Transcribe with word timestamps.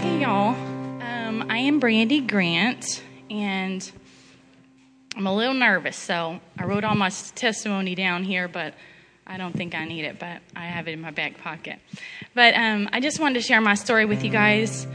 Hey, 0.00 0.22
y'all. 0.22 0.54
Um, 1.02 1.44
I 1.50 1.58
am 1.58 1.78
Brandy 1.78 2.22
Grant, 2.22 3.02
and 3.28 3.92
I'm 5.14 5.26
a 5.26 5.36
little 5.36 5.52
nervous, 5.52 5.94
so 5.94 6.40
I 6.58 6.64
wrote 6.64 6.84
all 6.84 6.94
my 6.94 7.10
testimony 7.10 7.94
down 7.94 8.24
here, 8.24 8.48
but 8.48 8.72
I 9.26 9.36
don't 9.36 9.54
think 9.54 9.74
I 9.74 9.84
need 9.84 10.06
it, 10.06 10.18
but 10.18 10.40
I 10.56 10.64
have 10.64 10.88
it 10.88 10.92
in 10.92 11.02
my 11.02 11.10
back 11.10 11.36
pocket. 11.36 11.80
But 12.34 12.54
um, 12.54 12.88
I 12.94 13.00
just 13.00 13.20
wanted 13.20 13.34
to 13.34 13.40
share 13.42 13.60
my 13.60 13.74
story 13.74 14.06
with 14.06 14.24
you 14.24 14.30
guys. 14.30 14.86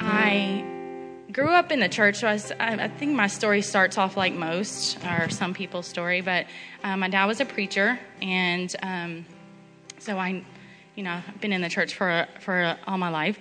I 0.00 0.64
grew 1.30 1.50
up 1.50 1.70
in 1.70 1.78
the 1.78 1.88
church, 1.88 2.16
so 2.16 2.26
I, 2.26 2.40
I, 2.58 2.88
think 2.88 3.14
my 3.14 3.28
story 3.28 3.62
starts 3.62 3.98
off 3.98 4.16
like 4.16 4.32
most, 4.32 4.98
or 5.04 5.30
some 5.30 5.54
people's 5.54 5.86
story, 5.86 6.22
but 6.22 6.46
uh, 6.82 6.96
my 6.96 7.08
dad 7.08 7.26
was 7.26 7.38
a 7.38 7.44
preacher, 7.44 8.00
and 8.20 8.74
um, 8.82 9.26
so 10.00 10.18
I, 10.18 10.42
you 10.96 11.04
know, 11.04 11.22
I've 11.24 11.40
been 11.40 11.52
in 11.52 11.60
the 11.60 11.70
church 11.70 11.94
for, 11.94 12.26
for 12.40 12.76
all 12.88 12.98
my 12.98 13.10
life. 13.10 13.38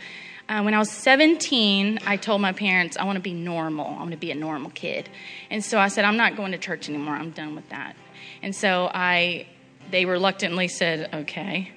Uh, 0.50 0.64
when 0.64 0.74
I 0.74 0.80
was 0.80 0.90
17, 0.90 2.00
I 2.08 2.18
told 2.18 2.42
my 2.42 2.54
parents, 2.54 2.98
I 2.98 3.04
want 3.04 3.18
to 3.18 3.22
be 3.22 3.36
normal. 3.36 3.86
I 3.86 4.00
want 4.00 4.12
to 4.12 4.18
be 4.18 4.32
a 4.32 4.36
normal 4.36 4.72
kid. 4.72 5.08
And 5.52 5.64
so 5.64 5.78
I 5.78 5.90
said, 5.90 6.06
I'm 6.06 6.18
not 6.18 6.36
going 6.36 6.54
to 6.54 6.58
church 6.58 6.90
anymore. 6.90 7.14
I'm 7.14 7.30
done 7.30 7.54
with 7.54 7.70
that. 7.70 7.96
And 8.42 8.56
so 8.56 8.90
I, 8.92 9.46
they 9.92 10.06
reluctantly 10.06 10.68
said, 10.68 11.14
okay. 11.14 11.72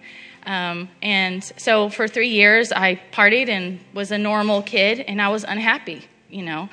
Um, 0.47 0.89
and 1.03 1.45
so 1.59 1.91
for 1.91 2.09
three 2.09 2.31
years, 2.31 2.73
I 2.73 2.99
partied 3.13 3.51
and 3.51 3.79
was 3.93 4.11
a 4.11 4.17
normal 4.17 4.63
kid, 4.63 5.01
and 5.01 5.21
I 5.21 5.29
was 5.29 5.45
unhappy, 5.45 6.09
you 6.31 6.43
know. 6.43 6.71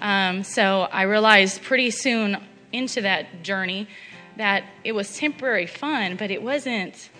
Um, 0.00 0.44
so 0.44 0.82
I 0.82 1.02
realized 1.02 1.62
pretty 1.62 1.90
soon 1.90 2.40
into 2.72 3.00
that 3.00 3.42
journey 3.42 3.88
that 4.36 4.62
it 4.84 4.92
was 4.92 5.16
temporary 5.16 5.66
fun, 5.66 6.14
but 6.14 6.30
it 6.30 6.44
wasn't 6.44 7.10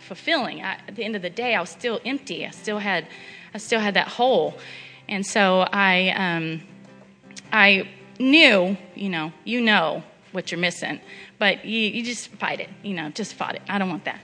fulfilling. 0.00 0.62
I, 0.62 0.74
at 0.86 0.94
the 0.94 1.02
end 1.02 1.16
of 1.16 1.22
the 1.22 1.30
day, 1.30 1.56
I 1.56 1.60
was 1.60 1.70
still 1.70 2.00
empty. 2.04 2.46
I 2.46 2.50
still 2.50 2.78
had 2.78 3.08
I 3.54 3.58
still 3.58 3.80
had 3.80 3.94
that 3.94 4.08
hole. 4.08 4.58
And 5.08 5.26
so 5.26 5.60
I, 5.72 6.10
um, 6.10 6.62
I 7.52 7.88
knew, 8.18 8.76
you 8.94 9.08
know, 9.08 9.32
you 9.44 9.60
know 9.60 10.02
what 10.32 10.52
you're 10.52 10.60
missing, 10.60 11.00
but 11.38 11.64
you, 11.64 11.80
you 11.80 12.02
just 12.02 12.28
fight 12.28 12.60
it, 12.60 12.68
you 12.82 12.94
know, 12.94 13.10
just 13.10 13.34
fight 13.34 13.56
it. 13.56 13.62
I 13.68 13.78
don't 13.78 13.88
want 13.88 14.04
that. 14.04 14.20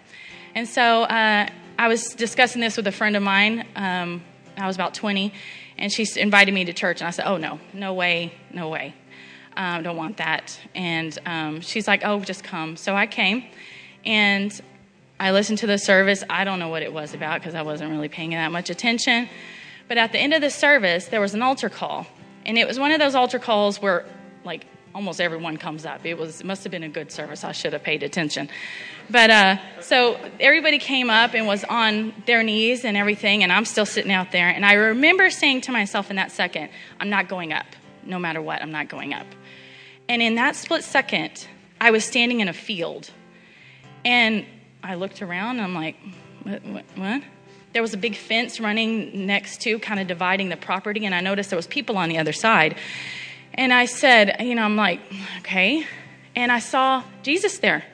And 0.55 0.69
so 0.69 1.03
uh, 1.03 1.49
I 1.79 1.89
was 1.89 2.15
discussing 2.15 2.61
this 2.61 2.77
with 2.77 2.87
a 2.87 2.93
friend 2.93 3.17
of 3.17 3.23
mine. 3.23 3.67
Um, 3.77 4.23
I 4.57 4.67
was 4.67 4.77
about 4.77 4.95
20, 4.95 5.33
and 5.77 5.93
she 5.93 6.07
invited 6.19 6.55
me 6.55 6.65
to 6.65 6.73
church, 6.73 7.03
and 7.03 7.09
I 7.09 7.11
said, 7.11 7.27
"Oh 7.27 7.37
no, 7.37 7.61
no 7.75 7.93
way, 7.93 8.33
no 8.53 8.71
way, 8.71 8.95
um, 9.57 9.83
don't 9.83 9.97
want 9.99 10.17
that." 10.17 10.59
And 10.75 11.19
um, 11.27 11.61
she's 11.61 11.87
like, 11.87 12.03
"Oh, 12.07 12.21
just 12.21 12.43
come." 12.43 12.77
So 12.77 12.97
I 12.97 13.07
came, 13.07 13.45
and 14.07 14.59
I 15.19 15.31
listened 15.33 15.59
to 15.59 15.67
the 15.67 15.79
service. 15.79 16.23
I 16.29 16.45
don't 16.45 16.59
know 16.59 16.69
what 16.69 16.83
it 16.83 16.93
was 16.93 17.15
about 17.15 17.41
because 17.41 17.55
I 17.55 17.63
wasn't 17.63 17.91
really 17.91 18.09
paying 18.09 18.31
that 18.31 18.53
much 18.53 18.71
attention. 18.71 19.29
But 19.89 19.99
at 19.99 20.13
the 20.13 20.19
end 20.19 20.35
of 20.35 20.41
the 20.41 20.51
service, 20.51 21.07
there 21.07 21.21
was 21.21 21.35
an 21.35 21.43
altar 21.43 21.69
call. 21.69 22.07
And 22.45 22.59
it 22.59 22.67
was 22.67 22.79
one 22.79 22.93
of 22.93 22.99
those 23.01 23.15
altar 23.15 23.39
calls 23.39 23.81
where, 23.81 24.05
like, 24.45 24.67
almost 24.95 25.21
everyone 25.21 25.57
comes 25.57 25.85
up. 25.85 26.07
It 26.07 26.17
was 26.17 26.41
it 26.41 26.47
must 26.47 26.65
have 26.65 26.71
been 26.71 26.83
a 26.83 26.89
good 26.89 27.13
service. 27.13 27.45
I 27.45 27.53
should 27.53 27.73
have 27.75 27.83
paid 27.83 28.03
attention. 28.03 28.49
But 29.11 29.31
uh, 29.31 29.57
so 29.81 30.19
everybody 30.41 30.79
came 30.79 31.11
up 31.11 31.35
and 31.35 31.47
was 31.47 31.65
on 31.65 32.15
their 32.27 32.43
knees 32.43 32.85
and 32.85 32.97
everything, 32.97 33.43
and 33.43 33.53
I'm 33.53 33.67
still 33.67 33.87
sitting 33.87 34.11
out 34.11 34.33
there. 34.33 34.49
And 34.49 34.65
I 34.65 34.73
remember 34.73 35.31
saying 35.31 35.63
to 35.63 35.73
myself 35.73 36.11
in 36.11 36.17
that 36.17 36.33
second, 36.33 36.71
I'm 36.99 37.11
not 37.11 37.29
going 37.29 37.53
up. 37.53 37.67
No 38.05 38.19
matter 38.19 38.41
what, 38.41 38.63
I'm 38.63 38.73
not 38.73 38.89
going 38.89 39.13
up. 39.13 39.27
And 40.09 40.23
in 40.23 40.37
that 40.37 40.57
split 40.57 40.83
second, 40.83 41.47
I 41.81 41.91
was 41.91 42.05
standing 42.05 42.41
in 42.41 42.49
a 42.49 42.53
field. 42.53 43.11
And 44.05 44.47
I 44.87 44.95
looked 44.95 45.21
around 45.21 45.57
and 45.57 45.63
I'm 45.63 45.75
like, 45.75 45.97
what, 46.45 46.65
what, 46.65 46.85
what? 46.95 47.23
There 47.73 47.83
was 47.83 47.93
a 47.93 47.97
big 47.97 48.15
fence 48.15 48.61
running 48.61 49.27
next 49.27 49.61
to, 49.63 49.79
kind 49.81 49.99
of 50.01 50.07
dividing 50.07 50.49
the 50.49 50.57
property, 50.57 51.05
and 51.05 51.15
I 51.15 51.21
noticed 51.21 51.51
there 51.51 51.57
was 51.57 51.67
people 51.67 51.99
on 51.99 52.09
the 52.09 52.19
other 52.19 52.33
side. 52.33 52.77
And 53.55 53.73
I 53.73 53.87
said, 53.87 54.37
you 54.41 54.55
know, 54.55 54.63
I'm 54.63 54.77
like, 54.77 55.01
okay. 55.41 55.85
And 56.35 56.53
I 56.53 56.61
saw 56.61 57.03
Jesus 57.23 57.59
there, 57.59 57.85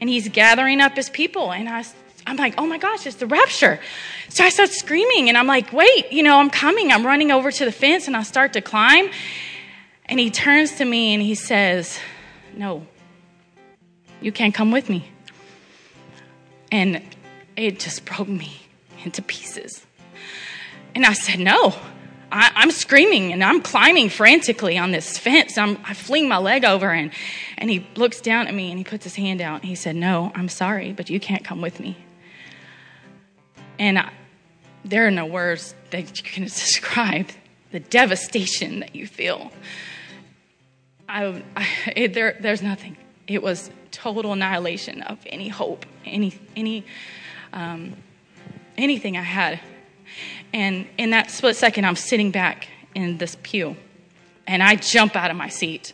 and 0.00 0.08
he's 0.08 0.28
gathering 0.28 0.80
up 0.80 0.94
his 0.96 1.10
people, 1.10 1.52
and 1.52 1.68
I, 1.68 1.84
I'm 2.26 2.36
like, 2.36 2.54
oh 2.56 2.66
my 2.66 2.78
gosh, 2.78 3.06
it's 3.06 3.16
the 3.16 3.26
rapture. 3.26 3.80
So 4.28 4.44
I 4.44 4.50
start 4.50 4.70
screaming, 4.70 5.28
and 5.28 5.36
I'm 5.36 5.48
like, 5.48 5.72
wait, 5.72 6.12
you 6.12 6.22
know, 6.22 6.38
I'm 6.38 6.50
coming. 6.50 6.92
I'm 6.92 7.04
running 7.04 7.30
over 7.30 7.50
to 7.50 7.64
the 7.64 7.72
fence, 7.72 8.06
and 8.06 8.16
I 8.16 8.22
start 8.22 8.52
to 8.52 8.60
climb. 8.60 9.10
And 10.06 10.18
he 10.18 10.30
turns 10.30 10.76
to 10.76 10.84
me 10.84 11.14
and 11.14 11.22
he 11.22 11.36
says, 11.36 11.98
no, 12.54 12.84
you 14.20 14.32
can't 14.32 14.52
come 14.52 14.72
with 14.72 14.88
me. 14.88 15.08
And 16.70 17.02
it 17.56 17.80
just 17.80 18.04
broke 18.04 18.28
me 18.28 18.62
into 19.04 19.22
pieces. 19.22 19.84
And 20.94 21.04
I 21.04 21.12
said, 21.12 21.38
No. 21.38 21.74
I, 22.32 22.62
am 22.62 22.70
screaming 22.70 23.32
and 23.32 23.42
I'm 23.42 23.60
climbing 23.60 24.08
frantically 24.08 24.78
on 24.78 24.92
this 24.92 25.18
fence. 25.18 25.58
I'm, 25.58 25.78
I 25.84 25.94
fling 25.94 26.28
my 26.28 26.38
leg 26.38 26.64
over 26.64 26.92
and, 26.92 27.10
and 27.58 27.68
he 27.68 27.84
looks 27.96 28.20
down 28.20 28.46
at 28.46 28.54
me 28.54 28.70
and 28.70 28.78
he 28.78 28.84
puts 28.84 29.02
his 29.02 29.16
hand 29.16 29.40
out. 29.40 29.62
And 29.62 29.64
he 29.64 29.74
said, 29.74 29.96
No, 29.96 30.30
I'm 30.34 30.48
sorry, 30.48 30.92
but 30.92 31.10
you 31.10 31.18
can't 31.18 31.44
come 31.44 31.60
with 31.60 31.80
me. 31.80 31.96
And 33.78 33.98
I, 33.98 34.12
there 34.84 35.06
are 35.06 35.10
no 35.10 35.26
words 35.26 35.74
that 35.90 36.18
you 36.18 36.24
can 36.24 36.44
describe 36.44 37.30
the 37.72 37.80
devastation 37.80 38.80
that 38.80 38.94
you 38.94 39.06
feel. 39.06 39.50
I, 41.08 41.42
I 41.56 41.66
it, 41.96 42.14
there, 42.14 42.36
there's 42.40 42.62
nothing. 42.62 42.96
It 43.26 43.42
was 43.42 43.70
total 43.90 44.32
annihilation 44.32 45.02
of 45.02 45.18
any 45.26 45.48
hope, 45.48 45.86
any 46.04 46.34
any 46.56 46.84
um, 47.52 47.94
anything 48.76 49.16
I 49.16 49.22
had. 49.22 49.60
And 50.52 50.86
in 50.98 51.10
that 51.10 51.30
split 51.30 51.56
second, 51.56 51.84
I'm 51.84 51.96
sitting 51.96 52.30
back 52.30 52.68
in 52.94 53.18
this 53.18 53.36
pew, 53.42 53.76
and 54.46 54.62
I 54.62 54.76
jump 54.76 55.16
out 55.16 55.30
of 55.30 55.36
my 55.36 55.48
seat. 55.48 55.92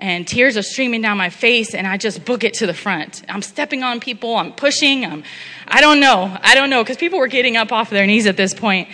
And 0.00 0.28
tears 0.28 0.56
are 0.56 0.62
streaming 0.62 1.02
down 1.02 1.16
my 1.16 1.30
face, 1.30 1.74
and 1.74 1.86
I 1.86 1.96
just 1.96 2.24
book 2.24 2.44
it 2.44 2.54
to 2.54 2.66
the 2.66 2.74
front. 2.74 3.22
I'm 3.28 3.42
stepping 3.42 3.82
on 3.82 3.98
people, 3.98 4.36
I'm 4.36 4.52
pushing, 4.52 5.04
I'm, 5.04 5.24
I 5.66 5.80
don't 5.80 5.98
know, 5.98 6.36
I 6.40 6.54
don't 6.54 6.70
know, 6.70 6.84
because 6.84 6.96
people 6.96 7.18
were 7.18 7.26
getting 7.26 7.56
up 7.56 7.72
off 7.72 7.88
of 7.88 7.94
their 7.94 8.06
knees 8.06 8.26
at 8.26 8.36
this 8.36 8.54
point. 8.54 8.88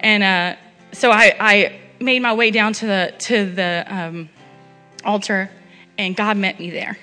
And 0.00 0.22
uh, 0.22 0.56
so 0.92 1.10
I, 1.10 1.34
I, 1.40 1.80
made 2.00 2.22
my 2.22 2.32
way 2.32 2.50
down 2.50 2.72
to 2.72 2.86
the, 2.86 3.14
to 3.18 3.44
the 3.44 3.84
um, 3.86 4.30
altar, 5.04 5.50
and 5.98 6.16
God 6.16 6.38
met 6.38 6.58
me 6.58 6.70
there. 6.70 6.96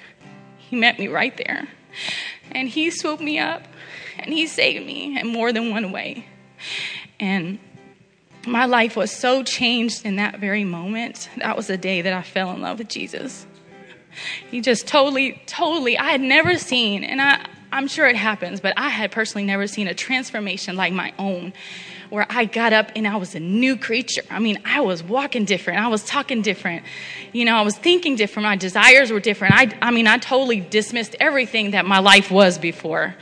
He 0.69 0.75
met 0.75 0.99
me 0.99 1.07
right 1.07 1.35
there. 1.37 1.67
And 2.51 2.69
He 2.69 2.91
swooped 2.91 3.21
me 3.21 3.39
up 3.39 3.67
and 4.19 4.33
He 4.33 4.47
saved 4.47 4.85
me 4.85 5.19
in 5.19 5.27
more 5.27 5.51
than 5.51 5.71
one 5.71 5.91
way. 5.91 6.25
And 7.19 7.59
my 8.45 8.65
life 8.65 8.95
was 8.95 9.11
so 9.11 9.43
changed 9.43 10.05
in 10.05 10.15
that 10.17 10.39
very 10.39 10.63
moment. 10.63 11.29
That 11.37 11.57
was 11.57 11.67
the 11.67 11.77
day 11.77 12.01
that 12.01 12.13
I 12.13 12.21
fell 12.21 12.51
in 12.51 12.61
love 12.61 12.79
with 12.79 12.87
Jesus. 12.87 13.45
He 14.49 14.61
just 14.61 14.87
totally, 14.87 15.41
totally, 15.45 15.97
I 15.97 16.09
had 16.09 16.21
never 16.21 16.57
seen, 16.57 17.03
and 17.03 17.21
I, 17.21 17.45
I'm 17.71 17.87
sure 17.87 18.07
it 18.07 18.15
happens, 18.15 18.59
but 18.59 18.73
I 18.77 18.89
had 18.89 19.11
personally 19.11 19.45
never 19.45 19.67
seen 19.67 19.87
a 19.87 19.93
transformation 19.93 20.75
like 20.75 20.93
my 20.93 21.13
own 21.19 21.53
where 22.09 22.25
I 22.29 22.45
got 22.45 22.73
up 22.73 22.91
and 22.95 23.07
I 23.07 23.15
was 23.17 23.35
a 23.35 23.39
new 23.39 23.77
creature. 23.77 24.23
I 24.29 24.39
mean, 24.39 24.59
I 24.65 24.81
was 24.81 25.03
walking 25.03 25.45
different. 25.45 25.79
I 25.79 25.87
was 25.87 26.03
talking 26.05 26.41
different. 26.41 26.83
You 27.33 27.45
know, 27.45 27.55
I 27.55 27.61
was 27.61 27.77
thinking 27.77 28.15
different. 28.15 28.45
My 28.45 28.55
desires 28.55 29.11
were 29.11 29.19
different. 29.19 29.55
I, 29.55 29.77
I 29.81 29.91
mean, 29.91 30.07
I 30.07 30.17
totally 30.17 30.59
dismissed 30.59 31.15
everything 31.19 31.71
that 31.71 31.85
my 31.85 31.99
life 31.99 32.31
was 32.31 32.57
before. 32.57 33.15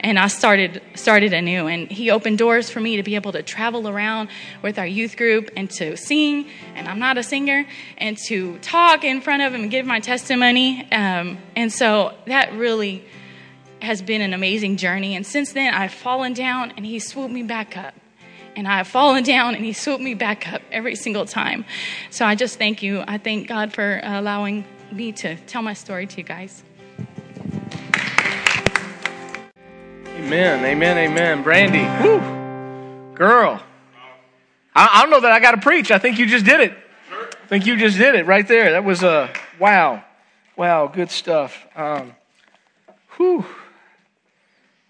And 0.00 0.18
I 0.18 0.28
started, 0.28 0.82
started 0.94 1.32
anew. 1.32 1.66
And 1.66 1.90
he 1.90 2.10
opened 2.10 2.36
doors 2.36 2.68
for 2.68 2.78
me 2.78 2.96
to 2.96 3.02
be 3.02 3.14
able 3.14 3.32
to 3.32 3.42
travel 3.42 3.88
around 3.88 4.28
with 4.60 4.78
our 4.78 4.86
youth 4.86 5.16
group 5.16 5.50
and 5.56 5.70
to 5.72 5.96
sing. 5.96 6.46
And 6.74 6.88
I'm 6.88 6.98
not 6.98 7.16
a 7.16 7.22
singer. 7.22 7.66
And 7.96 8.18
to 8.26 8.58
talk 8.58 9.04
in 9.04 9.22
front 9.22 9.42
of 9.42 9.54
him 9.54 9.62
and 9.62 9.70
give 9.70 9.86
my 9.86 10.00
testimony. 10.00 10.86
Um, 10.92 11.38
and 11.56 11.72
so 11.72 12.14
that 12.26 12.52
really 12.52 13.04
has 13.80 14.02
been 14.02 14.20
an 14.20 14.34
amazing 14.34 14.76
journey. 14.76 15.16
And 15.16 15.26
since 15.26 15.52
then, 15.52 15.72
I've 15.72 15.92
fallen 15.92 16.34
down 16.34 16.72
and 16.76 16.84
he 16.84 16.98
swooped 16.98 17.32
me 17.32 17.42
back 17.42 17.76
up 17.76 17.94
and 18.56 18.68
I 18.68 18.78
have 18.78 18.88
fallen 18.88 19.22
down 19.22 19.54
and 19.54 19.64
he 19.64 19.72
swooped 19.72 20.02
me 20.02 20.14
back 20.14 20.52
up 20.52 20.62
every 20.70 20.94
single 20.94 21.26
time. 21.26 21.64
So 22.10 22.24
I 22.24 22.34
just 22.34 22.58
thank 22.58 22.82
you. 22.82 23.02
I 23.06 23.18
thank 23.18 23.48
God 23.48 23.72
for 23.72 24.00
allowing 24.02 24.64
me 24.92 25.12
to 25.12 25.36
tell 25.46 25.62
my 25.62 25.74
story 25.74 26.06
to 26.06 26.16
you 26.18 26.24
guys. 26.24 26.62
Amen, 30.16 30.64
amen, 30.64 30.98
amen. 30.98 31.42
Brandy, 31.42 31.84
whew, 32.02 33.14
girl. 33.14 33.62
I, 34.74 34.88
I 34.92 35.02
don't 35.02 35.10
know 35.10 35.20
that 35.20 35.32
I 35.32 35.40
got 35.40 35.52
to 35.52 35.60
preach. 35.60 35.90
I 35.90 35.98
think 35.98 36.18
you 36.18 36.26
just 36.26 36.44
did 36.44 36.60
it. 36.60 36.74
I 37.10 37.46
think 37.46 37.66
you 37.66 37.76
just 37.76 37.98
did 37.98 38.14
it 38.14 38.26
right 38.26 38.46
there. 38.46 38.72
That 38.72 38.84
was 38.84 39.02
a 39.02 39.08
uh, 39.08 39.28
wow, 39.58 40.02
wow, 40.56 40.86
good 40.86 41.10
stuff. 41.10 41.66
Um, 41.76 42.14
whew. 43.16 43.44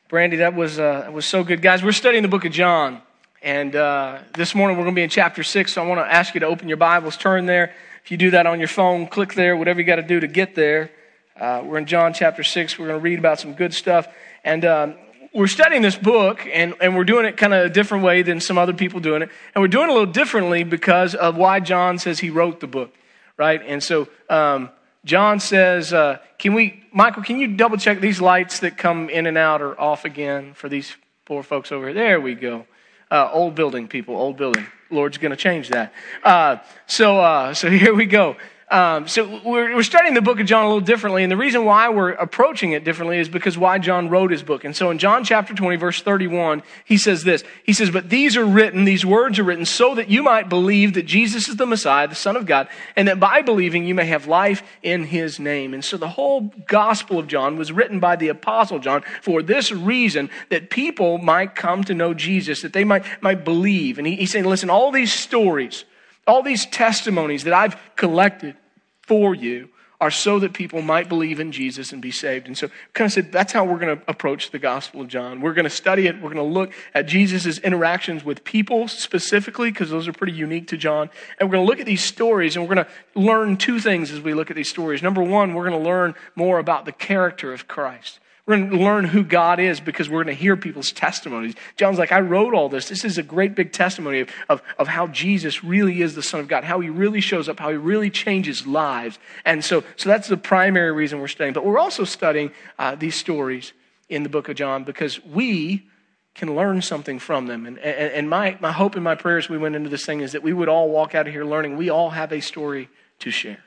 Brandy, 0.08 0.37
that 0.37 0.55
was 0.55 0.78
uh, 0.78 1.00
that 1.00 1.12
was 1.12 1.26
so 1.26 1.43
good, 1.43 1.60
guys. 1.60 1.82
We're 1.82 1.93
studying 1.93 2.22
the 2.22 2.28
book 2.28 2.44
of 2.44 2.52
John. 2.52 3.02
And 3.44 3.76
uh, 3.76 4.20
this 4.32 4.55
morning 4.55 4.79
we're 4.79 4.85
going 4.85 4.94
to 4.94 4.99
be 4.99 5.02
in 5.02 5.11
chapter 5.11 5.43
6, 5.43 5.70
so 5.70 5.82
I 5.82 5.87
want 5.87 6.00
to 6.00 6.11
ask 6.11 6.32
you 6.32 6.41
to 6.41 6.46
open 6.46 6.67
your 6.67 6.79
Bibles, 6.79 7.19
turn 7.19 7.44
there. 7.44 7.75
If 8.02 8.11
you 8.11 8.17
do 8.17 8.31
that 8.31 8.46
on 8.46 8.58
your 8.58 8.69
phone, 8.69 9.06
click 9.06 9.35
there, 9.35 9.55
whatever 9.55 9.81
you 9.81 9.87
got 9.87 9.96
to 9.96 10.02
do 10.02 10.19
to 10.19 10.26
get 10.26 10.55
there. 10.55 10.91
Uh, 11.38 11.61
we're 11.62 11.76
in 11.76 11.85
John 11.85 12.14
chapter 12.14 12.43
6. 12.43 12.79
We're 12.79 12.87
going 12.87 12.99
to 12.99 13.02
read 13.02 13.19
about 13.19 13.38
some 13.38 13.52
good 13.52 13.75
stuff. 13.75 14.08
And 14.44 14.64
um, 14.64 14.94
we're 15.35 15.46
studying 15.46 15.82
this 15.82 15.94
book 15.94 16.46
and, 16.50 16.75
and 16.81 16.96
we're 16.96 17.05
doing 17.05 17.26
it 17.26 17.37
kind 17.37 17.52
of 17.52 17.67
a 17.67 17.69
different 17.69 18.02
way 18.02 18.23
than 18.23 18.41
some 18.41 18.56
other 18.56 18.73
people 18.73 19.00
doing 19.00 19.20
it. 19.20 19.29
And 19.55 19.61
we're 19.61 19.69
doing 19.69 19.91
it 19.91 19.91
a 19.91 19.93
little 19.93 20.11
differently 20.11 20.64
because 20.64 21.14
of 21.14 21.37
why 21.37 21.61
John 21.61 21.99
says 21.99 22.20
he 22.20 22.31
wrote 22.31 22.61
the 22.61 22.67
book, 22.67 22.94
right? 23.37 23.61
And 23.62 23.82
so 23.82 24.08
um, 24.31 24.70
John 25.05 25.38
says, 25.38 25.93
uh, 25.93 26.17
can 26.38 26.55
we, 26.55 26.82
Michael, 26.94 27.23
can 27.23 27.37
you 27.37 27.49
double 27.49 27.76
check 27.76 28.00
these 28.00 28.23
lights 28.23 28.61
that 28.61 28.79
come 28.79 29.11
in 29.11 29.26
and 29.26 29.37
out 29.37 29.61
or 29.61 29.79
off 29.79 30.06
again 30.06 30.55
for 30.55 30.70
these 30.70 30.96
poor 31.26 31.43
folks 31.43 31.70
over 31.73 31.88
here? 31.88 31.94
There 31.94 32.20
we 32.23 32.37
go. 32.37 32.64
Uh, 33.11 33.31
old 33.33 33.55
building, 33.55 33.87
people, 33.89 34.17
old 34.17 34.37
building. 34.37 34.67
Lord's 34.91 35.19
going 35.19 35.31
to 35.31 35.37
change 35.37 35.69
that. 35.71 35.93
Uh, 36.23 36.56
so, 36.87 37.19
uh, 37.19 37.55
so 37.55 37.71
here 37.83 37.95
we 37.95 38.06
go. 38.06 38.37
Um, 38.70 39.06
so 39.06 39.40
we're, 39.44 39.75
we're 39.76 39.82
studying 39.82 40.14
the 40.14 40.22
book 40.22 40.40
of 40.40 40.46
John 40.46 40.64
a 40.64 40.69
little 40.69 40.81
differently, 40.81 41.22
and 41.22 41.31
the 41.31 41.37
reason 41.37 41.64
why 41.66 41.90
we're 41.90 42.12
approaching 42.12 42.72
it 42.72 42.82
differently 42.82 43.19
is 43.19 43.28
because 43.28 43.58
why 43.58 43.78
John 43.78 44.08
wrote 44.08 44.31
his 44.31 44.43
book. 44.43 44.64
And 44.64 44.75
so 44.75 44.90
in 44.90 44.99
John 44.99 45.22
chapter 45.22 45.55
20, 45.55 45.76
verse 45.76 46.00
31, 46.00 46.62
he 46.84 46.96
says 46.96 47.25
this. 47.25 47.44
He 47.64 47.75
says, 47.75 47.90
But 47.90 48.08
these 48.08 48.37
are 48.37 48.44
written, 48.44 48.84
these 48.84 49.05
words 49.05 49.38
are 49.38 49.44
written, 49.44 49.66
so 49.66 49.94
that 49.96 50.08
you 50.08 50.22
might 50.22 50.49
believe 50.49 50.94
that 50.94 51.05
Jesus 51.05 51.49
is 51.49 51.56
the 51.56 51.66
Messiah, 51.66 52.08
the 52.08 52.14
Son 52.14 52.37
of 52.37 52.46
God, 52.46 52.69
and 52.96 53.06
that 53.08 53.20
by 53.20 53.43
believing 53.43 53.84
you 53.84 53.94
may 53.94 54.06
have 54.06 54.26
life 54.26 54.62
in 54.82 55.05
his 55.05 55.38
name. 55.38 55.75
And 55.75 55.84
so 55.84 55.99
the 55.99 56.08
whole 56.08 56.52
Gospel 56.67 57.19
of 57.19 57.26
John 57.26 57.58
was 57.58 57.70
written 57.70 58.00
by 58.00 58.17
the 58.17 58.28
Apostle 58.28 58.78
John 58.78 59.02
for 59.20 59.43
this 59.43 59.72
reason, 59.72 60.31
that 60.49 60.70
people 60.70 61.19
might 61.19 61.55
come 61.55 61.84
to 61.84 61.94
know 61.94 62.14
Jesus, 62.14 62.62
that 62.62 62.72
they 62.72 62.84
might, 62.84 63.05
might 63.20 63.44
believe. 63.44 63.99
And 63.99 64.06
he, 64.06 64.17
he's 64.17 64.31
saying, 64.31 64.46
listen, 64.46 64.70
all 64.70 64.90
these 64.90 65.12
stories, 65.12 65.84
all 66.26 66.43
these 66.43 66.67
testimonies 66.67 67.44
that 67.44 67.53
I've 67.53 67.76
collected 67.97 68.56
for 69.03 69.35
you 69.35 69.69
are 70.00 70.11
so 70.11 70.38
that 70.41 70.53
people 70.53 70.82
might 70.82 71.09
believe 71.09 71.41
in 71.41 71.53
Jesus 71.53 71.93
and 71.93 72.03
be 72.03 72.11
saved. 72.11 72.47
And 72.47 72.59
so, 72.59 72.69
kind 72.93 73.06
of 73.06 73.12
said, 73.12 73.32
that's 73.32 73.53
how 73.53 73.65
we're 73.65 73.79
going 73.79 73.97
to 73.97 74.03
approach 74.06 74.50
the 74.50 74.59
Gospel 74.59 75.00
of 75.00 75.09
John. 75.09 75.41
We're 75.41 75.55
going 75.55 75.65
to 75.65 75.71
study 75.71 76.06
it. 76.06 76.17
We're 76.17 76.35
going 76.35 76.37
to 76.37 76.43
look 76.43 76.73
at 76.94 77.06
Jesus' 77.06 77.59
interactions 77.59 78.25
with 78.25 78.44
people 78.44 78.88
specifically, 78.88 79.71
because 79.71 79.91
those 79.91 80.06
are 80.09 80.12
pretty 80.12 80.35
unique 80.35 80.69
to 80.69 80.76
John. 80.76 81.09
And 81.38 81.49
we're 81.49 81.55
going 81.55 81.67
to 81.67 81.71
look 81.71 81.81
at 81.81 81.87
these 81.87 82.05
stories, 82.05 82.56
and 82.56 82.69
we're 82.69 82.75
going 82.75 82.87
to 82.87 83.19
learn 83.19 83.56
two 83.56 83.79
things 83.79 84.11
as 84.11 84.20
we 84.20 84.35
look 84.35 84.50
at 84.50 84.56
these 84.56 84.69
stories. 84.69 85.03
Number 85.03 85.23
one, 85.23 85.55
we're 85.55 85.69
going 85.69 85.81
to 85.81 85.88
learn 85.88 86.15
more 86.35 86.59
about 86.59 86.85
the 86.85 86.93
character 86.93 87.53
of 87.53 87.67
Christ. 87.69 88.19
We're 88.46 88.58
going 88.58 88.70
to 88.70 88.76
learn 88.76 89.05
who 89.06 89.25
God 89.25 89.58
is 89.58 89.81
because 89.81 90.11
we're 90.11 90.23
going 90.23 90.37
to 90.37 90.41
hear 90.41 90.55
people's 90.55 90.93
testimonies. 90.93 91.55
John's 91.76 91.99
like, 91.99 92.12
I 92.12 92.20
wrote 92.20 92.52
all 92.52 92.69
this. 92.69 92.91
This 92.91 93.02
is 93.02 93.17
a 93.17 93.23
great 93.23 93.55
big 93.55 93.73
testimony 93.73 94.20
of, 94.20 94.29
of, 94.50 94.62
of, 94.79 94.87
how 94.87 95.06
Jesus 95.06 95.64
really 95.64 96.02
is 96.02 96.14
the 96.14 96.23
Son 96.23 96.41
of 96.41 96.49
God, 96.49 96.62
how 96.62 96.81
he 96.81 96.91
really 96.91 97.23
shows 97.23 97.49
up, 97.49 97.58
how 97.58 97.70
he 97.70 97.76
really 97.76 98.11
changes 98.11 98.67
lives. 98.67 99.19
And 99.46 99.64
so, 99.64 99.82
so 99.96 100.11
that's 100.11 100.29
the 100.29 100.37
primary 100.37 100.93
reason 100.93 101.20
we're 101.20 101.29
studying. 101.29 101.55
But 101.55 101.64
we're 101.64 101.79
also 101.79 102.05
studying 102.05 102.50
uh, 102.79 102.96
these 102.96 103.14
stories 103.14 103.73
in 104.11 104.25
the 104.25 104.29
book 104.29 104.50
of 104.50 104.56
John 104.56 104.85
because 104.85 105.25
we 105.25 105.88
can 106.35 106.55
learn 106.55 106.82
something 106.82 107.19
from 107.19 107.46
them. 107.46 107.64
And, 107.64 107.79
and, 107.79 108.12
and 108.12 108.29
my, 108.29 108.58
my 108.61 108.73
hope 108.73 108.94
and 108.94 109.05
my 109.05 109.14
prayers 109.14 109.49
we 109.49 109.56
went 109.56 109.75
into 109.75 109.88
this 109.88 110.05
thing 110.05 110.20
is 110.20 110.32
that 110.32 110.43
we 110.43 110.52
would 110.52 110.69
all 110.69 110.91
walk 110.91 111.14
out 111.14 111.26
of 111.26 111.32
here 111.32 111.44
learning 111.44 111.76
we 111.76 111.88
all 111.88 112.11
have 112.11 112.32
a 112.32 112.41
story 112.41 112.91
to 113.20 113.31
share, 113.31 113.62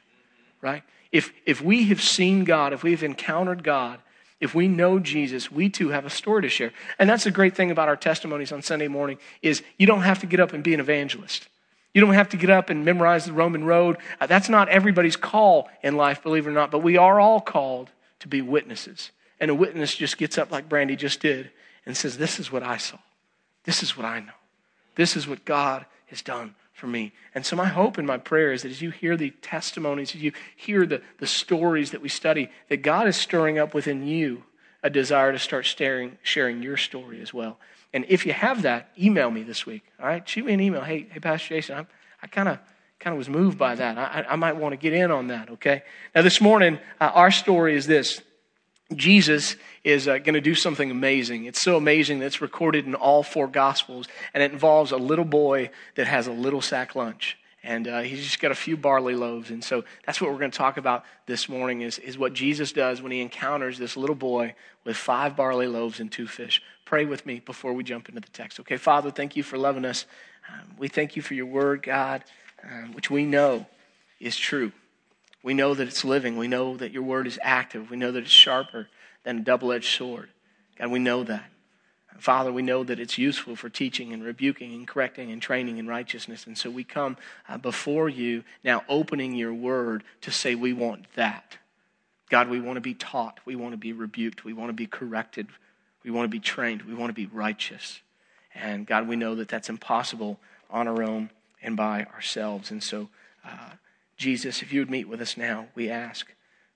right? 0.61 0.83
If, 1.11 1.31
if 1.45 1.61
we 1.61 1.85
have 1.85 2.01
seen 2.01 2.43
God, 2.43 2.73
if 2.73 2.83
we've 2.83 3.01
encountered 3.01 3.63
God, 3.63 3.99
if 4.39 4.53
we 4.53 4.67
know 4.67 4.99
Jesus, 4.99 5.51
we 5.51 5.69
too 5.69 5.89
have 5.89 6.05
a 6.05 6.09
story 6.09 6.43
to 6.43 6.49
share. 6.49 6.71
And 6.99 7.09
that's 7.09 7.23
the 7.23 7.31
great 7.31 7.55
thing 7.55 7.71
about 7.71 7.87
our 7.87 7.95
testimonies 7.95 8.51
on 8.51 8.61
Sunday 8.61 8.87
morning 8.87 9.17
is 9.41 9.63
you 9.77 9.87
don't 9.87 10.03
have 10.03 10.19
to 10.19 10.27
get 10.27 10.39
up 10.39 10.53
and 10.53 10.63
be 10.63 10.73
an 10.73 10.79
evangelist. 10.79 11.47
You 11.93 12.01
don't 12.01 12.13
have 12.13 12.29
to 12.29 12.37
get 12.37 12.51
up 12.51 12.69
and 12.69 12.85
memorize 12.85 13.25
the 13.25 13.33
Roman 13.33 13.63
road. 13.63 13.97
Uh, 14.21 14.27
that's 14.27 14.49
not 14.49 14.69
everybody's 14.69 15.15
call 15.15 15.69
in 15.81 15.97
life, 15.97 16.21
believe 16.21 16.45
it 16.45 16.51
or 16.51 16.53
not, 16.53 16.69
but 16.69 16.83
we 16.83 16.97
are 16.97 17.19
all 17.19 17.41
called 17.41 17.89
to 18.19 18.27
be 18.27 18.41
witnesses. 18.41 19.11
And 19.39 19.49
a 19.49 19.55
witness 19.55 19.95
just 19.95 20.17
gets 20.17 20.37
up 20.37 20.51
like 20.51 20.69
Brandy 20.69 20.95
just 20.95 21.19
did 21.19 21.49
and 21.85 21.97
says, 21.97 22.17
This 22.17 22.39
is 22.39 22.51
what 22.51 22.61
I 22.61 22.77
saw. 22.77 22.97
This 23.63 23.81
is 23.81 23.97
what 23.97 24.05
I 24.05 24.19
know. 24.19 24.33
This 24.95 25.15
is 25.15 25.27
what 25.27 25.45
God 25.45 25.85
has 26.07 26.21
done 26.21 26.55
for 26.77 26.85
me. 26.85 27.11
And 27.33 27.43
so, 27.43 27.55
my 27.55 27.65
hope 27.65 27.97
and 27.97 28.05
my 28.05 28.17
prayer 28.17 28.53
is 28.53 28.61
that 28.61 28.69
as 28.69 28.83
you 28.83 28.91
hear 28.91 29.17
the 29.17 29.31
testimonies, 29.41 30.13
as 30.13 30.21
you 30.21 30.31
hear 30.55 30.85
the, 30.85 31.01
the 31.17 31.25
stories 31.25 31.89
that 31.91 32.01
we 32.01 32.07
study, 32.07 32.49
that 32.69 32.77
God 32.77 33.07
is 33.07 33.15
stirring 33.15 33.57
up 33.57 33.73
within 33.73 34.07
you 34.07 34.43
a 34.83 34.89
desire 34.89 35.31
to 35.31 35.39
start 35.39 35.65
staring, 35.65 36.19
sharing 36.21 36.61
your 36.61 36.77
story 36.77 37.19
as 37.19 37.33
well. 37.33 37.57
And 37.93 38.05
if 38.09 38.27
you 38.27 38.33
have 38.33 38.61
that, 38.61 38.91
email 38.99 39.31
me 39.31 39.41
this 39.41 39.65
week. 39.65 39.83
All 39.99 40.05
right, 40.05 40.27
shoot 40.29 40.45
me 40.45 40.53
an 40.53 40.61
email. 40.61 40.81
Hey, 40.81 41.07
hey, 41.09 41.19
Pastor 41.19 41.55
Jason, 41.55 41.79
I'm, 41.79 41.87
I 42.21 42.27
kind 42.27 42.47
of 42.47 42.59
kind 42.99 43.13
of 43.13 43.17
was 43.17 43.27
moved 43.27 43.57
by 43.57 43.73
that. 43.73 43.97
I, 43.97 44.33
I 44.33 44.35
might 44.35 44.55
want 44.55 44.73
to 44.73 44.77
get 44.77 44.93
in 44.93 45.09
on 45.09 45.27
that. 45.27 45.49
Okay. 45.49 45.81
Now, 46.13 46.21
this 46.21 46.39
morning, 46.39 46.77
uh, 47.01 47.09
our 47.11 47.31
story 47.31 47.75
is 47.75 47.87
this: 47.87 48.21
Jesus 48.95 49.57
is 49.83 50.07
uh, 50.07 50.17
going 50.17 50.33
to 50.33 50.41
do 50.41 50.55
something 50.55 50.89
amazing. 50.89 51.45
It's 51.45 51.61
so 51.61 51.75
amazing 51.75 52.19
that 52.19 52.27
it's 52.27 52.41
recorded 52.41 52.85
in 52.85 52.95
all 52.95 53.21
four 53.21 53.47
Gospels, 53.47 54.07
and 54.33 54.41
it 54.41 54.51
involves 54.51 54.91
a 54.91 54.97
little 54.97 55.25
boy 55.25 55.71
that 55.95 56.07
has 56.07 56.27
a 56.27 56.31
little 56.31 56.61
sack 56.61 56.95
lunch. 56.95 57.37
And 57.63 57.87
uh, 57.87 57.99
he's 57.99 58.23
just 58.23 58.39
got 58.39 58.51
a 58.51 58.55
few 58.55 58.77
barley 58.77 59.13
loaves. 59.13 59.49
And 59.49 59.61
so 59.61 59.83
that's 60.05 60.21
what 60.21 60.31
we're 60.31 60.37
going 60.37 60.51
to 60.51 60.57
talk 60.57 60.77
about 60.77 61.03
this 61.25 61.49
morning 61.49 61.81
is, 61.81 61.99
is 61.99 62.17
what 62.17 62.33
Jesus 62.33 62.71
does 62.71 63.01
when 63.01 63.11
he 63.11 63.19
encounters 63.19 63.77
this 63.77 63.97
little 63.97 64.15
boy 64.15 64.55
with 64.85 64.95
five 64.95 65.35
barley 65.35 65.67
loaves 65.67 65.99
and 65.99 66.09
two 66.09 66.27
fish. 66.27 66.61
Pray 66.85 67.03
with 67.03 67.25
me 67.25 67.41
before 67.41 67.73
we 67.73 67.83
jump 67.83 68.07
into 68.07 68.21
the 68.21 68.29
text. 68.29 68.61
Okay, 68.61 68.77
Father, 68.77 69.11
thank 69.11 69.35
you 69.35 69.43
for 69.43 69.57
loving 69.57 69.83
us. 69.83 70.05
Um, 70.49 70.75
we 70.77 70.87
thank 70.87 71.17
you 71.17 71.21
for 71.21 71.33
your 71.33 71.47
word, 71.47 71.83
God, 71.83 72.23
um, 72.63 72.93
which 72.93 73.11
we 73.11 73.25
know 73.25 73.65
is 74.21 74.37
true. 74.37 74.71
We 75.43 75.53
know 75.53 75.73
that 75.73 75.87
it's 75.87 76.03
living. 76.03 76.37
We 76.37 76.47
know 76.47 76.75
that 76.77 76.91
your 76.91 77.03
word 77.03 77.27
is 77.27 77.39
active. 77.41 77.89
We 77.89 77.97
know 77.97 78.11
that 78.11 78.23
it's 78.23 78.31
sharper 78.31 78.87
than 79.23 79.39
a 79.39 79.41
double 79.41 79.71
edged 79.71 79.95
sword. 79.95 80.29
God, 80.77 80.91
we 80.91 80.99
know 80.99 81.23
that. 81.23 81.49
Father, 82.19 82.51
we 82.51 82.63
know 82.63 82.83
that 82.83 82.99
it's 82.99 83.17
useful 83.17 83.55
for 83.55 83.69
teaching 83.69 84.11
and 84.11 84.23
rebuking 84.23 84.73
and 84.73 84.87
correcting 84.87 85.31
and 85.31 85.41
training 85.41 85.77
in 85.77 85.87
righteousness. 85.87 86.47
And 86.47 86.57
so 86.57 86.69
we 86.69 86.83
come 86.83 87.17
uh, 87.47 87.57
before 87.57 88.09
you 88.09 88.43
now, 88.63 88.83
opening 88.89 89.35
your 89.35 89.53
word 89.53 90.03
to 90.21 90.31
say 90.31 90.55
we 90.55 90.73
want 90.73 91.05
that. 91.15 91.57
God, 92.29 92.49
we 92.49 92.59
want 92.59 92.77
to 92.77 92.81
be 92.81 92.93
taught. 92.93 93.39
We 93.45 93.55
want 93.55 93.73
to 93.73 93.77
be 93.77 93.93
rebuked. 93.93 94.43
We 94.43 94.53
want 94.53 94.69
to 94.69 94.73
be 94.73 94.87
corrected. 94.87 95.47
We 96.03 96.11
want 96.11 96.25
to 96.25 96.29
be 96.29 96.39
trained. 96.39 96.83
We 96.83 96.93
want 96.93 97.09
to 97.09 97.13
be 97.13 97.27
righteous. 97.27 98.01
And 98.53 98.87
God, 98.87 99.07
we 99.07 99.15
know 99.15 99.35
that 99.35 99.47
that's 99.47 99.69
impossible 99.69 100.39
on 100.69 100.87
our 100.87 101.03
own 101.03 101.29
and 101.61 101.77
by 101.77 102.05
ourselves. 102.05 102.71
And 102.71 102.83
so, 102.83 103.09
uh, 103.45 103.71
Jesus, 104.17 104.61
if 104.61 104.73
you 104.73 104.81
would 104.81 104.89
meet 104.89 105.07
with 105.07 105.21
us 105.21 105.37
now, 105.37 105.67
we 105.75 105.89
ask 105.89 106.27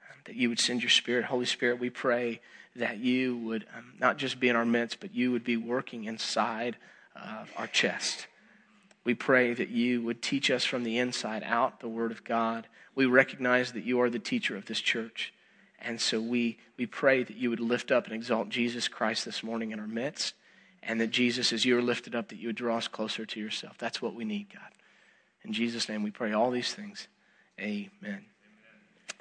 um, 0.09 0.17
that 0.25 0.35
you 0.35 0.49
would 0.49 0.59
send 0.59 0.81
your 0.81 0.89
Spirit. 0.89 1.25
Holy 1.25 1.45
Spirit, 1.45 1.79
we 1.79 1.89
pray 1.89 2.41
that 2.75 2.99
you 2.99 3.37
would 3.37 3.65
um, 3.75 3.93
not 3.99 4.17
just 4.17 4.39
be 4.39 4.47
in 4.47 4.55
our 4.55 4.65
midst, 4.65 4.99
but 4.99 5.13
you 5.13 5.31
would 5.31 5.43
be 5.43 5.57
working 5.57 6.05
inside 6.05 6.77
our 7.57 7.67
chest. 7.67 8.27
We 9.03 9.15
pray 9.15 9.53
that 9.53 9.69
you 9.69 10.01
would 10.03 10.21
teach 10.21 10.49
us 10.49 10.63
from 10.63 10.83
the 10.83 10.97
inside 10.97 11.43
out 11.43 11.79
the 11.79 11.89
Word 11.89 12.11
of 12.11 12.23
God. 12.23 12.67
We 12.95 13.05
recognize 13.05 13.73
that 13.73 13.83
you 13.83 13.99
are 14.01 14.09
the 14.09 14.19
teacher 14.19 14.55
of 14.55 14.65
this 14.65 14.79
church. 14.79 15.33
And 15.79 15.99
so 15.99 16.21
we, 16.21 16.57
we 16.77 16.85
pray 16.85 17.23
that 17.23 17.35
you 17.35 17.49
would 17.49 17.59
lift 17.59 17.91
up 17.91 18.05
and 18.05 18.13
exalt 18.13 18.49
Jesus 18.49 18.87
Christ 18.87 19.25
this 19.25 19.43
morning 19.43 19.71
in 19.71 19.79
our 19.79 19.87
midst. 19.87 20.35
And 20.83 21.01
that 21.01 21.11
Jesus, 21.11 21.51
as 21.51 21.65
you 21.65 21.77
are 21.77 21.81
lifted 21.81 22.15
up, 22.15 22.29
that 22.29 22.39
you 22.39 22.47
would 22.47 22.55
draw 22.55 22.77
us 22.77 22.87
closer 22.87 23.25
to 23.25 23.39
yourself. 23.39 23.77
That's 23.77 24.01
what 24.01 24.15
we 24.15 24.25
need, 24.25 24.47
God. 24.53 24.71
In 25.43 25.53
Jesus' 25.53 25.89
name, 25.89 26.03
we 26.03 26.11
pray 26.11 26.31
all 26.31 26.51
these 26.51 26.73
things. 26.73 27.07
Amen. 27.61 28.25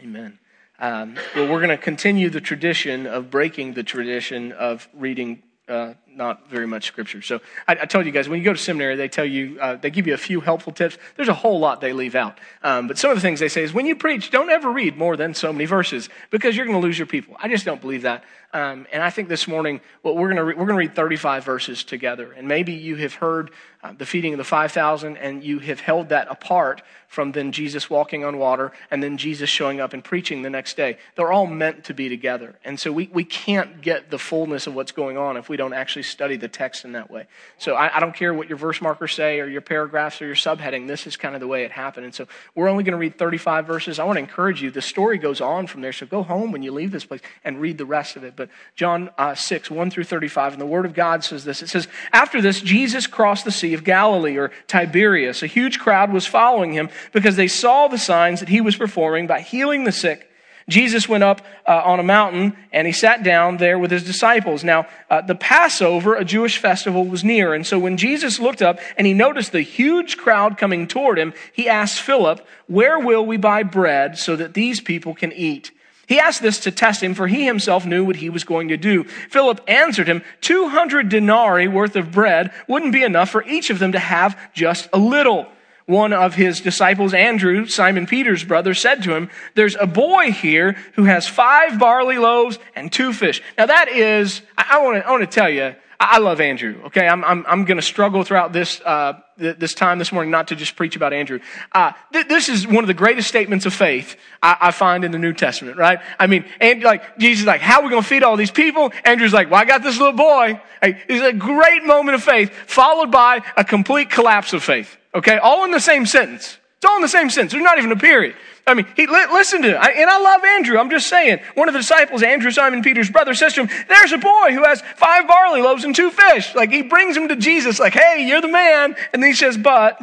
Amen. 0.01 0.39
Um, 0.79 1.17
well, 1.37 1.47
we're 1.47 1.59
going 1.59 1.69
to 1.69 1.77
continue 1.77 2.31
the 2.31 2.41
tradition 2.41 3.07
of 3.07 3.31
breaking 3.31 3.75
the 3.75 3.83
tradition 3.83 4.53
of 4.53 4.89
reading 4.95 5.43
uh, 5.69 5.93
not 6.15 6.49
very 6.49 6.67
much 6.67 6.87
scripture. 6.87 7.23
So 7.23 7.41
I, 7.67 7.73
I, 7.73 7.87
told 7.87 8.07
you 8.07 8.13
guys, 8.13 8.29
when 8.29 8.39
you 8.39 8.45
go 8.45 8.53
to 8.53 8.59
seminary, 8.59 8.97
they 8.97 9.09
tell 9.09 9.25
you, 9.25 9.59
uh, 9.61 9.77
they 9.77 9.91
give 9.91 10.07
you 10.07 10.15
a 10.15 10.19
few 10.19 10.41
helpful 10.41 10.73
tips. 10.73 10.99
There's 11.17 11.29
a 11.29 11.35
whole 11.35 11.59
lot 11.59 11.81
they 11.81 11.93
leave 11.93 12.15
out. 12.15 12.39
Um, 12.63 12.89
but 12.89 12.99
some 12.99 13.11
of 13.11 13.17
the 13.17 13.21
things 13.21 13.41
they 13.41 13.49
say 13.49 13.63
is 13.63 13.73
when 13.73 13.87
you 13.87 13.97
preach, 13.97 14.31
don't 14.31 14.51
ever 14.51 14.71
read 14.71 14.97
more 14.97 15.17
than 15.17 15.35
so 15.35 15.53
many 15.53 15.67
verses 15.67 16.09
because 16.31 16.57
you're 16.57 16.67
going 16.67 16.81
to 16.81 16.87
lose 16.87 16.99
your 16.99 17.07
people. 17.07 17.37
I 17.39 17.49
just 17.49 17.65
don't 17.65 17.81
believe 17.81 18.03
that. 18.03 18.25
Um, 18.53 18.87
and 18.93 19.01
I 19.01 19.11
think 19.11 19.29
this 19.29 19.47
morning, 19.47 19.81
well, 20.03 20.17
we're 20.17 20.27
going 20.27 20.37
to 20.37 20.45
re- 20.45 20.55
we're 20.55 20.67
going 20.67 20.75
to 20.77 20.89
read 20.89 20.97
35 20.97 21.45
verses 21.45 21.85
together. 21.85 22.33
And 22.33 22.49
maybe 22.49 22.73
you 22.73 22.97
have 22.97 23.15
heard 23.15 23.53
uh, 23.83 23.93
the 23.93 24.05
feeding 24.05 24.35
of 24.35 24.39
the 24.39 24.45
5,000 24.45 25.17
and 25.17 25.45
you 25.45 25.61
have 25.61 25.79
held 25.79 26.09
that 26.09 26.27
apart 26.29 26.83
from 27.07 27.33
then 27.33 27.53
Jesus 27.53 27.89
walking 27.89 28.25
on 28.25 28.39
water 28.39 28.73
and 28.91 29.03
then 29.03 29.17
Jesus 29.17 29.49
showing 29.49 29.81
up 29.81 29.93
and 29.93 30.03
preaching 30.03 30.43
the 30.43 30.51
next 30.51 30.77
day. 30.77 30.99
They're 31.15 31.33
all 31.33 31.47
meant 31.47 31.85
to 31.85 31.95
be 31.95 32.09
together. 32.09 32.57
And 32.65 32.79
so 32.79 32.91
we, 32.91 33.09
we 33.13 33.25
can't 33.25 33.81
get 33.81 34.11
the 34.11 34.19
fullness 34.19 34.67
of 34.67 34.75
what's 34.75 34.93
going 34.93 35.17
on 35.17 35.37
if 35.37 35.49
we 35.49 35.57
don't 35.57 35.73
actually 35.73 36.00
study 36.03 36.37
the 36.37 36.49
text 36.49 36.85
in 36.85 36.93
that 36.93 37.11
way. 37.11 37.27
So 37.59 37.75
I, 37.75 37.97
I 37.97 38.01
don't 38.01 38.15
care 38.15 38.33
what 38.33 38.49
your 38.49 38.59
verse 38.59 38.81
markers 38.81 39.15
say 39.15 39.41
or 39.41 39.47
your 39.47 39.61
paragraphs 39.61 40.21
or 40.21 40.27
your 40.27 40.35
subheading. 40.35 40.87
This 40.87 41.07
is 41.07 41.17
kind 41.17 41.35
of 41.35 41.41
the 41.41 41.47
way 41.47 41.65
it 41.65 41.73
happened. 41.73 42.05
And 42.07 42.15
so 42.15 42.27
we're 42.55 42.69
only 42.69 42.85
going 42.85 42.93
to 42.93 42.99
read 42.99 43.19
35 43.19 43.67
verses. 43.67 43.99
I 43.99 44.05
want 44.05 44.17
to 44.17 44.21
encourage 44.21 44.63
you. 44.63 44.71
The 44.71 44.83
story 44.83 45.19
goes 45.19 45.41
on 45.41 45.67
from 45.67 45.81
there. 45.81 45.93
So 45.93 46.07
go 46.07 46.23
home 46.23 46.53
when 46.53 46.63
you 46.63 46.73
leave 46.73 46.91
this 46.93 47.05
place 47.05 47.21
and 47.45 47.61
read 47.61 47.79
the 47.79 47.85
rest 47.85 48.17
of 48.17 48.25
it. 48.25 48.35
But 48.37 48.51
John 48.77 49.11
uh, 49.19 49.35
6, 49.35 49.71
1 49.71 49.91
through 49.91 50.05
35, 50.05 50.53
and 50.53 50.61
the 50.61 50.67
Word 50.67 50.87
of 50.87 50.95
God 50.95 51.25
says 51.25 51.45
this. 51.45 51.63
It 51.63 51.69
says, 51.69 51.89
After 52.13 52.41
this, 52.41 52.61
Jesus 52.61 53.07
crossed 53.07 53.45
the 53.45 53.51
Sea 53.51 53.75
of 53.75 53.85
Galilee 53.85 54.37
or 54.37 54.51
Tiberias. 54.67 55.43
A 55.43 55.47
huge 55.47 55.79
crowd 55.79 56.13
was 56.13 56.27
following 56.27 56.73
him 56.73 56.89
because 57.13 57.37
they 57.37 57.49
saw 57.49 57.89
the 57.89 57.99
signs 57.99 58.41
that 58.41 58.49
he 58.49 58.61
was 58.61 58.77
performing 58.77 59.27
by 59.27 59.41
healing 59.41 59.85
the 59.85 59.93
sick. 59.93 60.30
Jesus 60.71 61.09
went 61.09 61.25
up 61.25 61.43
uh, 61.67 61.83
on 61.85 62.01
a 62.01 62.03
mountain 62.03 62.57
and 62.73 62.87
he 62.87 62.93
sat 62.93 63.23
down 63.23 63.59
there 63.59 63.79
with 63.79 63.91
his 63.91 64.05
disciples. 64.05 64.65
Now, 64.65 64.87
uh, 65.11 65.21
the 65.21 65.35
Passover, 65.35 66.15
a 66.15 66.25
Jewish 66.25 66.59
festival, 66.59 67.05
was 67.05 67.25
near. 67.25 67.53
And 67.53 67.67
so 67.67 67.79
when 67.79 67.97
Jesus 67.97 68.39
looked 68.39 68.63
up 68.63 68.79
and 68.97 69.07
he 69.07 69.13
noticed 69.13 69.53
the 69.53 69.61
huge 69.61 70.17
crowd 70.17 70.57
coming 70.57 70.87
toward 70.87 71.19
him, 71.19 71.35
he 71.53 71.69
asked 71.69 72.01
Philip, 72.01 72.47
Where 72.69 72.99
will 72.99 73.27
we 73.27 73.37
buy 73.37 73.65
bread 73.65 74.17
so 74.17 74.37
that 74.37 74.55
these 74.55 74.81
people 74.81 75.15
can 75.15 75.33
eat? 75.33 75.73
He 76.07 76.19
asked 76.19 76.43
this 76.43 76.59
to 76.61 76.73
test 76.73 77.03
him, 77.03 77.15
for 77.15 77.29
he 77.29 77.45
himself 77.45 77.87
knew 77.87 78.05
what 78.05 78.17
he 78.17 78.31
was 78.31 78.43
going 78.43 78.69
to 78.69 78.77
do. 78.77 79.05
Philip 79.05 79.61
answered 79.69 80.09
him, 80.09 80.25
200 80.41 81.09
denarii 81.09 81.69
worth 81.69 81.95
of 81.95 82.11
bread 82.11 82.53
wouldn't 82.67 82.93
be 82.93 83.05
enough 83.05 83.31
for 83.31 83.45
each 83.45 83.71
of 83.71 83.79
them 83.79 83.93
to 83.93 84.01
have 84.01 84.37
just 84.53 84.89
a 84.93 84.99
little 84.99 85.47
one 85.91 86.13
of 86.13 86.35
his 86.35 86.61
disciples, 86.61 87.13
Andrew, 87.13 87.67
Simon 87.67 88.07
Peter's 88.07 88.45
brother, 88.45 88.73
said 88.73 89.03
to 89.03 89.15
him, 89.15 89.29
There's 89.55 89.75
a 89.75 89.87
boy 89.87 90.33
here 90.33 90.77
who 90.95 91.05
has 91.05 91.29
five 91.29 91.79
barley 91.79 92.19
loaves 92.19 92.59
and 92.75 92.91
two 92.91 93.13
fish. 93.13 93.43
Now 93.59 93.67
that 93.67 93.89
is, 93.89 94.41
I, 94.57 94.79
want 94.79 95.21
to 95.21 95.27
tell 95.27 95.51
you, 95.51 95.75
I 96.03 96.17
love 96.17 96.41
Andrew. 96.41 96.81
Okay, 96.87 97.07
I'm 97.07 97.23
I'm, 97.23 97.45
I'm 97.47 97.65
going 97.67 97.77
to 97.77 97.83
struggle 97.83 98.25
throughout 98.25 98.55
this 98.55 98.81
uh, 98.81 99.21
this 99.37 99.75
time 99.75 99.99
this 99.99 100.13
morning 100.13 100.31
not 100.31 100.49
to 100.49 100.57
just 100.57 100.75
preach 100.75 100.97
about 100.97 101.13
Andrew. 101.13 101.41
Uh, 101.73 101.93
th- 102.11 102.27
this 102.27 102.49
is 102.49 102.67
one 102.67 102.83
of 102.83 102.87
the 102.87 102.95
greatest 102.95 103.29
statements 103.29 103.67
of 103.67 103.75
faith 103.75 104.17
I, 104.43 104.57
I, 104.61 104.71
find 104.71 105.05
in 105.05 105.13
the 105.13 105.19
New 105.19 105.35
Testament. 105.35 105.77
Right? 105.77 105.99
I 106.19 106.27
mean, 106.27 106.47
and 106.59 106.83
like 106.83 107.19
Jesus, 107.19 107.41
is 107.43 107.47
like, 107.47 107.61
how 107.61 107.81
are 107.81 107.85
we 107.85 107.91
going 107.91 108.03
to 108.03 108.09
feed 108.09 108.23
all 108.23 108.39
these 108.39 108.51
people? 108.51 108.93
Andrew's 109.05 109.35
like, 109.35 109.51
well, 109.51 109.61
I 109.61 109.67
got 109.67 109.83
this 109.83 109.99
little 109.99 110.15
boy. 110.15 110.59
Like, 110.81 111.05
it's 111.07 111.23
a 111.23 111.35
great 111.37 111.85
moment 111.85 112.15
of 112.15 112.23
faith, 112.23 112.51
followed 112.67 113.11
by 113.11 113.43
a 113.55 113.65
complete 113.65 114.09
collapse 114.09 114.55
of 114.55 114.63
faith. 114.63 114.97
Okay, 115.15 115.39
all 115.39 115.65
in 115.65 115.71
the 115.71 115.81
same 115.81 116.07
sentence. 116.07 116.59
It's 116.77 116.85
all 116.85 116.97
in 116.97 117.03
the 117.03 117.09
same 117.09 117.29
sentence. 117.29 117.53
There's 117.53 117.65
not 117.65 117.79
even 117.79 117.93
a 117.93 117.97
period. 117.97 118.37
I 118.67 118.75
mean, 118.75 118.87
he, 118.97 119.07
li- 119.07 119.27
listen 119.33 119.63
to 119.63 119.71
it. 119.71 119.77
I, 119.77 119.91
and 119.91 120.09
I 120.09 120.19
love 120.19 120.45
Andrew. 120.45 120.79
I'm 120.79 120.91
just 120.91 121.09
saying. 121.09 121.41
One 121.55 121.69
of 121.69 121.75
the 121.75 121.81
disciples, 121.81 122.23
Andrew, 122.23 122.51
Simon 122.51 122.83
Peter's 122.83 123.11
brother, 123.11 123.35
says 123.35 123.55
to 123.55 123.67
him, 123.67 123.85
There's 123.89 124.13
a 124.13 124.19
boy 124.19 124.53
who 124.53 124.65
has 124.65 124.81
five 124.97 125.27
barley 125.27 125.61
loaves 125.61 125.85
and 125.85 125.95
two 125.95 126.11
fish. 126.11 126.55
Like, 126.55 126.71
he 126.71 126.83
brings 126.83 127.17
him 127.17 127.29
to 127.29 127.37
Jesus, 127.37 127.79
like, 127.79 127.95
Hey, 127.95 128.27
you're 128.27 128.41
the 128.41 128.49
man. 128.49 128.97
And 129.13 129.23
then 129.23 129.31
he 129.31 129.37
says, 129.37 129.59
But, 129.59 130.01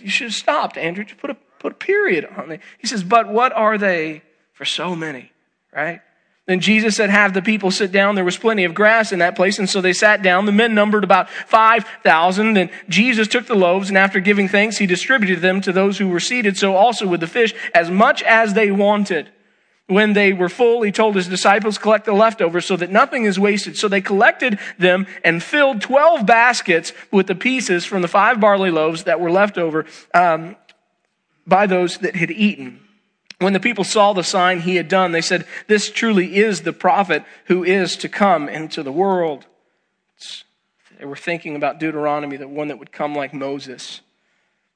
you 0.00 0.10
should 0.10 0.28
have 0.28 0.34
stopped, 0.34 0.76
Andrew. 0.76 1.04
Just 1.04 1.20
put 1.20 1.30
a, 1.30 1.36
put 1.58 1.72
a 1.72 1.76
period 1.76 2.26
on 2.36 2.52
it. 2.52 2.60
He 2.78 2.86
says, 2.86 3.02
But 3.02 3.28
what 3.28 3.52
are 3.52 3.78
they 3.78 4.22
for 4.52 4.64
so 4.64 4.94
many? 4.94 5.32
Right? 5.74 6.00
Then 6.50 6.58
Jesus 6.58 6.96
said, 6.96 7.10
Have 7.10 7.32
the 7.32 7.42
people 7.42 7.70
sit 7.70 7.92
down. 7.92 8.16
There 8.16 8.24
was 8.24 8.36
plenty 8.36 8.64
of 8.64 8.74
grass 8.74 9.12
in 9.12 9.20
that 9.20 9.36
place. 9.36 9.60
And 9.60 9.70
so 9.70 9.80
they 9.80 9.92
sat 9.92 10.20
down. 10.20 10.46
The 10.46 10.52
men 10.52 10.74
numbered 10.74 11.04
about 11.04 11.30
5,000. 11.30 12.54
Then 12.54 12.70
Jesus 12.88 13.28
took 13.28 13.46
the 13.46 13.54
loaves, 13.54 13.88
and 13.88 13.96
after 13.96 14.18
giving 14.18 14.48
thanks, 14.48 14.76
he 14.76 14.84
distributed 14.84 15.42
them 15.42 15.60
to 15.60 15.70
those 15.70 15.98
who 15.98 16.08
were 16.08 16.18
seated. 16.18 16.56
So 16.56 16.74
also 16.74 17.06
with 17.06 17.20
the 17.20 17.28
fish, 17.28 17.54
as 17.72 17.88
much 17.88 18.24
as 18.24 18.54
they 18.54 18.72
wanted. 18.72 19.30
When 19.86 20.12
they 20.12 20.32
were 20.32 20.48
full, 20.48 20.82
he 20.82 20.90
told 20.90 21.14
his 21.14 21.28
disciples, 21.28 21.78
Collect 21.78 22.04
the 22.04 22.14
leftovers 22.14 22.66
so 22.66 22.74
that 22.74 22.90
nothing 22.90 23.26
is 23.26 23.38
wasted. 23.38 23.76
So 23.76 23.86
they 23.86 24.00
collected 24.00 24.58
them 24.76 25.06
and 25.22 25.40
filled 25.40 25.80
12 25.80 26.26
baskets 26.26 26.92
with 27.12 27.28
the 27.28 27.36
pieces 27.36 27.84
from 27.84 28.02
the 28.02 28.08
five 28.08 28.40
barley 28.40 28.72
loaves 28.72 29.04
that 29.04 29.20
were 29.20 29.30
left 29.30 29.56
over 29.56 29.86
um, 30.14 30.56
by 31.46 31.68
those 31.68 31.98
that 31.98 32.16
had 32.16 32.32
eaten. 32.32 32.80
When 33.40 33.54
the 33.54 33.60
people 33.60 33.84
saw 33.84 34.12
the 34.12 34.22
sign 34.22 34.60
he 34.60 34.76
had 34.76 34.88
done, 34.88 35.12
they 35.12 35.22
said, 35.22 35.46
This 35.66 35.90
truly 35.90 36.36
is 36.36 36.60
the 36.60 36.74
prophet 36.74 37.24
who 37.46 37.64
is 37.64 37.96
to 37.96 38.08
come 38.08 38.50
into 38.50 38.82
the 38.82 38.92
world. 38.92 39.46
They 40.98 41.06
were 41.06 41.16
thinking 41.16 41.56
about 41.56 41.80
Deuteronomy, 41.80 42.36
the 42.36 42.46
one 42.46 42.68
that 42.68 42.78
would 42.78 42.92
come 42.92 43.14
like 43.14 43.32
Moses. 43.32 44.02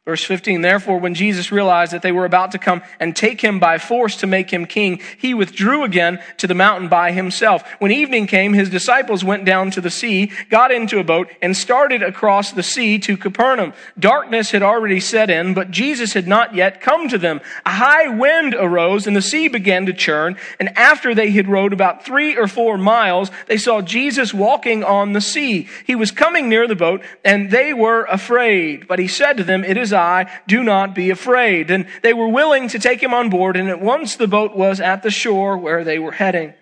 Verse 0.05 0.23
15, 0.23 0.61
therefore, 0.61 0.99
when 0.99 1.15
Jesus 1.15 1.51
realized 1.51 1.95
that 1.95 2.03
they 2.03 2.13
were 2.13 2.27
about 2.27 2.53
to 2.53 2.59
come 2.59 2.83
and 3.01 3.17
take 3.17 3.41
him 3.41 3.59
by 3.59 3.79
force 3.79 4.17
to 4.17 4.27
make 4.27 4.53
him 4.53 4.67
king, 4.67 5.01
he 5.17 5.33
withdrew 5.33 5.83
again 5.83 6.23
to 6.37 6.47
the 6.47 6.55
mountain 6.55 6.91
by 6.91 7.11
himself. 7.11 7.67
When 7.79 7.91
evening 7.91 8.27
came, 8.27 8.53
his 8.53 8.69
disciples 8.69 9.25
went 9.25 9.47
down 9.47 9.71
to 9.71 9.81
the 9.81 9.89
sea, 9.89 10.31
got 10.51 10.71
into 10.71 10.99
a 10.99 11.05
boat, 11.05 11.31
and 11.41 11.57
started 11.57 12.03
across 12.03 12.53
the 12.53 12.63
sea 12.63 12.99
to 12.99 13.17
Capernaum. 13.17 13.73
Darkness 13.99 14.51
had 14.51 14.63
already 14.63 15.01
set 15.01 15.31
in, 15.31 15.55
but 15.55 15.71
Jesus 15.71 16.13
had 16.13 16.29
not 16.29 16.55
yet 16.55 16.83
come 16.83 17.09
to 17.09 17.17
them. 17.17 17.41
A 17.65 17.71
high 17.71 18.09
wind 18.09 18.55
arose, 18.55 19.07
and 19.07 19.17
the 19.17 19.23
sea 19.23 19.49
began 19.49 19.87
to 19.87 19.95
churn, 19.95 20.37
and 20.61 20.77
after 20.77 21.15
they 21.15 21.31
had 21.31 21.49
rowed 21.49 21.73
about 21.73 22.05
three 22.05 22.37
or 22.37 22.47
four 22.47 22.77
miles, 22.77 23.31
they 23.47 23.57
saw 23.57 23.81
Jesus 23.81 24.35
walking 24.35 24.85
on 24.85 25.15
the 25.15 25.23
sea. 25.23 25.67
He 25.87 25.95
was 25.95 26.11
coming 26.11 26.51
near 26.51 26.69
the 26.69 26.77
boat, 26.77 27.03
and 27.25 27.51
they 27.51 27.73
were 27.73 28.05
afraid. 28.05 28.87
But 28.87 28.99
he 28.99 29.09
said 29.09 29.39
to 29.39 29.45
them, 29.45 29.65
It 29.65 29.79
is 29.79 29.94
I, 29.95 30.31
do 30.47 30.63
not 30.63 30.95
be 30.95 31.11
afraid. 31.11 31.71
And 31.71 31.87
they 32.03 32.13
were 32.13 32.29
willing 32.29 32.69
to 32.69 32.79
take 32.79 33.03
him 33.03 33.15
on 33.15 33.31
board, 33.31 33.57
and 33.57 33.69
at 33.69 33.81
once 33.81 34.17
the 34.17 34.29
boat 34.29 34.55
was 34.55 34.81
at 34.81 35.03
the 35.03 35.11
shore 35.11 35.57
where 35.57 35.85
they 35.85 35.99
were 35.99 36.13
heading. 36.13 36.55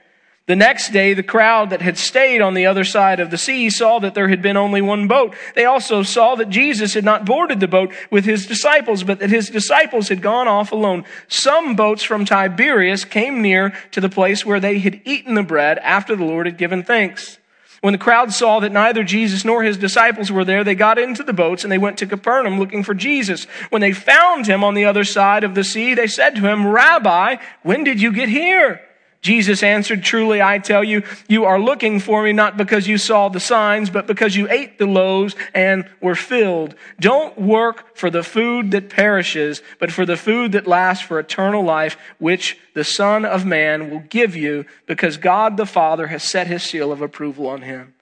The 0.47 0.57
next 0.57 0.91
day, 0.93 1.15
the 1.15 1.23
crowd 1.23 1.71
that 1.71 1.83
had 1.83 1.97
stayed 1.97 2.41
on 2.41 2.55
the 2.55 2.67
other 2.67 2.83
side 2.83 3.21
of 3.21 3.31
the 3.31 3.39
sea 3.39 3.71
saw 3.71 4.01
that 4.01 4.15
there 4.15 4.29
had 4.29 4.43
been 4.43 4.57
only 4.57 4.83
one 4.83 5.07
boat. 5.07 5.35
They 5.55 5.65
also 5.65 6.03
saw 6.03 6.35
that 6.35 6.49
Jesus 6.51 6.95
had 6.95 7.05
not 7.05 7.25
boarded 7.25 7.61
the 7.61 7.69
boat 7.69 7.93
with 8.11 8.25
his 8.25 8.47
disciples, 8.47 9.05
but 9.05 9.21
that 9.21 9.31
his 9.31 9.49
disciples 9.49 10.09
had 10.09 10.21
gone 10.21 10.49
off 10.49 10.73
alone. 10.73 11.05
Some 11.29 11.77
boats 11.77 12.03
from 12.03 12.25
Tiberias 12.25 13.05
came 13.05 13.41
near 13.41 13.73
to 13.93 14.01
the 14.01 14.09
place 14.09 14.45
where 14.45 14.59
they 14.59 14.81
had 14.81 15.01
eaten 15.05 15.35
the 15.35 15.45
bread 15.45 15.79
after 15.79 16.17
the 16.17 16.25
Lord 16.25 16.47
had 16.47 16.59
given 16.59 16.83
thanks. 16.83 17.39
When 17.83 17.93
the 17.93 17.99
crowd 17.99 18.33
saw 18.33 18.61
that 18.61 18.71
neither 18.71 19.03
Jesus 19.03 19.45
nor 19.45 19.65
his 19.65 19.77
disciples 19.77 20.31
were 20.31 20.45
there, 20.45 20.63
they 20.63 20.77
got 20.77 21.01
into 21.01 21.25
the 21.25 21.33
boats 21.33 21.65
and 21.65 21.73
they 21.73 21.79
went 21.79 21.99
to 21.99 22.07
Capernaum 22.07 22.61
looking 22.61 22.85
for 22.85 22.95
Jesus. 22.95 23.45
When 23.71 23.83
they 23.83 23.91
found 23.91 24.47
him 24.47 24.63
on 24.63 24.75
the 24.75 24.85
other 24.85 25.03
side 25.03 25.43
of 25.43 25.57
the 25.57 25.65
sea, 25.65 25.93
they 25.95 26.07
said 26.07 26.37
to 26.37 26.49
him, 26.49 26.65
Rabbi, 26.65 27.39
when 27.63 27.83
did 27.83 28.01
you 28.01 28.13
get 28.13 28.29
here? 28.29 28.81
Jesus 29.23 29.63
answered, 29.63 30.03
Truly 30.03 30.43
I 30.43 30.59
tell 30.59 30.83
you, 30.83 31.05
you 31.29 31.45
are 31.45 31.59
looking 31.59 32.01
for 32.01 32.25
me 32.25 32.33
not 32.33 32.57
because 32.57 32.89
you 32.89 32.99
saw 32.99 33.29
the 33.29 33.39
signs, 33.39 33.89
but 33.89 34.09
because 34.09 34.35
you 34.35 34.51
ate 34.51 34.79
the 34.79 34.87
loaves 34.87 35.37
and 35.55 35.89
were 36.01 36.17
filled. 36.17 36.75
Don't 36.99 37.39
work 37.39 37.97
for 37.97 38.11
the 38.11 38.25
food 38.25 38.73
that 38.73 38.91
perishes, 38.91 39.63
but 39.79 39.93
for 39.93 40.05
the 40.05 40.17
food 40.17 40.53
that 40.53 40.67
lasts 40.67 41.05
for 41.05 41.21
eternal 41.21 41.63
life, 41.63 41.97
which 42.19 42.59
the 42.75 42.83
Son 42.83 43.25
of 43.25 43.47
Man 43.47 43.91
will 43.91 44.01
give 44.01 44.35
you, 44.35 44.67
because 44.87 45.17
God 45.17 45.57
the 45.57 45.67
Father 45.67 46.09
has 46.09 46.25
set 46.25 46.49
his 46.49 46.65
seal 46.65 46.91
of 46.91 47.01
approval 47.01 47.47
on 47.47 47.63
him. 47.63 47.95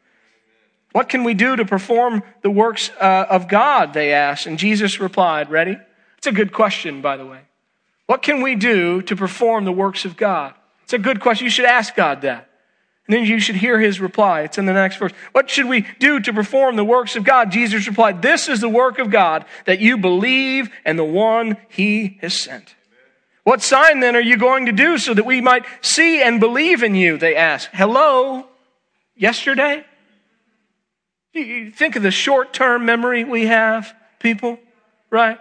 What 0.93 1.11
can 1.11 1.23
we 1.23 1.35
do 1.35 1.55
to 1.55 1.67
perform 1.67 2.23
the 2.41 2.51
works 2.51 2.91
uh, 2.99 3.27
of 3.29 3.47
God? 3.47 3.93
They 3.93 4.15
asked. 4.15 4.47
And 4.47 4.59
Jesus 4.59 4.99
replied, 4.99 5.51
Ready? 5.51 5.77
It's 6.17 6.27
a 6.27 6.33
good 6.33 6.53
question, 6.53 7.03
by 7.03 7.19
the 7.19 7.27
way. 7.27 7.41
What 8.07 8.23
can 8.23 8.43
we 8.43 8.55
do 8.55 9.03
to 9.03 9.15
perform 9.15 9.67
the 9.67 9.73
works 9.73 10.07
of 10.07 10.17
God? 10.17 10.55
It's 10.91 10.95
a 10.95 10.99
good 10.99 11.21
question. 11.21 11.45
You 11.45 11.53
should 11.53 11.67
ask 11.67 11.95
God 11.95 12.23
that. 12.23 12.51
And 13.07 13.17
then 13.17 13.25
you 13.25 13.39
should 13.39 13.55
hear 13.55 13.79
his 13.79 14.01
reply. 14.01 14.41
It's 14.41 14.59
in 14.59 14.67
the 14.67 14.73
next 14.73 14.97
verse. 14.97 15.13
What 15.31 15.49
should 15.49 15.67
we 15.67 15.87
do 16.01 16.19
to 16.19 16.33
perform 16.33 16.75
the 16.75 16.85
works 16.85 17.15
of 17.15 17.23
God? 17.23 17.53
Jesus 17.53 17.87
replied, 17.87 18.23
This 18.23 18.49
is 18.49 18.61
the 18.61 18.69
work 18.69 18.99
of 18.99 19.09
God, 19.09 19.45
that 19.67 19.79
you 19.79 19.99
believe 19.99 20.69
in 20.85 20.97
the 20.97 21.05
one 21.05 21.59
he 21.69 22.19
has 22.23 22.43
sent. 22.43 22.75
What 23.45 23.63
sign 23.63 24.01
then 24.01 24.17
are 24.17 24.21
you 24.21 24.37
going 24.37 24.67
to 24.67 24.73
do 24.73 24.99
so 24.99 25.15
that 25.15 25.25
we 25.25 25.41
might 25.41 25.65
see 25.81 26.25
and 26.25 26.41
believe 26.41 26.83
in 26.83 26.97
you? 26.97 27.19
They 27.19 27.37
asked. 27.37 27.69
Hello? 27.73 28.49
Yesterday? 29.15 29.85
You 31.33 31.71
think 31.71 31.95
of 31.95 32.03
the 32.03 32.11
short 32.11 32.53
term 32.53 32.85
memory 32.85 33.23
we 33.23 33.47
have, 33.47 33.95
people, 34.19 34.59
right? 35.09 35.39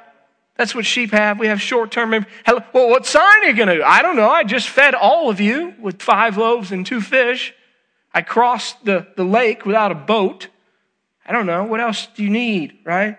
That's 0.59 0.75
what 0.75 0.85
sheep 0.85 1.11
have. 1.11 1.39
We 1.39 1.47
have 1.47 1.61
short 1.61 1.89
term 1.89 2.09
memory. 2.09 2.27
Well, 2.73 2.89
what 2.89 3.05
sign 3.05 3.43
are 3.43 3.45
you 3.45 3.53
going 3.53 3.69
to 3.69 3.75
do? 3.75 3.83
I 3.83 4.01
don't 4.01 4.17
know. 4.17 4.29
I 4.29 4.43
just 4.43 4.67
fed 4.67 4.93
all 4.93 5.29
of 5.29 5.39
you 5.39 5.73
with 5.79 6.01
five 6.01 6.37
loaves 6.37 6.73
and 6.73 6.85
two 6.85 6.99
fish. 6.99 7.53
I 8.13 8.23
crossed 8.23 8.83
the, 8.83 9.07
the 9.15 9.23
lake 9.23 9.65
without 9.65 9.93
a 9.93 9.95
boat. 9.95 10.49
I 11.25 11.31
don't 11.31 11.45
know. 11.45 11.63
What 11.63 11.79
else 11.79 12.09
do 12.13 12.23
you 12.23 12.29
need, 12.29 12.79
right? 12.83 13.17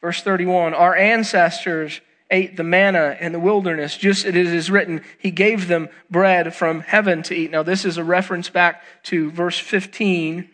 Verse 0.00 0.20
31 0.20 0.74
Our 0.74 0.96
ancestors 0.96 2.00
ate 2.32 2.56
the 2.56 2.64
manna 2.64 3.16
in 3.20 3.30
the 3.30 3.38
wilderness, 3.38 3.96
just 3.96 4.24
as 4.24 4.34
it 4.34 4.36
is 4.36 4.72
written, 4.72 5.04
He 5.20 5.30
gave 5.30 5.68
them 5.68 5.88
bread 6.10 6.52
from 6.52 6.80
heaven 6.80 7.22
to 7.22 7.34
eat. 7.36 7.52
Now, 7.52 7.62
this 7.62 7.84
is 7.84 7.96
a 7.96 8.02
reference 8.02 8.50
back 8.50 8.82
to 9.04 9.30
verse 9.30 9.60
15 9.60 10.50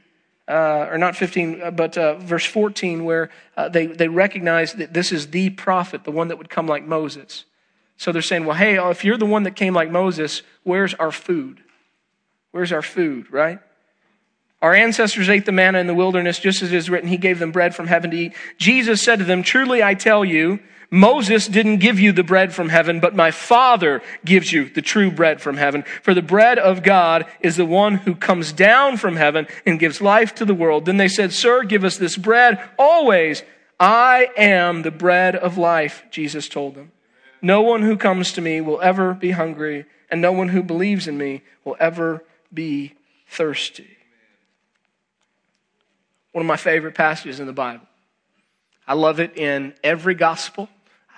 uh, 0.49 0.89
or 0.91 0.99
not 0.99 1.15
15, 1.15 1.63
uh, 1.63 1.71
but 1.71 1.99
uh, 1.99 2.15
verse 2.17 2.45
14, 2.45 3.05
where 3.05 3.31
uh, 3.57 3.69
they, 3.69 3.87
they 3.87 4.09
recognize 4.09 4.73
that 4.75 4.95
this 4.95 5.13
is 5.13 5.29
the 5.29 5.51
prophet, 5.51 6.05
the 6.05 6.11
one 6.11 6.29
that 6.29 6.39
would 6.39 6.49
come 6.49 6.67
like 6.67 6.85
Moses. 6.85 7.45
So 7.97 8.13
they're 8.13 8.23
saying, 8.23 8.47
well, 8.47 8.57
hey, 8.57 8.77
if 8.91 9.05
you're 9.05 9.19
the 9.19 9.27
one 9.27 9.43
that 9.43 9.57
came 9.57 9.75
like 9.75 9.91
Moses, 9.91 10.43
where's 10.63 10.95
our 10.95 11.13
food? 11.13 11.63
Where's 12.53 12.73
our 12.73 12.83
food, 12.83 13.31
right? 13.31 13.59
Our 14.63 14.75
ancestors 14.75 15.29
ate 15.29 15.45
the 15.45 15.53
manna 15.53 15.79
in 15.79 15.87
the 15.87 15.95
wilderness, 15.95 16.39
just 16.39 16.63
as 16.63 16.73
it 16.73 16.77
is 16.77 16.89
written, 16.91 17.09
He 17.09 17.17
gave 17.17 17.39
them 17.39 17.53
bread 17.53 17.75
from 17.75 17.87
heaven 17.87 18.11
to 18.11 18.17
eat. 18.17 18.35
Jesus 18.57 19.03
said 19.03 19.19
to 19.19 19.25
them, 19.25 19.43
Truly 19.43 19.83
I 19.83 19.95
tell 19.95 20.25
you, 20.25 20.61
Moses 20.91 21.47
didn't 21.47 21.79
give 21.79 22.01
you 22.01 22.13
the 22.13 22.23
bread 22.23 22.55
from 22.55 22.71
heaven, 22.71 22.99
but 22.99 23.15
my 23.15 23.31
Father 23.31 24.01
gives 24.25 24.51
you 24.51 24.71
the 24.71 24.81
true 24.81 25.11
bread 25.11 25.41
from 25.41 25.59
heaven. 25.59 25.85
For 26.03 26.15
the 26.15 26.23
bread 26.23 26.59
of 26.59 26.83
God 26.83 27.27
is 27.41 27.57
the 27.57 27.67
one 27.67 27.97
who 27.97 28.15
comes 28.15 28.53
down 28.53 28.97
from 28.97 29.17
heaven 29.17 29.47
and 29.67 29.79
gives 29.79 30.01
life 30.01 30.35
to 30.37 30.47
the 30.47 30.55
world. 30.55 30.87
Then 30.87 30.97
they 30.97 31.09
said, 31.09 31.33
Sir, 31.33 31.63
give 31.65 31.85
us 31.85 31.99
this 31.99 32.17
bread 32.17 32.59
always. 32.79 33.43
I 33.79 34.31
am 34.37 34.81
the 34.81 34.91
bread 34.91 35.37
of 35.37 35.59
life, 35.59 36.05
Jesus 36.11 36.49
told 36.49 36.75
them. 36.75 36.91
No 37.43 37.61
one 37.61 37.83
who 37.83 37.97
comes 37.97 38.33
to 38.33 38.41
me 38.41 38.63
will 38.63 38.81
ever 38.81 39.13
be 39.13 39.33
hungry, 39.33 39.85
and 40.11 40.23
no 40.23 40.33
one 40.33 40.49
who 40.49 40.63
believes 40.63 41.07
in 41.07 41.19
me 41.19 41.43
will 41.65 41.77
ever 41.79 42.25
be 42.53 42.95
thirsty. 43.29 43.99
One 46.33 46.43
of 46.43 46.49
my 46.49 46.57
favorite 46.57 46.95
passages 46.95 47.41
in 47.41 47.47
the 47.47 47.53
Bible. 47.53 47.87
I 48.87 48.95
love 48.95 49.21
it 49.21 49.37
in 49.37 49.75
every 49.85 50.15
gospel. 50.15 50.69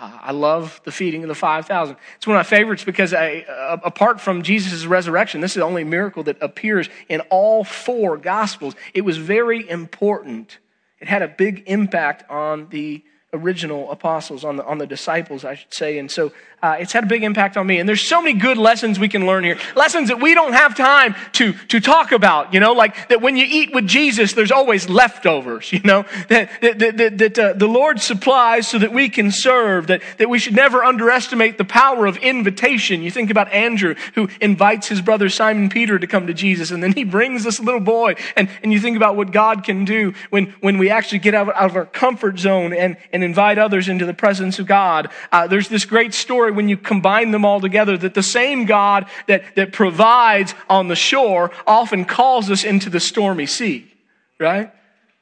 I 0.00 0.32
love 0.32 0.80
the 0.84 0.92
feeding 0.92 1.22
of 1.22 1.28
the 1.28 1.34
5,000. 1.34 1.96
It's 2.16 2.26
one 2.26 2.36
of 2.36 2.38
my 2.38 2.48
favorites 2.48 2.84
because 2.84 3.12
I, 3.12 3.44
uh, 3.48 3.78
apart 3.84 4.20
from 4.20 4.42
Jesus' 4.42 4.86
resurrection, 4.86 5.40
this 5.40 5.52
is 5.52 5.56
the 5.56 5.64
only 5.64 5.84
miracle 5.84 6.22
that 6.24 6.38
appears 6.40 6.88
in 7.08 7.20
all 7.30 7.64
four 7.64 8.16
gospels. 8.16 8.74
It 8.94 9.02
was 9.02 9.18
very 9.18 9.68
important. 9.68 10.58
It 11.00 11.08
had 11.08 11.22
a 11.22 11.28
big 11.28 11.64
impact 11.66 12.28
on 12.30 12.68
the 12.70 13.04
original 13.32 13.90
apostles, 13.90 14.44
on 14.44 14.56
the, 14.56 14.64
on 14.64 14.78
the 14.78 14.86
disciples, 14.86 15.44
I 15.44 15.54
should 15.54 15.72
say. 15.72 15.98
And 15.98 16.10
so 16.10 16.32
uh, 16.62 16.76
it's 16.78 16.92
had 16.92 17.04
a 17.04 17.06
big 17.06 17.22
impact 17.24 17.56
on 17.56 17.66
me. 17.66 17.78
And 17.78 17.88
there's 17.88 18.06
so 18.06 18.20
many 18.20 18.38
good 18.38 18.58
lessons 18.58 18.98
we 18.98 19.08
can 19.08 19.26
learn 19.26 19.44
here. 19.44 19.58
Lessons 19.74 20.08
that 20.08 20.20
we 20.20 20.34
don't 20.34 20.52
have 20.52 20.76
time 20.76 21.14
to, 21.32 21.52
to 21.68 21.80
talk 21.80 22.12
about, 22.12 22.52
you 22.52 22.60
know, 22.60 22.72
like 22.72 23.08
that 23.08 23.22
when 23.22 23.36
you 23.36 23.46
eat 23.48 23.72
with 23.72 23.86
Jesus, 23.86 24.34
there's 24.34 24.52
always 24.52 24.88
leftovers, 24.88 25.72
you 25.72 25.80
know, 25.82 26.04
that, 26.28 26.50
that, 26.60 26.78
that, 26.78 27.18
that 27.18 27.38
uh, 27.38 27.52
the 27.54 27.66
Lord 27.66 28.00
supplies 28.00 28.68
so 28.68 28.78
that 28.78 28.92
we 28.92 29.08
can 29.08 29.30
serve, 29.30 29.86
that, 29.86 30.02
that 30.18 30.28
we 30.28 30.38
should 30.38 30.54
never 30.54 30.84
underestimate 30.84 31.58
the 31.58 31.64
power 31.64 32.06
of 32.06 32.16
invitation. 32.18 33.02
You 33.02 33.10
think 33.10 33.30
about 33.30 33.50
Andrew, 33.52 33.94
who 34.14 34.28
invites 34.40 34.88
his 34.88 35.00
brother 35.00 35.28
Simon 35.28 35.68
Peter 35.68 35.98
to 35.98 36.06
come 36.06 36.26
to 36.26 36.34
Jesus, 36.34 36.70
and 36.70 36.82
then 36.82 36.92
he 36.92 37.04
brings 37.04 37.44
this 37.44 37.58
little 37.60 37.80
boy. 37.80 38.14
And, 38.36 38.48
and 38.62 38.72
you 38.72 38.80
think 38.80 38.96
about 38.96 39.16
what 39.16 39.32
God 39.32 39.64
can 39.64 39.84
do 39.84 40.14
when, 40.30 40.54
when 40.60 40.78
we 40.78 40.90
actually 40.90 41.20
get 41.20 41.34
out 41.34 41.48
of, 41.48 41.54
out 41.54 41.70
of 41.70 41.76
our 41.76 41.86
comfort 41.86 42.38
zone 42.38 42.72
and, 42.72 42.96
and 43.12 43.24
invite 43.24 43.58
others 43.58 43.88
into 43.88 44.06
the 44.06 44.14
presence 44.14 44.58
of 44.58 44.66
God. 44.66 45.10
Uh, 45.32 45.46
there's 45.46 45.68
this 45.68 45.84
great 45.84 46.14
story 46.14 46.49
story 46.50 46.56
when 46.56 46.68
you 46.68 46.76
combine 46.76 47.30
them 47.30 47.44
all 47.44 47.60
together 47.60 47.96
that 47.96 48.14
the 48.14 48.22
same 48.22 48.66
God 48.66 49.06
that, 49.26 49.42
that 49.56 49.72
provides 49.72 50.54
on 50.68 50.88
the 50.88 50.96
shore 50.96 51.50
often 51.66 52.04
calls 52.04 52.50
us 52.50 52.64
into 52.64 52.90
the 52.90 53.00
stormy 53.00 53.46
sea, 53.46 53.90
right? 54.38 54.72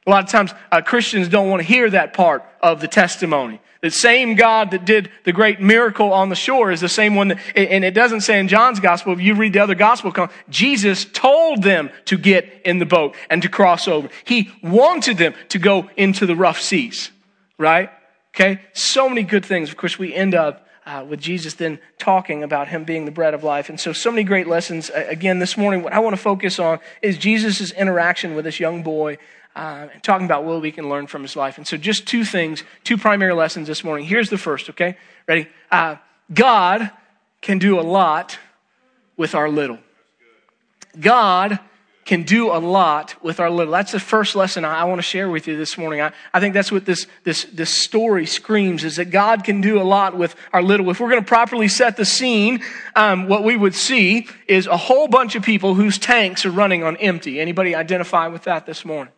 A 0.05 0.09
lot 0.09 0.23
of 0.23 0.29
times 0.29 0.53
uh, 0.71 0.81
Christians 0.81 1.29
don't 1.29 1.49
want 1.49 1.61
to 1.61 1.67
hear 1.67 1.89
that 1.89 2.13
part 2.13 2.43
of 2.61 2.81
the 2.81 2.87
testimony. 2.87 3.61
The 3.81 3.91
same 3.91 4.35
God 4.35 4.71
that 4.71 4.83
did 4.83 5.09
the 5.23 5.31
great 5.31 5.61
miracle 5.61 6.11
on 6.11 6.27
the 6.27 6.35
shore 6.35 6.69
is 6.69 6.81
the 6.81 6.89
same 6.89 7.15
one 7.15 7.29
that, 7.29 7.39
and 7.55 7.85
it 7.85 7.93
doesn't 7.93 8.21
say 8.21 8.37
in 8.37 8.49
John's 8.49 8.81
gospel, 8.81 9.13
if 9.13 9.21
you 9.21 9.35
read 9.35 9.53
the 9.53 9.59
other 9.59 9.75
gospel, 9.75 10.11
Jesus 10.49 11.05
told 11.05 11.63
them 11.63 11.89
to 12.05 12.17
get 12.17 12.61
in 12.65 12.79
the 12.79 12.85
boat 12.85 13.15
and 13.29 13.41
to 13.41 13.49
cross 13.49 13.87
over. 13.87 14.09
He 14.25 14.51
wanted 14.61 15.17
them 15.17 15.33
to 15.49 15.59
go 15.59 15.89
into 15.95 16.25
the 16.25 16.35
rough 16.35 16.59
seas, 16.59 17.11
right? 17.57 17.89
Okay? 18.35 18.59
So 18.73 19.07
many 19.07 19.23
good 19.23 19.45
things. 19.45 19.69
Of 19.69 19.77
course, 19.77 19.97
we 19.97 20.13
end 20.13 20.35
up 20.35 20.65
uh, 20.89 21.03
with 21.03 21.19
Jesus 21.19 21.53
then 21.53 21.79
talking 21.99 22.41
about 22.41 22.67
him 22.67 22.83
being 22.83 23.05
the 23.05 23.11
bread 23.11 23.35
of 23.35 23.43
life. 23.43 23.69
And 23.69 23.79
so, 23.79 23.93
so 23.93 24.09
many 24.09 24.23
great 24.23 24.47
lessons. 24.47 24.89
Uh, 24.89 25.05
again, 25.07 25.37
this 25.37 25.55
morning, 25.55 25.83
what 25.83 25.93
I 25.93 25.99
want 25.99 26.15
to 26.15 26.21
focus 26.21 26.57
on 26.57 26.79
is 27.03 27.15
Jesus' 27.17 27.71
interaction 27.71 28.33
with 28.33 28.45
this 28.45 28.59
young 28.59 28.81
boy, 28.81 29.19
uh, 29.55 29.87
talking 30.01 30.25
about 30.25 30.45
what 30.45 30.61
we 30.61 30.71
can 30.71 30.89
learn 30.89 31.05
from 31.05 31.21
his 31.21 31.35
life. 31.35 31.59
And 31.59 31.67
so, 31.67 31.77
just 31.77 32.07
two 32.07 32.25
things, 32.25 32.63
two 32.83 32.97
primary 32.97 33.33
lessons 33.33 33.67
this 33.67 33.83
morning. 33.83 34.07
Here's 34.07 34.31
the 34.31 34.37
first, 34.37 34.67
okay? 34.71 34.97
Ready? 35.27 35.47
Uh, 35.69 35.97
God 36.33 36.89
can 37.41 37.59
do 37.59 37.79
a 37.79 37.81
lot 37.81 38.39
with 39.15 39.35
our 39.35 39.47
little. 39.47 39.77
God 40.99 41.59
can 42.09 42.23
do 42.23 42.51
a 42.51 42.57
lot 42.57 43.15
with 43.23 43.39
our 43.39 43.51
little. 43.51 43.71
That's 43.71 43.91
the 43.91 43.99
first 43.99 44.35
lesson 44.35 44.65
I, 44.65 44.83
want 44.85 44.97
to 44.97 45.03
share 45.03 45.29
with 45.29 45.47
you 45.47 45.55
this 45.55 45.77
morning. 45.77 46.01
I, 46.01 46.11
I 46.33 46.39
think 46.39 46.55
that's 46.55 46.71
what 46.71 46.83
this, 46.83 47.05
this, 47.23 47.43
this 47.53 47.69
story 47.69 48.25
screams 48.25 48.83
is 48.83 48.95
that 48.95 49.11
God 49.11 49.43
can 49.43 49.61
do 49.61 49.79
a 49.79 49.83
lot 49.85 50.17
with 50.17 50.35
our 50.51 50.63
little. 50.63 50.89
If 50.89 50.99
we're 50.99 51.11
going 51.11 51.21
to 51.21 51.27
properly 51.27 51.67
set 51.67 51.97
the 51.97 52.05
scene, 52.05 52.63
um, 52.95 53.27
what 53.27 53.43
we 53.43 53.55
would 53.55 53.75
see 53.75 54.27
is 54.47 54.65
a 54.65 54.75
whole 54.75 55.07
bunch 55.07 55.35
of 55.35 55.43
people 55.43 55.75
whose 55.75 55.99
tanks 55.99 56.47
are 56.47 56.51
running 56.51 56.83
on 56.83 56.97
empty. 56.97 57.39
Anybody 57.39 57.75
identify 57.75 58.25
with 58.25 58.45
that 58.45 58.65
this 58.65 58.83
morning? 58.83 59.13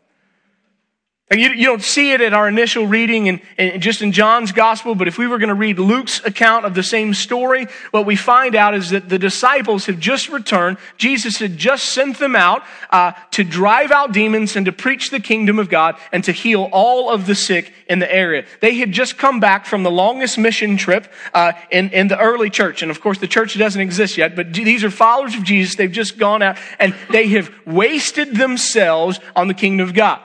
You, 1.32 1.52
you 1.52 1.66
don't 1.66 1.82
see 1.82 2.12
it 2.12 2.20
at 2.20 2.34
our 2.34 2.50
initial 2.50 2.88
reading 2.88 3.30
and, 3.30 3.40
and 3.58 3.82
just 3.82 4.02
in 4.02 4.12
John's 4.12 4.52
gospel, 4.52 4.96
but 4.96 5.08
if 5.08 5.18
we 5.18 5.28
were 5.28 5.38
going 5.38 5.48
to 5.48 5.56
read 5.56 5.80
Luke's 5.80 6.22
account 6.26 6.66
of 6.66 6.74
the 6.74 6.84
same 6.84 7.14
story, 7.14 7.68
what 7.92 8.06
we 8.06 8.18
find 8.18 8.54
out 8.54 8.74
is 8.74 8.90
that 8.90 9.08
the 9.08 9.18
disciples 9.18 9.86
have 9.86 9.98
just 9.98 10.28
returned. 10.28 10.78
Jesus 10.98 11.38
had 11.38 11.58
just 11.58 11.86
sent 11.86 12.20
them 12.20 12.36
out 12.36 12.64
uh, 12.90 13.14
to 13.32 13.46
drive 13.46 13.92
out 13.92 14.12
demons 14.12 14.58
and 14.58 14.66
to 14.66 14.74
preach 14.74 15.10
the 15.10 15.22
kingdom 15.22 15.58
of 15.58 15.70
God 15.70 15.96
and 16.12 16.22
to 16.26 16.34
heal 16.34 16.68
all 16.74 17.10
of 17.10 17.28
the 17.28 17.36
sick 17.36 17.72
in 17.88 18.00
the 18.00 18.14
area. 18.14 18.46
They 18.60 18.76
had 18.76 18.92
just 18.92 19.18
come 19.18 19.40
back 19.40 19.66
from 19.66 19.84
the 19.84 19.92
longest 19.92 20.38
mission 20.38 20.76
trip 20.76 21.08
uh, 21.34 21.54
in, 21.70 21.92
in 21.92 22.10
the 22.10 22.20
early 22.20 22.50
church. 22.50 22.82
And 22.82 22.92
of 22.92 23.00
course, 23.00 23.20
the 23.20 23.28
church 23.28 23.58
doesn't 23.58 23.80
exist 23.80 24.18
yet, 24.18 24.36
but 24.36 24.52
these 24.52 24.84
are 24.84 24.92
followers 24.92 25.36
of 25.36 25.44
Jesus. 25.44 25.76
They've 25.76 25.90
just 25.90 26.18
gone 26.18 26.42
out 26.42 26.58
and 26.78 26.94
they 27.10 27.30
have 27.30 27.50
wasted 27.66 28.36
themselves 28.36 29.22
on 29.34 29.48
the 29.48 29.54
kingdom 29.54 29.88
of 29.88 29.94
God. 29.94 30.20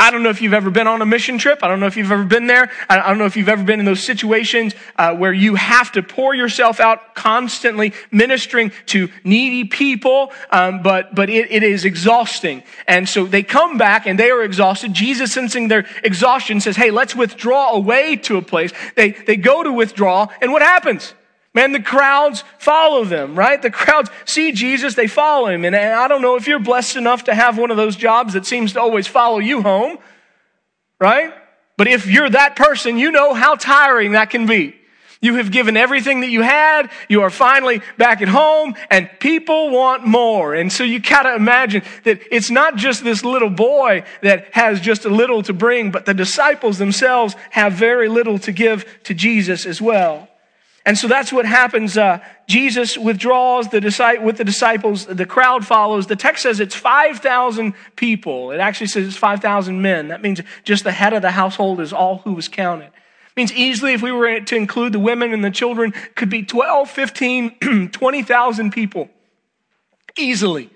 I 0.00 0.10
don't 0.10 0.22
know 0.22 0.30
if 0.30 0.40
you've 0.40 0.54
ever 0.54 0.70
been 0.70 0.86
on 0.86 1.02
a 1.02 1.06
mission 1.06 1.36
trip. 1.36 1.62
I 1.62 1.68
don't 1.68 1.78
know 1.78 1.84
if 1.84 1.94
you've 1.94 2.10
ever 2.10 2.24
been 2.24 2.46
there. 2.46 2.70
I 2.88 3.06
don't 3.06 3.18
know 3.18 3.26
if 3.26 3.36
you've 3.36 3.50
ever 3.50 3.62
been 3.62 3.80
in 3.80 3.84
those 3.84 4.02
situations 4.02 4.74
uh, 4.96 5.14
where 5.14 5.30
you 5.32 5.56
have 5.56 5.92
to 5.92 6.02
pour 6.02 6.34
yourself 6.34 6.80
out 6.80 7.14
constantly 7.14 7.92
ministering 8.10 8.72
to 8.86 9.10
needy 9.24 9.64
people, 9.64 10.32
um, 10.50 10.82
but 10.82 11.14
but 11.14 11.28
it, 11.28 11.52
it 11.52 11.62
is 11.62 11.84
exhausting. 11.84 12.62
And 12.88 13.06
so 13.06 13.26
they 13.26 13.42
come 13.42 13.76
back 13.76 14.06
and 14.06 14.18
they 14.18 14.30
are 14.30 14.42
exhausted. 14.42 14.94
Jesus, 14.94 15.34
sensing 15.34 15.68
their 15.68 15.86
exhaustion, 16.02 16.62
says, 16.62 16.76
"Hey, 16.78 16.90
let's 16.90 17.14
withdraw 17.14 17.72
away 17.74 18.16
to 18.16 18.38
a 18.38 18.42
place." 18.42 18.72
They 18.94 19.10
they 19.10 19.36
go 19.36 19.62
to 19.62 19.70
withdraw, 19.70 20.28
and 20.40 20.50
what 20.50 20.62
happens? 20.62 21.12
Man, 21.52 21.72
the 21.72 21.82
crowds 21.82 22.44
follow 22.58 23.04
them, 23.04 23.36
right? 23.36 23.60
The 23.60 23.70
crowds 23.70 24.08
see 24.24 24.52
Jesus, 24.52 24.94
they 24.94 25.08
follow 25.08 25.48
him. 25.48 25.64
And 25.64 25.74
I 25.74 26.06
don't 26.06 26.22
know 26.22 26.36
if 26.36 26.46
you're 26.46 26.60
blessed 26.60 26.96
enough 26.96 27.24
to 27.24 27.34
have 27.34 27.58
one 27.58 27.70
of 27.72 27.76
those 27.76 27.96
jobs 27.96 28.34
that 28.34 28.46
seems 28.46 28.74
to 28.74 28.80
always 28.80 29.08
follow 29.08 29.38
you 29.38 29.62
home, 29.62 29.98
right? 31.00 31.34
But 31.76 31.88
if 31.88 32.06
you're 32.06 32.30
that 32.30 32.54
person, 32.54 32.98
you 32.98 33.10
know 33.10 33.34
how 33.34 33.56
tiring 33.56 34.12
that 34.12 34.30
can 34.30 34.46
be. 34.46 34.76
You 35.22 35.34
have 35.34 35.50
given 35.50 35.76
everything 35.76 36.20
that 36.20 36.30
you 36.30 36.40
had. 36.40 36.90
You 37.08 37.22
are 37.22 37.30
finally 37.30 37.82
back 37.98 38.22
at 38.22 38.28
home 38.28 38.74
and 38.88 39.10
people 39.18 39.70
want 39.70 40.06
more. 40.06 40.54
And 40.54 40.72
so 40.72 40.82
you 40.82 40.98
gotta 40.98 41.34
imagine 41.34 41.82
that 42.04 42.20
it's 42.30 42.50
not 42.50 42.76
just 42.76 43.04
this 43.04 43.22
little 43.22 43.50
boy 43.50 44.04
that 44.22 44.54
has 44.54 44.80
just 44.80 45.04
a 45.04 45.10
little 45.10 45.42
to 45.42 45.52
bring, 45.52 45.90
but 45.90 46.06
the 46.06 46.14
disciples 46.14 46.78
themselves 46.78 47.34
have 47.50 47.74
very 47.74 48.08
little 48.08 48.38
to 48.38 48.52
give 48.52 48.86
to 49.02 49.12
Jesus 49.12 49.66
as 49.66 49.82
well. 49.82 50.29
And 50.86 50.96
so 50.96 51.08
that's 51.08 51.32
what 51.32 51.44
happens. 51.44 51.98
Uh, 51.98 52.20
Jesus 52.48 52.96
withdraws 52.96 53.68
the 53.68 53.80
with 54.22 54.38
the 54.38 54.44
disciples. 54.44 55.06
The 55.06 55.26
crowd 55.26 55.66
follows. 55.66 56.06
The 56.06 56.16
text 56.16 56.42
says 56.42 56.58
it's 56.58 56.74
5,000 56.74 57.74
people. 57.96 58.50
It 58.50 58.60
actually 58.60 58.86
says 58.86 59.06
it's 59.06 59.16
5,000 59.16 59.82
men. 59.82 60.08
That 60.08 60.22
means 60.22 60.40
just 60.64 60.84
the 60.84 60.92
head 60.92 61.12
of 61.12 61.22
the 61.22 61.32
household 61.32 61.80
is 61.80 61.92
all 61.92 62.18
who 62.18 62.32
was 62.32 62.48
counted. 62.48 62.86
It 62.86 63.36
means 63.36 63.52
easily, 63.52 63.92
if 63.92 64.02
we 64.02 64.10
were 64.10 64.40
to 64.40 64.56
include 64.56 64.92
the 64.92 64.98
women 64.98 65.32
and 65.32 65.44
the 65.44 65.50
children, 65.50 65.92
could 66.14 66.30
be 66.30 66.42
12, 66.42 66.90
15, 66.90 67.88
20,000 67.92 68.72
people. 68.72 69.08
Easily 70.16 70.70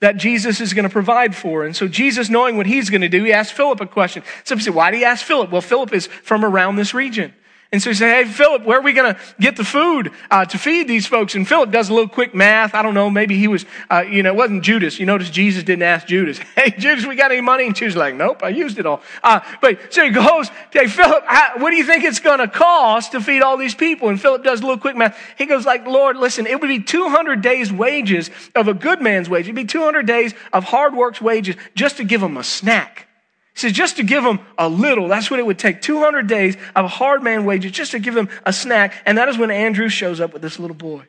that 0.00 0.18
Jesus 0.18 0.60
is 0.60 0.74
going 0.74 0.82
to 0.82 0.90
provide 0.90 1.34
for. 1.34 1.64
And 1.64 1.74
so 1.74 1.88
Jesus, 1.88 2.28
knowing 2.28 2.58
what 2.58 2.66
he's 2.66 2.90
going 2.90 3.00
to 3.00 3.08
do, 3.08 3.24
he 3.24 3.32
asked 3.32 3.54
Philip 3.54 3.80
a 3.80 3.86
question. 3.86 4.22
So 4.42 4.54
he 4.54 4.62
said, 4.62 4.74
why 4.74 4.90
do 4.90 4.98
you 4.98 5.04
ask 5.06 5.24
Philip? 5.24 5.50
Well, 5.50 5.62
Philip 5.62 5.94
is 5.94 6.08
from 6.08 6.44
around 6.44 6.76
this 6.76 6.92
region. 6.92 7.32
And 7.74 7.82
so 7.82 7.90
he 7.90 7.94
said, 7.94 8.24
Hey, 8.24 8.30
Philip, 8.30 8.62
where 8.62 8.78
are 8.78 8.82
we 8.82 8.92
going 8.92 9.12
to 9.12 9.20
get 9.40 9.56
the 9.56 9.64
food 9.64 10.12
uh, 10.30 10.44
to 10.44 10.58
feed 10.58 10.86
these 10.86 11.08
folks? 11.08 11.34
And 11.34 11.46
Philip 11.46 11.72
does 11.72 11.88
a 11.88 11.92
little 11.92 12.08
quick 12.08 12.32
math. 12.32 12.72
I 12.72 12.82
don't 12.82 12.94
know. 12.94 13.10
Maybe 13.10 13.36
he 13.36 13.48
was, 13.48 13.66
uh, 13.90 14.04
you 14.08 14.22
know, 14.22 14.30
it 14.30 14.36
wasn't 14.36 14.62
Judas. 14.62 15.00
You 15.00 15.06
notice 15.06 15.28
Jesus 15.28 15.64
didn't 15.64 15.82
ask 15.82 16.06
Judas, 16.06 16.38
Hey, 16.54 16.70
Judas, 16.70 17.04
we 17.04 17.16
got 17.16 17.32
any 17.32 17.40
money? 17.40 17.66
And 17.66 17.74
Judas 17.74 17.96
like, 17.96 18.14
Nope, 18.14 18.44
I 18.44 18.50
used 18.50 18.78
it 18.78 18.86
all. 18.86 19.02
Uh, 19.24 19.40
but 19.60 19.92
so 19.92 20.04
he 20.04 20.10
goes, 20.10 20.50
Hey, 20.70 20.86
Philip, 20.86 21.24
what 21.56 21.70
do 21.70 21.76
you 21.76 21.82
think 21.84 22.04
it's 22.04 22.20
going 22.20 22.38
to 22.38 22.46
cost 22.46 23.10
to 23.10 23.20
feed 23.20 23.42
all 23.42 23.56
these 23.56 23.74
people? 23.74 24.08
And 24.08 24.22
Philip 24.22 24.44
does 24.44 24.60
a 24.60 24.62
little 24.62 24.78
quick 24.78 24.94
math. 24.94 25.18
He 25.36 25.44
goes 25.44 25.66
like, 25.66 25.84
Lord, 25.84 26.16
listen, 26.16 26.46
it 26.46 26.60
would 26.60 26.68
be 26.68 26.78
200 26.78 27.42
days 27.42 27.72
wages 27.72 28.30
of 28.54 28.68
a 28.68 28.74
good 28.74 29.02
man's 29.02 29.28
wage. 29.28 29.46
It'd 29.46 29.56
be 29.56 29.64
200 29.64 30.06
days 30.06 30.32
of 30.52 30.62
hard 30.62 30.94
work's 30.94 31.20
wages 31.20 31.56
just 31.74 31.96
to 31.96 32.04
give 32.04 32.20
them 32.20 32.36
a 32.36 32.44
snack. 32.44 33.08
He 33.54 33.60
says, 33.60 33.72
just 33.72 33.96
to 33.96 34.02
give 34.02 34.24
them 34.24 34.40
a 34.58 34.68
little, 34.68 35.06
that's 35.06 35.30
what 35.30 35.38
it 35.38 35.46
would 35.46 35.58
take 35.58 35.80
200 35.80 36.26
days 36.26 36.56
of 36.74 36.90
hard 36.90 37.22
man 37.22 37.44
wages 37.44 37.70
just 37.70 37.92
to 37.92 38.00
give 38.00 38.14
them 38.14 38.28
a 38.44 38.52
snack. 38.52 38.94
And 39.06 39.16
that 39.18 39.28
is 39.28 39.38
when 39.38 39.50
Andrew 39.52 39.88
shows 39.88 40.20
up 40.20 40.32
with 40.32 40.42
this 40.42 40.58
little 40.58 40.76
boy. 40.76 41.06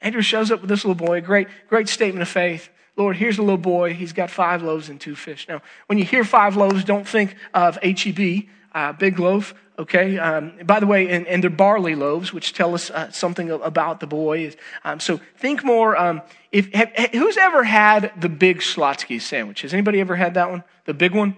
Andrew 0.00 0.22
shows 0.22 0.50
up 0.50 0.60
with 0.60 0.70
this 0.70 0.84
little 0.84 1.06
boy, 1.06 1.20
great, 1.20 1.48
great 1.68 1.88
statement 1.88 2.22
of 2.22 2.28
faith. 2.28 2.70
Lord, 2.96 3.16
here's 3.16 3.36
a 3.36 3.42
little 3.42 3.58
boy. 3.58 3.92
He's 3.92 4.14
got 4.14 4.30
five 4.30 4.62
loaves 4.62 4.88
and 4.88 4.98
two 4.98 5.14
fish. 5.14 5.46
Now, 5.46 5.60
when 5.86 5.98
you 5.98 6.04
hear 6.04 6.24
five 6.24 6.56
loaves, 6.56 6.84
don't 6.84 7.06
think 7.06 7.34
of 7.52 7.78
HEB, 7.82 8.44
uh, 8.76 8.92
big 8.92 9.18
loaf. 9.18 9.54
Okay. 9.78 10.18
Um, 10.18 10.52
by 10.64 10.80
the 10.80 10.86
way, 10.86 11.08
and, 11.08 11.26
and 11.26 11.42
they're 11.42 11.50
barley 11.50 11.94
loaves, 11.94 12.32
which 12.32 12.52
tell 12.52 12.74
us 12.74 12.90
uh, 12.90 13.10
something 13.10 13.50
about 13.50 14.00
the 14.00 14.06
boy. 14.06 14.52
Um, 14.84 15.00
so 15.00 15.20
think 15.38 15.64
more. 15.64 15.96
Um, 15.96 16.22
if 16.52 16.72
have, 16.72 16.92
who's 17.12 17.36
ever 17.36 17.64
had 17.64 18.12
the 18.20 18.28
big 18.28 18.58
Schlotzsky 18.58 19.20
sandwich? 19.20 19.62
Has 19.62 19.72
anybody 19.72 20.00
ever 20.00 20.16
had 20.16 20.34
that 20.34 20.50
one? 20.50 20.62
The 20.84 20.94
big 20.94 21.14
one. 21.14 21.36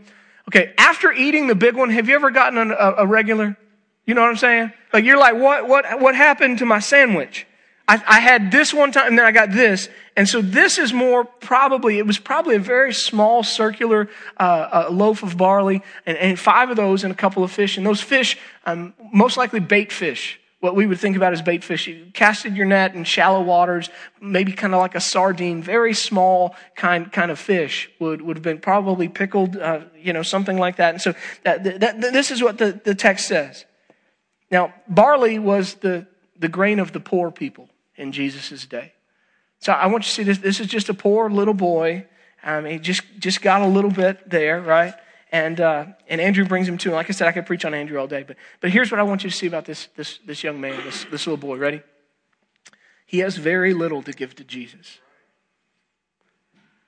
Okay. 0.48 0.72
After 0.78 1.12
eating 1.12 1.46
the 1.46 1.54
big 1.54 1.74
one, 1.74 1.90
have 1.90 2.08
you 2.08 2.14
ever 2.14 2.30
gotten 2.30 2.70
a, 2.72 2.94
a 2.98 3.06
regular? 3.06 3.56
You 4.04 4.14
know 4.14 4.22
what 4.22 4.30
I'm 4.30 4.36
saying? 4.36 4.72
Like 4.92 5.04
you're 5.04 5.18
like, 5.18 5.34
what, 5.34 5.68
what, 5.68 6.00
what 6.00 6.14
happened 6.14 6.58
to 6.58 6.66
my 6.66 6.78
sandwich? 6.78 7.46
I, 7.88 8.02
I 8.06 8.20
had 8.20 8.52
this 8.52 8.74
one 8.74 8.92
time 8.92 9.06
and 9.08 9.18
then 9.18 9.24
I 9.24 9.32
got 9.32 9.50
this. 9.50 9.88
And 10.14 10.28
so 10.28 10.42
this 10.42 10.78
is 10.78 10.92
more 10.92 11.24
probably, 11.24 11.98
it 11.98 12.06
was 12.06 12.18
probably 12.18 12.54
a 12.54 12.60
very 12.60 12.92
small 12.92 13.42
circular 13.42 14.10
uh, 14.38 14.42
uh, 14.42 14.88
loaf 14.90 15.22
of 15.22 15.38
barley 15.38 15.82
and, 16.04 16.18
and, 16.18 16.38
five 16.38 16.68
of 16.68 16.76
those 16.76 17.02
and 17.02 17.12
a 17.12 17.16
couple 17.16 17.42
of 17.42 17.50
fish. 17.50 17.78
And 17.78 17.86
those 17.86 18.02
fish, 18.02 18.36
um, 18.66 18.92
most 19.10 19.38
likely 19.38 19.60
bait 19.60 19.90
fish 19.90 20.38
what 20.60 20.74
we 20.74 20.86
would 20.86 20.98
think 20.98 21.16
about 21.16 21.32
as 21.32 21.40
bait 21.40 21.64
fish. 21.64 21.86
You 21.86 22.10
casted 22.12 22.56
your 22.56 22.66
net 22.66 22.94
in 22.94 23.04
shallow 23.04 23.40
waters, 23.40 23.88
maybe 24.20 24.52
kind 24.52 24.74
of 24.74 24.80
like 24.80 24.96
a 24.96 25.00
sardine, 25.00 25.62
very 25.62 25.94
small 25.94 26.56
kind, 26.74 27.10
kind 27.10 27.30
of 27.30 27.38
fish 27.38 27.88
would, 28.00 28.20
would 28.20 28.36
have 28.36 28.42
been 28.42 28.58
probably 28.58 29.08
pickled, 29.08 29.56
uh, 29.56 29.82
you 29.96 30.12
know, 30.12 30.22
something 30.22 30.58
like 30.58 30.76
that. 30.76 30.94
And 30.94 31.00
so 31.00 31.14
that, 31.44 31.80
that, 31.80 32.00
this 32.00 32.30
is 32.30 32.42
what 32.42 32.58
the, 32.58 32.78
the 32.84 32.94
text 32.94 33.28
says. 33.28 33.64
Now, 34.50 34.74
barley 34.88 35.38
was 35.38 35.74
the, 35.74 36.06
the 36.38 36.48
grain 36.48 36.80
of 36.80 36.92
the 36.92 37.00
poor 37.00 37.30
people 37.30 37.70
in 37.98 38.12
Jesus' 38.12 38.64
day. 38.66 38.92
So 39.60 39.72
I 39.72 39.86
want 39.86 40.04
you 40.04 40.08
to 40.08 40.14
see 40.14 40.22
this. 40.22 40.38
This 40.38 40.60
is 40.60 40.66
just 40.66 40.88
a 40.88 40.94
poor 40.94 41.28
little 41.28 41.54
boy. 41.54 42.06
Um, 42.42 42.64
he 42.64 42.78
just, 42.78 43.02
just 43.18 43.42
got 43.42 43.60
a 43.60 43.66
little 43.66 43.90
bit 43.90 44.30
there, 44.30 44.60
right? 44.60 44.94
And, 45.32 45.60
uh, 45.60 45.86
and 46.08 46.20
Andrew 46.20 46.46
brings 46.46 46.68
him 46.68 46.78
to 46.78 46.88
him. 46.88 46.94
Like 46.94 47.10
I 47.10 47.12
said, 47.12 47.28
I 47.28 47.32
could 47.32 47.44
preach 47.44 47.64
on 47.64 47.74
Andrew 47.74 47.98
all 47.98 48.06
day. 48.06 48.22
But, 48.22 48.36
but 48.60 48.70
here's 48.70 48.90
what 48.90 49.00
I 49.00 49.02
want 49.02 49.24
you 49.24 49.30
to 49.30 49.36
see 49.36 49.46
about 49.46 49.64
this, 49.64 49.88
this, 49.96 50.20
this 50.24 50.42
young 50.42 50.60
man, 50.60 50.82
this, 50.84 51.04
this 51.10 51.26
little 51.26 51.36
boy. 51.36 51.58
Ready? 51.58 51.82
He 53.04 53.18
has 53.18 53.36
very 53.36 53.74
little 53.74 54.02
to 54.02 54.12
give 54.12 54.34
to 54.36 54.44
Jesus. 54.44 55.00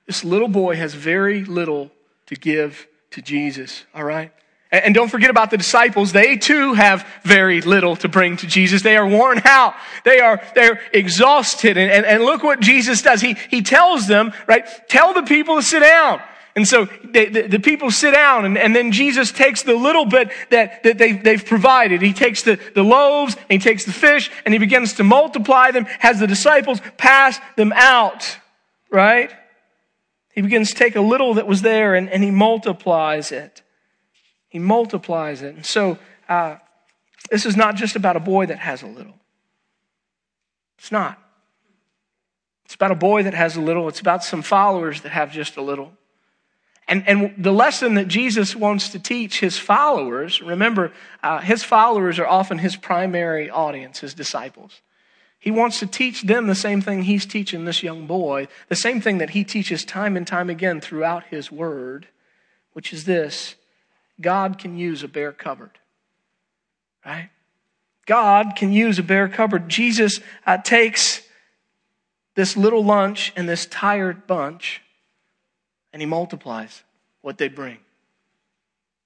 This 0.07 0.23
little 0.23 0.47
boy 0.47 0.75
has 0.75 0.93
very 0.93 1.43
little 1.43 1.91
to 2.27 2.35
give 2.35 2.87
to 3.11 3.21
Jesus, 3.21 3.85
all 3.93 4.03
right? 4.03 4.31
And 4.71 4.95
don't 4.95 5.09
forget 5.09 5.29
about 5.29 5.51
the 5.51 5.57
disciples. 5.57 6.13
They 6.13 6.37
too 6.37 6.73
have 6.73 7.05
very 7.23 7.59
little 7.59 7.97
to 7.97 8.07
bring 8.07 8.37
to 8.37 8.47
Jesus. 8.47 8.81
They 8.81 8.95
are 8.95 9.05
worn 9.05 9.41
out. 9.43 9.75
They 10.05 10.19
are, 10.19 10.41
they're 10.55 10.79
exhausted. 10.93 11.77
And, 11.77 11.91
and, 11.91 12.05
and 12.05 12.23
look 12.23 12.41
what 12.41 12.61
Jesus 12.61 13.01
does. 13.01 13.19
He, 13.19 13.35
he 13.49 13.61
tells 13.61 14.07
them, 14.07 14.31
right? 14.47 14.65
Tell 14.87 15.13
the 15.13 15.23
people 15.23 15.57
to 15.57 15.61
sit 15.61 15.81
down. 15.81 16.21
And 16.55 16.67
so 16.67 16.87
they, 17.03 17.27
the, 17.27 17.47
the, 17.47 17.59
people 17.59 17.91
sit 17.91 18.11
down, 18.11 18.43
and, 18.43 18.57
and, 18.57 18.75
then 18.75 18.91
Jesus 18.91 19.31
takes 19.31 19.63
the 19.63 19.73
little 19.73 20.03
bit 20.05 20.31
that, 20.49 20.83
that 20.83 20.97
they, 20.97 21.13
they've 21.13 21.45
provided. 21.45 22.01
He 22.01 22.11
takes 22.11 22.43
the, 22.43 22.59
the 22.75 22.83
loaves, 22.83 23.35
and 23.35 23.61
he 23.61 23.69
takes 23.69 23.85
the 23.85 23.93
fish, 23.93 24.29
and 24.43 24.53
he 24.53 24.57
begins 24.57 24.93
to 24.95 25.05
multiply 25.05 25.71
them, 25.71 25.85
has 25.99 26.19
the 26.19 26.27
disciples 26.27 26.81
pass 26.97 27.39
them 27.55 27.71
out, 27.73 28.37
right? 28.89 29.31
He 30.33 30.41
begins 30.41 30.71
to 30.71 30.75
take 30.75 30.97
a 30.97 31.01
little 31.01 31.35
that 31.35 31.47
was 31.47 31.61
there, 31.61 31.95
and, 31.95 32.09
and 32.09 32.21
he 32.21 32.31
multiplies 32.31 33.31
it. 33.31 33.61
He 34.51 34.59
multiplies 34.59 35.41
it. 35.41 35.55
And 35.55 35.65
so 35.65 35.97
uh, 36.27 36.57
this 37.31 37.45
is 37.45 37.55
not 37.55 37.77
just 37.77 37.95
about 37.95 38.17
a 38.17 38.19
boy 38.19 38.47
that 38.47 38.59
has 38.59 38.83
a 38.83 38.87
little. 38.87 39.15
It's 40.77 40.91
not. 40.91 41.17
It's 42.65 42.75
about 42.75 42.91
a 42.91 42.95
boy 42.95 43.23
that 43.23 43.33
has 43.33 43.55
a 43.55 43.61
little. 43.61 43.87
It's 43.87 44.01
about 44.01 44.25
some 44.25 44.41
followers 44.41 45.01
that 45.01 45.13
have 45.13 45.31
just 45.31 45.55
a 45.55 45.61
little. 45.61 45.93
And, 46.89 47.07
and 47.07 47.33
the 47.37 47.53
lesson 47.53 47.93
that 47.93 48.09
Jesus 48.09 48.53
wants 48.53 48.89
to 48.89 48.99
teach 48.99 49.39
his 49.39 49.57
followers, 49.57 50.41
remember, 50.41 50.91
uh, 51.23 51.39
his 51.39 51.63
followers 51.63 52.19
are 52.19 52.27
often 52.27 52.57
his 52.57 52.75
primary 52.75 53.49
audience, 53.49 53.99
his 53.99 54.13
disciples. 54.13 54.81
He 55.39 55.49
wants 55.49 55.79
to 55.79 55.87
teach 55.87 56.23
them 56.23 56.47
the 56.47 56.55
same 56.55 56.81
thing 56.81 57.03
he's 57.03 57.25
teaching 57.25 57.63
this 57.63 57.83
young 57.83 58.05
boy, 58.05 58.49
the 58.67 58.75
same 58.75 58.99
thing 58.99 59.19
that 59.19 59.29
he 59.29 59.45
teaches 59.45 59.85
time 59.85 60.17
and 60.17 60.27
time 60.27 60.49
again 60.49 60.81
throughout 60.81 61.23
his 61.27 61.49
word, 61.49 62.07
which 62.73 62.91
is 62.91 63.05
this 63.05 63.55
God 64.21 64.57
can 64.57 64.77
use 64.77 65.03
a 65.03 65.07
bare 65.07 65.31
cupboard. 65.31 65.79
Right? 67.05 67.29
God 68.05 68.53
can 68.55 68.71
use 68.71 68.99
a 68.99 69.03
bare 69.03 69.27
cupboard. 69.27 69.67
Jesus 69.69 70.19
uh, 70.45 70.57
takes 70.57 71.21
this 72.35 72.55
little 72.55 72.83
lunch 72.83 73.33
and 73.35 73.49
this 73.49 73.65
tired 73.65 74.27
bunch 74.27 74.81
and 75.93 76.01
he 76.01 76.05
multiplies 76.05 76.83
what 77.21 77.37
they 77.37 77.47
bring. 77.47 77.77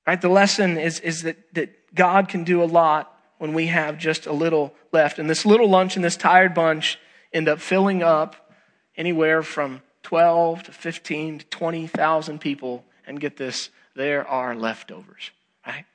Right? 0.05 0.21
The 0.21 0.29
lesson 0.29 0.77
is, 0.77 0.99
is 0.99 1.23
that, 1.23 1.37
that 1.55 1.95
God 1.95 2.29
can 2.29 2.43
do 2.43 2.61
a 2.61 2.65
lot 2.65 3.11
when 3.37 3.53
we 3.53 3.67
have 3.67 3.97
just 3.97 4.27
a 4.27 4.33
little 4.33 4.73
left. 4.91 5.19
And 5.19 5.29
this 5.29 5.45
little 5.45 5.69
lunch 5.69 5.95
and 5.95 6.05
this 6.05 6.15
tired 6.15 6.53
bunch 6.53 6.99
end 7.33 7.49
up 7.49 7.59
filling 7.59 8.03
up 8.03 8.51
anywhere 8.95 9.41
from 9.41 9.81
12 10.03 10.63
to 10.63 10.71
15 10.71 11.39
to 11.39 11.45
20,000 11.45 12.39
people. 12.39 12.85
And 13.07 13.19
get 13.19 13.37
this, 13.37 13.69
there 13.95 14.27
are 14.27 14.55
leftovers. 14.55 15.31
Right? 15.65 15.85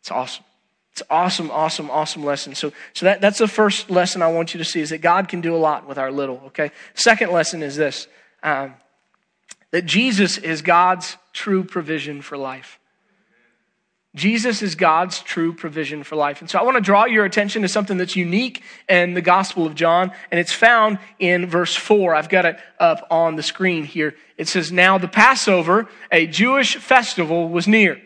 It's 0.00 0.10
awesome. 0.10 0.44
It's 0.92 1.02
awesome, 1.10 1.50
awesome, 1.50 1.90
awesome 1.90 2.24
lesson. 2.24 2.54
So, 2.54 2.72
so 2.92 3.06
that, 3.06 3.20
that's 3.20 3.38
the 3.38 3.48
first 3.48 3.90
lesson 3.90 4.22
I 4.22 4.28
want 4.28 4.54
you 4.54 4.58
to 4.58 4.64
see 4.64 4.80
is 4.80 4.90
that 4.90 4.98
God 4.98 5.28
can 5.28 5.40
do 5.40 5.54
a 5.54 5.58
lot 5.58 5.88
with 5.88 5.98
our 5.98 6.12
little, 6.12 6.40
okay? 6.46 6.70
Second 6.94 7.32
lesson 7.32 7.62
is 7.64 7.74
this. 7.74 8.06
Um, 8.44 8.74
that 9.72 9.86
Jesus 9.86 10.38
is 10.38 10.62
God's 10.62 11.16
true 11.32 11.64
provision 11.64 12.22
for 12.22 12.38
life. 12.38 12.78
Jesus 14.14 14.62
is 14.62 14.76
God's 14.76 15.20
true 15.20 15.52
provision 15.52 16.04
for 16.04 16.14
life. 16.14 16.40
And 16.40 16.48
so 16.48 16.58
I 16.58 16.62
want 16.62 16.76
to 16.76 16.80
draw 16.80 17.04
your 17.04 17.24
attention 17.24 17.62
to 17.62 17.68
something 17.68 17.96
that's 17.96 18.14
unique 18.14 18.62
in 18.88 19.14
the 19.14 19.20
Gospel 19.20 19.66
of 19.66 19.74
John, 19.74 20.12
and 20.30 20.38
it's 20.38 20.52
found 20.52 21.00
in 21.18 21.46
verse 21.46 21.74
4. 21.74 22.14
I've 22.14 22.28
got 22.28 22.44
it 22.44 22.58
up 22.78 23.06
on 23.10 23.34
the 23.34 23.42
screen 23.42 23.84
here. 23.84 24.14
It 24.38 24.46
says, 24.46 24.70
Now 24.70 24.98
the 24.98 25.08
Passover, 25.08 25.88
a 26.12 26.28
Jewish 26.28 26.76
festival, 26.76 27.48
was 27.48 27.66
near. 27.66 28.00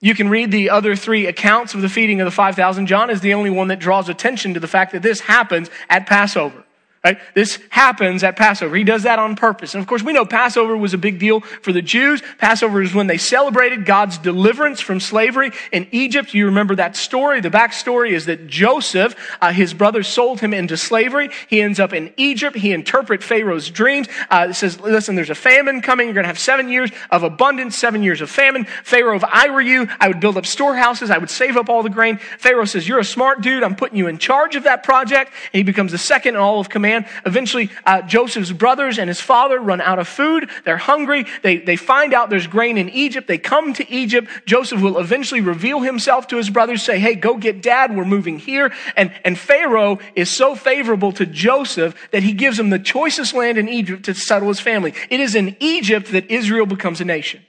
You 0.00 0.14
can 0.14 0.30
read 0.30 0.50
the 0.50 0.70
other 0.70 0.96
three 0.96 1.26
accounts 1.26 1.74
of 1.74 1.82
the 1.82 1.88
feeding 1.88 2.20
of 2.20 2.24
the 2.24 2.32
5,000. 2.32 2.86
John 2.86 3.10
is 3.10 3.20
the 3.20 3.34
only 3.34 3.50
one 3.50 3.68
that 3.68 3.78
draws 3.78 4.08
attention 4.08 4.54
to 4.54 4.60
the 4.60 4.66
fact 4.66 4.92
that 4.92 5.02
this 5.02 5.20
happens 5.20 5.70
at 5.88 6.06
Passover. 6.06 6.64
Right? 7.04 7.18
This 7.34 7.58
happens 7.68 8.22
at 8.22 8.36
Passover. 8.36 8.76
He 8.76 8.84
does 8.84 9.02
that 9.02 9.18
on 9.18 9.34
purpose. 9.34 9.74
And 9.74 9.82
of 9.82 9.88
course, 9.88 10.04
we 10.04 10.12
know 10.12 10.24
Passover 10.24 10.76
was 10.76 10.94
a 10.94 10.98
big 10.98 11.18
deal 11.18 11.40
for 11.40 11.72
the 11.72 11.82
Jews. 11.82 12.22
Passover 12.38 12.80
is 12.80 12.94
when 12.94 13.08
they 13.08 13.18
celebrated 13.18 13.84
God's 13.84 14.18
deliverance 14.18 14.80
from 14.80 15.00
slavery 15.00 15.50
in 15.72 15.88
Egypt. 15.90 16.32
You 16.32 16.46
remember 16.46 16.76
that 16.76 16.94
story. 16.94 17.40
The 17.40 17.50
backstory 17.50 18.12
is 18.12 18.26
that 18.26 18.46
Joseph, 18.46 19.16
uh, 19.40 19.52
his 19.52 19.74
brothers 19.74 20.06
sold 20.06 20.38
him 20.38 20.54
into 20.54 20.76
slavery. 20.76 21.30
He 21.48 21.60
ends 21.60 21.80
up 21.80 21.92
in 21.92 22.14
Egypt. 22.16 22.56
He 22.56 22.70
interprets 22.70 23.24
Pharaoh's 23.24 23.68
dreams. 23.68 24.06
Uh, 24.30 24.46
it 24.50 24.54
says, 24.54 24.78
listen, 24.78 25.16
there's 25.16 25.28
a 25.28 25.34
famine 25.34 25.80
coming. 25.80 26.06
You're 26.06 26.14
going 26.14 26.22
to 26.22 26.28
have 26.28 26.38
seven 26.38 26.68
years 26.68 26.92
of 27.10 27.24
abundance, 27.24 27.76
seven 27.76 28.04
years 28.04 28.20
of 28.20 28.30
famine. 28.30 28.64
Pharaoh, 28.84 29.16
if 29.16 29.24
I 29.24 29.50
were 29.50 29.60
you, 29.60 29.88
I 29.98 30.06
would 30.06 30.20
build 30.20 30.36
up 30.36 30.46
storehouses. 30.46 31.10
I 31.10 31.18
would 31.18 31.30
save 31.30 31.56
up 31.56 31.68
all 31.68 31.82
the 31.82 31.90
grain. 31.90 32.18
Pharaoh 32.38 32.64
says, 32.64 32.86
you're 32.86 33.00
a 33.00 33.04
smart 33.04 33.40
dude. 33.40 33.64
I'm 33.64 33.74
putting 33.74 33.98
you 33.98 34.06
in 34.06 34.18
charge 34.18 34.54
of 34.54 34.62
that 34.62 34.84
project. 34.84 35.32
And 35.52 35.58
he 35.58 35.64
becomes 35.64 35.90
the 35.90 35.98
second 35.98 36.36
in 36.36 36.40
all 36.40 36.60
of 36.60 36.68
command 36.68 36.91
man. 36.92 37.06
Eventually, 37.24 37.70
uh, 37.84 38.02
Joseph's 38.02 38.52
brothers 38.52 38.98
and 38.98 39.08
his 39.08 39.20
father 39.20 39.58
run 39.58 39.80
out 39.80 39.98
of 39.98 40.08
food. 40.08 40.50
They're 40.64 40.76
hungry. 40.76 41.24
They, 41.42 41.58
they 41.58 41.76
find 41.76 42.12
out 42.14 42.30
there's 42.30 42.46
grain 42.46 42.78
in 42.78 42.88
Egypt. 42.90 43.26
They 43.28 43.38
come 43.38 43.72
to 43.74 43.90
Egypt. 43.90 44.28
Joseph 44.46 44.80
will 44.80 44.98
eventually 44.98 45.40
reveal 45.40 45.80
himself 45.80 46.26
to 46.28 46.36
his 46.36 46.50
brothers, 46.50 46.82
say, 46.82 46.98
Hey, 46.98 47.14
go 47.14 47.36
get 47.36 47.62
dad. 47.62 47.96
We're 47.96 48.04
moving 48.04 48.38
here. 48.38 48.72
And, 48.96 49.12
and 49.24 49.38
Pharaoh 49.38 49.98
is 50.14 50.30
so 50.30 50.54
favorable 50.54 51.12
to 51.12 51.26
Joseph 51.26 51.94
that 52.10 52.22
he 52.22 52.32
gives 52.32 52.58
him 52.58 52.70
the 52.70 52.78
choicest 52.78 53.34
land 53.34 53.58
in 53.58 53.68
Egypt 53.68 54.04
to 54.04 54.14
settle 54.14 54.48
his 54.48 54.60
family. 54.60 54.94
It 55.10 55.20
is 55.20 55.34
in 55.34 55.56
Egypt 55.60 56.12
that 56.12 56.30
Israel 56.30 56.66
becomes 56.66 57.00
a 57.00 57.04
nation. 57.04 57.40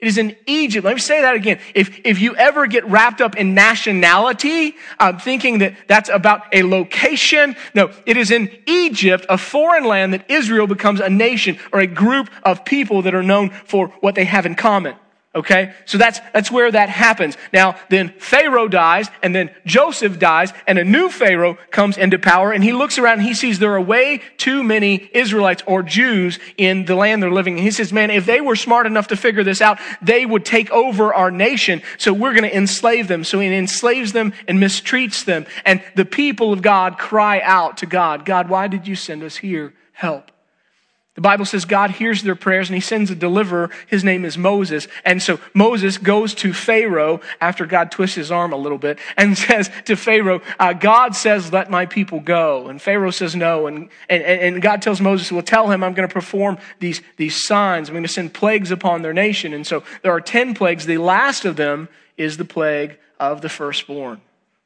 It 0.00 0.06
is 0.06 0.16
in 0.16 0.36
Egypt. 0.46 0.84
Let 0.84 0.94
me 0.94 1.00
say 1.00 1.22
that 1.22 1.34
again. 1.34 1.58
If, 1.74 2.00
if 2.04 2.20
you 2.20 2.36
ever 2.36 2.68
get 2.68 2.86
wrapped 2.86 3.20
up 3.20 3.36
in 3.36 3.54
nationality, 3.54 4.76
um, 5.00 5.18
thinking 5.18 5.58
that 5.58 5.74
that's 5.88 6.08
about 6.08 6.42
a 6.52 6.62
location, 6.62 7.56
no, 7.74 7.90
it 8.06 8.16
is 8.16 8.30
in 8.30 8.48
Egypt, 8.66 9.26
a 9.28 9.36
foreign 9.36 9.84
land, 9.84 10.14
that 10.14 10.30
Israel 10.30 10.68
becomes 10.68 11.00
a 11.00 11.10
nation 11.10 11.58
or 11.72 11.80
a 11.80 11.86
group 11.86 12.30
of 12.44 12.64
people 12.64 13.02
that 13.02 13.14
are 13.14 13.24
known 13.24 13.50
for 13.50 13.88
what 14.00 14.14
they 14.14 14.24
have 14.24 14.46
in 14.46 14.54
common. 14.54 14.94
Okay? 15.38 15.72
So 15.86 15.98
that's, 15.98 16.20
that's 16.32 16.50
where 16.50 16.70
that 16.70 16.88
happens. 16.88 17.36
Now, 17.52 17.76
then 17.88 18.10
Pharaoh 18.18 18.66
dies, 18.66 19.08
and 19.22 19.34
then 19.34 19.50
Joseph 19.64 20.18
dies, 20.18 20.52
and 20.66 20.78
a 20.78 20.84
new 20.84 21.08
Pharaoh 21.08 21.56
comes 21.70 21.96
into 21.96 22.18
power, 22.18 22.50
and 22.50 22.64
he 22.64 22.72
looks 22.72 22.98
around 22.98 23.20
and 23.20 23.22
he 23.22 23.34
sees 23.34 23.58
there 23.58 23.74
are 23.74 23.80
way 23.80 24.20
too 24.36 24.64
many 24.64 25.08
Israelites 25.14 25.62
or 25.66 25.82
Jews 25.82 26.40
in 26.56 26.84
the 26.86 26.96
land 26.96 27.22
they're 27.22 27.30
living 27.30 27.56
in. 27.56 27.62
He 27.62 27.70
says, 27.70 27.92
man, 27.92 28.10
if 28.10 28.26
they 28.26 28.40
were 28.40 28.56
smart 28.56 28.86
enough 28.86 29.08
to 29.08 29.16
figure 29.16 29.44
this 29.44 29.60
out, 29.60 29.78
they 30.02 30.26
would 30.26 30.44
take 30.44 30.70
over 30.70 31.14
our 31.14 31.30
nation, 31.30 31.82
so 31.98 32.12
we're 32.12 32.34
gonna 32.34 32.48
enslave 32.48 33.06
them. 33.06 33.22
So 33.22 33.38
he 33.38 33.52
enslaves 33.54 34.12
them 34.12 34.32
and 34.48 34.58
mistreats 34.58 35.24
them. 35.24 35.46
And 35.64 35.82
the 35.94 36.04
people 36.04 36.52
of 36.52 36.62
God 36.62 36.98
cry 36.98 37.40
out 37.40 37.78
to 37.78 37.86
God, 37.86 38.24
God, 38.24 38.48
why 38.48 38.66
did 38.66 38.88
you 38.88 38.96
send 38.96 39.22
us 39.22 39.36
here? 39.36 39.72
Help. 39.92 40.32
The 41.18 41.22
Bible 41.22 41.46
says 41.46 41.64
God 41.64 41.90
hears 41.90 42.22
their 42.22 42.36
prayers 42.36 42.68
and 42.68 42.76
he 42.76 42.80
sends 42.80 43.10
a 43.10 43.14
deliverer. 43.16 43.70
His 43.88 44.04
name 44.04 44.24
is 44.24 44.38
Moses. 44.38 44.86
And 45.04 45.20
so 45.20 45.40
Moses 45.52 45.98
goes 45.98 46.32
to 46.34 46.52
Pharaoh 46.52 47.20
after 47.40 47.66
God 47.66 47.90
twists 47.90 48.14
his 48.14 48.30
arm 48.30 48.52
a 48.52 48.56
little 48.56 48.78
bit 48.78 49.00
and 49.16 49.36
says 49.48 49.68
to 49.86 49.96
Pharaoh, 49.96 50.40
uh, 50.60 50.74
God 50.74 51.16
says, 51.16 51.52
let 51.52 51.72
my 51.72 51.86
people 51.86 52.20
go. 52.20 52.68
And 52.68 52.80
Pharaoh 52.80 53.10
says 53.10 53.34
no. 53.34 53.66
And, 53.66 53.88
and, 54.08 54.22
and 54.22 54.62
God 54.62 54.80
tells 54.80 55.00
Moses, 55.00 55.32
well, 55.32 55.42
tell 55.42 55.68
him 55.68 55.82
I'm 55.82 55.92
going 55.92 56.08
to 56.08 56.14
perform 56.14 56.56
these, 56.78 57.02
these 57.16 57.44
signs. 57.44 57.88
I'm 57.88 57.94
going 57.94 58.04
to 58.04 58.08
send 58.08 58.32
plagues 58.32 58.70
upon 58.70 59.02
their 59.02 59.12
nation. 59.12 59.52
And 59.52 59.66
so 59.66 59.82
there 60.02 60.12
are 60.12 60.20
10 60.20 60.54
plagues. 60.54 60.86
The 60.86 60.98
last 60.98 61.44
of 61.44 61.56
them 61.56 61.88
is 62.16 62.36
the 62.36 62.44
plague 62.44 62.96
of 63.18 63.40
the 63.40 63.48
firstborn. 63.48 64.20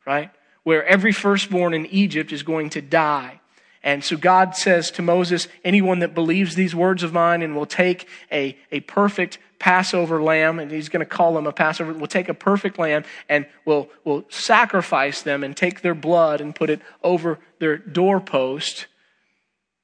right? 0.05 0.29
Where 0.65 0.85
every 0.85 1.13
firstborn 1.13 1.73
in 1.73 1.87
Egypt 1.87 2.31
is 2.31 2.43
going 2.43 2.69
to 2.71 2.83
die. 2.83 3.41
And 3.83 4.05
so 4.05 4.17
God 4.17 4.55
says 4.55 4.91
to 4.93 5.03
Moses, 5.03 5.49
anyone 5.65 5.99
that 6.01 6.15
believes 6.15 6.55
these 6.55 6.75
words 6.75 7.03
of 7.03 7.13
mine 7.13 7.43
and 7.43 7.57
will 7.57 7.67
take 7.67 8.09
a, 8.31 8.57
a 8.71 8.81
perfect 8.81 9.39
Passover 9.59 10.23
lamb, 10.23 10.59
and 10.59 10.71
he's 10.71 10.89
going 10.89 11.01
to 11.01 11.07
call 11.07 11.35
them 11.35 11.47
a 11.47 11.53
Passover, 11.53 11.93
will 11.93 12.07
take 12.07 12.29
a 12.29 12.35
perfect 12.35 12.79
lamb 12.79 13.05
and 13.29 13.47
will, 13.65 13.89
will 14.05 14.25
sacrifice 14.29 15.23
them 15.23 15.45
and 15.45 15.57
take 15.57 15.83
their 15.83 15.95
blood 15.95 16.41
and 16.41 16.55
put 16.55 16.71
it 16.71 16.81
over 17.03 17.39
their 17.59 17.77
doorpost, 17.77 18.87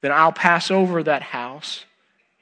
then 0.01 0.11
I'll 0.11 0.33
pass 0.33 0.69
over 0.69 1.03
that 1.03 1.21
house 1.21 1.85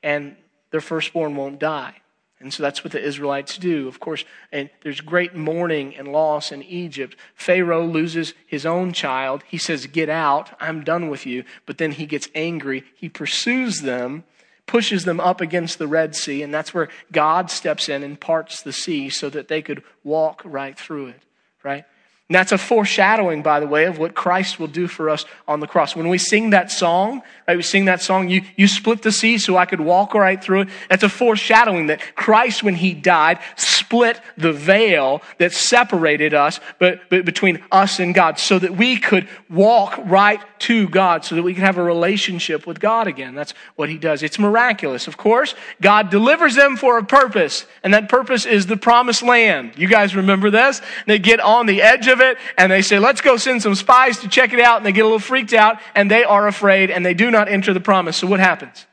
and 0.04 0.36
their 0.72 0.82
firstborn 0.82 1.36
won't 1.36 1.60
die. 1.60 1.96
And 2.39 2.54
so 2.54 2.62
that's 2.62 2.84
what 2.84 2.93
the 2.93 3.04
Israelites 3.04 3.58
do. 3.58 3.88
Of 3.88 4.00
course, 4.00 4.23
and 4.52 4.69
there's 4.84 5.02
great 5.02 5.36
mourning 5.36 5.95
and 5.95 6.08
loss 6.08 6.52
in 6.52 6.62
Egypt. 6.62 7.15
Pharaoh 7.36 7.86
loses 7.86 8.36
his 8.45 8.65
own 8.65 8.93
child. 8.93 9.43
He 9.47 9.58
says, 9.58 9.88
Get 9.88 10.08
out, 10.08 10.56
I'm 10.60 10.84
done 10.84 11.10
with 11.10 11.26
you. 11.26 11.45
But 11.65 11.80
then 11.80 11.93
he 11.93 12.06
gets 12.06 12.30
angry. 12.36 12.84
He 12.95 13.10
pursues 13.10 13.82
them, 13.82 14.23
pushes 14.67 15.04
them 15.04 15.19
up 15.19 15.41
against 15.41 15.80
the 15.80 15.88
Red 15.88 16.15
Sea, 16.15 16.43
and 16.43 16.54
that's 16.54 16.73
where 16.73 16.89
God 17.12 17.50
steps 17.50 17.89
in 17.89 18.04
and 18.04 18.19
parts 18.19 18.62
the 18.62 18.73
sea 18.73 19.10
so 19.10 19.30
that 19.32 19.47
they 19.47 19.63
could 19.63 19.82
walk 20.04 20.41
right 20.45 20.78
through 20.78 21.08
it, 21.08 21.23
right? 21.63 21.86
And 22.29 22.35
that's 22.35 22.51
a 22.51 22.57
foreshadowing, 22.57 23.41
by 23.41 23.61
the 23.61 23.67
way, 23.67 23.85
of 23.85 23.99
what 23.99 24.13
Christ 24.13 24.59
will 24.59 24.67
do 24.67 24.87
for 24.87 25.09
us 25.09 25.23
on 25.47 25.61
the 25.61 25.67
cross. 25.67 25.95
When 25.95 26.09
we 26.09 26.17
sing 26.17 26.49
that 26.49 26.69
song, 26.69 27.21
right, 27.47 27.55
we 27.55 27.63
sing 27.63 27.85
that 27.85 28.01
song, 28.01 28.27
you, 28.27 28.41
you 28.57 28.67
split 28.67 29.01
the 29.01 29.13
sea 29.13 29.37
so 29.37 29.55
I 29.55 29.65
could 29.65 29.79
walk 29.79 30.13
right 30.13 30.43
through 30.43 30.61
it. 30.61 30.69
That's 30.89 31.03
a 31.03 31.09
foreshadowing 31.09 31.87
that 31.87 32.01
Christ, 32.15 32.63
when 32.63 32.75
he 32.75 32.93
died, 32.93 33.39
split 33.55 34.19
the 34.35 34.51
veil 34.51 35.21
that 35.37 35.53
separated 35.53 36.33
us 36.33 36.59
but, 36.79 37.09
but 37.09 37.23
between 37.23 37.63
us 37.71 37.99
and 37.99 38.13
God 38.13 38.39
so 38.39 38.59
that 38.59 38.75
we 38.75 38.97
could 38.97 39.29
walk 39.49 39.97
right 40.03 40.41
to 40.59 40.89
God, 40.89 41.23
so 41.23 41.35
that 41.35 41.43
we 41.43 41.53
could 41.53 41.63
have 41.63 41.77
a 41.77 41.83
relationship 41.83 42.67
with 42.67 42.79
God 42.79 43.07
again. 43.07 43.35
That's 43.35 43.53
what 43.77 43.87
he 43.87 43.97
does. 43.97 44.23
It's 44.23 44.39
miraculous. 44.39 45.07
Of 45.07 45.15
course, 45.15 45.55
God 45.81 46.09
delivers 46.09 46.55
them 46.55 46.75
for 46.75 46.97
a 46.97 47.05
purpose, 47.05 47.65
and 47.83 47.93
that 47.93 48.09
purpose 48.09 48.45
is 48.45 48.65
the 48.65 48.75
promised 48.75 49.23
land. 49.23 49.73
You 49.77 49.87
guys 49.87 50.15
remember 50.15 50.49
this? 50.49 50.81
They 51.05 51.19
get 51.19 51.39
on 51.39 51.67
the 51.67 51.81
edge 51.81 52.07
of 52.07 52.16
of 52.17 52.21
it 52.21 52.38
and 52.58 52.71
they 52.71 52.82
say, 52.82 52.99
let's 52.99 53.21
go 53.21 53.38
send 53.38 53.62
some 53.62 53.75
spies 53.75 54.19
to 54.19 54.27
check 54.27 54.53
it 54.53 54.60
out. 54.60 54.77
And 54.77 54.86
they 54.86 54.91
get 54.91 55.01
a 55.01 55.06
little 55.06 55.19
freaked 55.19 55.53
out 55.53 55.80
and 55.95 56.10
they 56.10 56.23
are 56.23 56.47
afraid 56.47 56.89
and 56.89 57.06
they 57.06 57.13
do 57.13 57.30
not 57.30 57.47
enter 57.47 57.73
the 57.73 57.80
promise. 57.80 58.17
So 58.17 58.27
what 58.27 58.39
happens? 58.39 58.86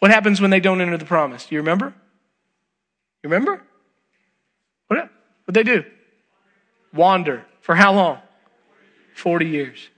What 0.00 0.10
happens 0.10 0.40
when 0.40 0.50
they 0.50 0.60
don't 0.60 0.80
enter 0.80 0.98
the 0.98 1.04
promise? 1.04 1.46
Do 1.46 1.54
you 1.54 1.60
remember? 1.60 1.94
You 3.22 3.30
remember? 3.30 3.62
What 4.88 5.10
what 5.44 5.54
they 5.54 5.62
do? 5.62 5.84
Wander. 6.92 7.44
For 7.60 7.74
how 7.74 7.92
long? 7.92 8.18
40 9.14 9.46
years. 9.46 9.88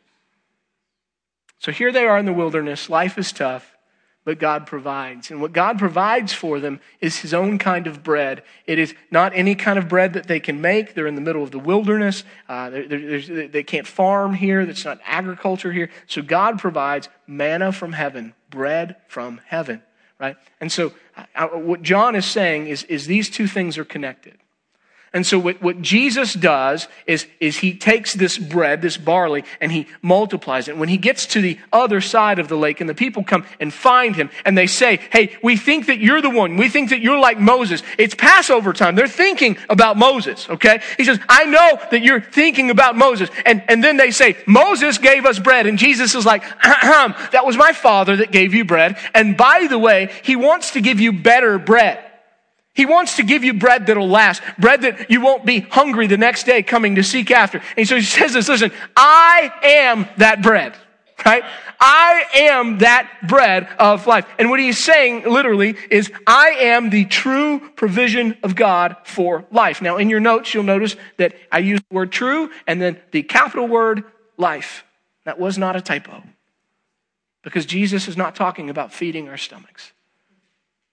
So 1.58 1.72
here 1.72 1.92
they 1.92 2.06
are 2.06 2.18
in 2.18 2.26
the 2.26 2.32
wilderness. 2.32 2.88
Life 2.88 3.18
is 3.18 3.32
tough 3.32 3.77
but 4.28 4.38
God 4.38 4.66
provides. 4.66 5.30
And 5.30 5.40
what 5.40 5.54
God 5.54 5.78
provides 5.78 6.34
for 6.34 6.60
them 6.60 6.80
is 7.00 7.20
His 7.20 7.32
own 7.32 7.56
kind 7.56 7.86
of 7.86 8.02
bread. 8.02 8.42
It 8.66 8.78
is 8.78 8.94
not 9.10 9.32
any 9.34 9.54
kind 9.54 9.78
of 9.78 9.88
bread 9.88 10.12
that 10.12 10.26
they 10.26 10.38
can 10.38 10.60
make. 10.60 10.92
They're 10.92 11.06
in 11.06 11.14
the 11.14 11.22
middle 11.22 11.42
of 11.42 11.50
the 11.50 11.58
wilderness. 11.58 12.24
Uh, 12.46 12.68
they 12.68 13.64
can't 13.66 13.86
farm 13.86 14.34
here. 14.34 14.66
That's 14.66 14.84
not 14.84 15.00
agriculture 15.06 15.72
here. 15.72 15.88
So 16.08 16.20
God 16.20 16.58
provides 16.58 17.08
manna 17.26 17.72
from 17.72 17.94
heaven, 17.94 18.34
bread 18.50 18.96
from 19.06 19.40
heaven, 19.46 19.82
right? 20.20 20.36
And 20.60 20.70
so 20.70 20.92
uh, 21.34 21.46
what 21.46 21.80
John 21.80 22.14
is 22.14 22.26
saying 22.26 22.66
is, 22.66 22.82
is 22.82 23.06
these 23.06 23.30
two 23.30 23.46
things 23.46 23.78
are 23.78 23.84
connected. 23.86 24.36
And 25.12 25.26
so 25.26 25.38
what, 25.38 25.62
what 25.62 25.80
Jesus 25.80 26.34
does 26.34 26.86
is, 27.06 27.26
is 27.40 27.56
he 27.56 27.74
takes 27.74 28.12
this 28.12 28.36
bread, 28.36 28.82
this 28.82 28.98
barley, 28.98 29.44
and 29.58 29.72
he 29.72 29.86
multiplies 30.02 30.68
it. 30.68 30.76
When 30.76 30.90
he 30.90 30.98
gets 30.98 31.24
to 31.26 31.40
the 31.40 31.58
other 31.72 32.02
side 32.02 32.38
of 32.38 32.48
the 32.48 32.56
lake 32.56 32.80
and 32.80 32.90
the 32.90 32.94
people 32.94 33.24
come 33.24 33.46
and 33.58 33.72
find 33.72 34.14
him 34.14 34.28
and 34.44 34.56
they 34.56 34.66
say, 34.66 35.00
Hey, 35.10 35.36
we 35.42 35.56
think 35.56 35.86
that 35.86 35.98
you're 35.98 36.20
the 36.20 36.28
one. 36.28 36.56
We 36.56 36.68
think 36.68 36.90
that 36.90 37.00
you're 37.00 37.18
like 37.18 37.40
Moses. 37.40 37.82
It's 37.96 38.14
Passover 38.14 38.74
time. 38.74 38.96
They're 38.96 39.08
thinking 39.08 39.56
about 39.70 39.96
Moses, 39.96 40.48
okay? 40.50 40.82
He 40.98 41.04
says, 41.04 41.18
I 41.26 41.46
know 41.46 41.80
that 41.90 42.02
you're 42.02 42.20
thinking 42.20 42.68
about 42.68 42.94
Moses. 42.94 43.30
And, 43.46 43.62
and 43.68 43.82
then 43.82 43.96
they 43.96 44.10
say, 44.10 44.36
Moses 44.46 44.98
gave 44.98 45.24
us 45.24 45.38
bread. 45.38 45.66
And 45.66 45.78
Jesus 45.78 46.14
is 46.14 46.26
like, 46.26 46.42
that 46.62 47.46
was 47.46 47.56
my 47.56 47.72
father 47.72 48.16
that 48.16 48.30
gave 48.30 48.52
you 48.52 48.66
bread. 48.66 48.98
And 49.14 49.38
by 49.38 49.66
the 49.70 49.78
way, 49.78 50.10
he 50.22 50.36
wants 50.36 50.72
to 50.72 50.82
give 50.82 51.00
you 51.00 51.12
better 51.12 51.58
bread. 51.58 52.04
He 52.74 52.86
wants 52.86 53.16
to 53.16 53.24
give 53.24 53.42
you 53.42 53.54
bread 53.54 53.86
that'll 53.86 54.08
last, 54.08 54.40
bread 54.58 54.82
that 54.82 55.10
you 55.10 55.20
won't 55.20 55.44
be 55.44 55.60
hungry 55.60 56.06
the 56.06 56.16
next 56.16 56.44
day 56.44 56.62
coming 56.62 56.94
to 56.94 57.02
seek 57.02 57.30
after. 57.30 57.60
And 57.76 57.88
so 57.88 57.96
he 57.96 58.02
says 58.02 58.34
this, 58.34 58.48
listen, 58.48 58.70
I 58.96 59.52
am 59.62 60.08
that 60.18 60.42
bread, 60.42 60.76
right? 61.26 61.42
I 61.80 62.24
am 62.34 62.78
that 62.78 63.10
bread 63.26 63.68
of 63.80 64.06
life. 64.06 64.26
And 64.38 64.48
what 64.48 64.60
he's 64.60 64.78
saying 64.78 65.24
literally 65.24 65.76
is, 65.90 66.12
I 66.26 66.50
am 66.50 66.90
the 66.90 67.04
true 67.04 67.68
provision 67.70 68.36
of 68.44 68.54
God 68.54 68.96
for 69.04 69.44
life. 69.50 69.82
Now, 69.82 69.96
in 69.96 70.08
your 70.08 70.20
notes, 70.20 70.54
you'll 70.54 70.62
notice 70.62 70.94
that 71.16 71.34
I 71.50 71.58
use 71.58 71.80
the 71.80 71.94
word 71.94 72.12
true 72.12 72.50
and 72.66 72.80
then 72.80 73.00
the 73.10 73.24
capital 73.24 73.66
word 73.66 74.04
life. 74.36 74.84
That 75.24 75.40
was 75.40 75.58
not 75.58 75.74
a 75.74 75.80
typo. 75.80 76.22
Because 77.42 77.66
Jesus 77.66 78.08
is 78.08 78.16
not 78.16 78.34
talking 78.34 78.70
about 78.70 78.92
feeding 78.92 79.28
our 79.28 79.36
stomachs. 79.36 79.92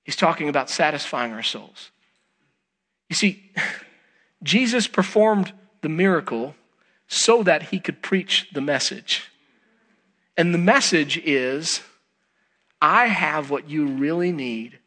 He's 0.05 0.15
talking 0.15 0.47
about 0.47 0.69
satisfying 0.69 1.33
our 1.33 1.43
souls. 1.43 1.89
You 3.09 3.15
see, 3.15 3.51
Jesus 4.43 4.87
performed 4.87 5.51
the 5.81 5.89
miracle 5.89 6.55
so 7.07 7.43
that 7.43 7.63
he 7.63 7.79
could 7.79 8.01
preach 8.01 8.47
the 8.53 8.61
message. 8.61 9.23
And 10.37 10.53
the 10.53 10.59
message 10.59 11.17
is 11.17 11.81
I 12.81 13.07
have 13.07 13.49
what 13.49 13.69
you 13.69 13.87
really 13.87 14.31
need 14.31 14.79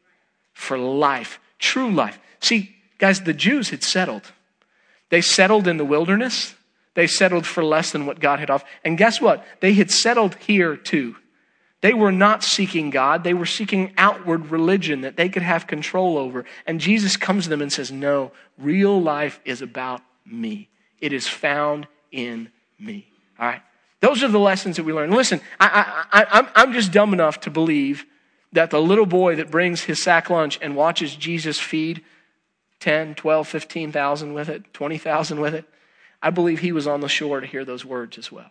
for 0.53 0.79
life, 0.79 1.41
true 1.59 1.91
life. 1.91 2.19
See, 2.41 2.77
guys, 2.99 3.23
the 3.23 3.33
Jews 3.33 3.71
had 3.71 3.83
settled. 3.83 4.33
They 5.11 5.21
settled 5.21 5.67
in 5.67 5.79
the 5.79 5.85
wilderness. 5.85 6.55
They 6.95 7.09
settled 7.09 7.47
for 7.47 7.65
less 7.65 7.91
than 7.91 8.07
what 8.07 8.21
God 8.21 8.39
had 8.39 8.51
offered. 8.51 8.69
And 8.85 8.99
guess 8.99 9.21
what? 9.21 9.45
They 9.61 9.73
had 9.73 9.91
settled 9.91 10.37
here 10.37 10.77
too. 10.77 11.17
They 11.81 11.95
were 11.95 12.13
not 12.13 12.43
seeking 12.43 12.91
God. 12.91 13.23
They 13.23 13.35
were 13.35 13.47
seeking 13.47 13.93
outward 13.97 14.51
religion 14.51 15.03
that 15.03 15.17
they 15.17 15.29
could 15.29 15.43
have 15.43 15.67
control 15.67 16.19
over. 16.19 16.45
And 16.67 16.81
Jesus 16.81 17.17
comes 17.17 17.45
to 17.45 17.51
them 17.51 17.63
and 17.63 17.73
says, 17.73 17.93
No, 17.93 18.33
real 18.59 19.01
life 19.01 19.41
is 19.45 19.63
about 19.63 20.01
me. 20.27 20.69
It 21.01 21.13
is 21.13 21.29
found 21.29 21.87
in 22.11 22.51
me. 22.79 23.07
All 23.39 23.47
right? 23.47 23.63
Those 24.01 24.23
are 24.23 24.29
the 24.29 24.39
lessons 24.39 24.77
that 24.77 24.85
we 24.85 24.93
learn. 24.93 25.11
Listen, 25.11 25.41
I, 25.61 26.07
I, 26.13 26.41
I, 26.41 26.49
I'm 26.55 26.73
just 26.73 26.93
dumb 26.93 27.13
enough 27.13 27.41
to 27.41 27.51
believe 27.51 28.05
that 28.53 28.71
the 28.71 28.81
little 28.81 29.07
boy 29.07 29.37
that 29.37 29.51
brings 29.51 29.83
his 29.83 30.03
sack 30.03 30.31
lunch 30.31 30.59
and 30.63 30.75
watches 30.75 31.15
Jesus 31.15 31.59
feed 31.59 32.03
10, 32.81 33.17
12, 33.17 33.49
15,000 33.49 34.35
with 34.35 34.49
it, 34.49 34.73
20,000 34.73 35.41
with 35.41 35.55
it, 35.55 35.65
I 36.23 36.31
believe 36.31 36.61
he 36.61 36.73
was 36.73 36.87
on 36.87 37.01
the 37.01 37.09
shore 37.09 37.41
to 37.41 37.47
hear 37.47 37.65
those 37.65 37.85
words 37.85 38.19
as 38.19 38.33
well. 38.33 38.51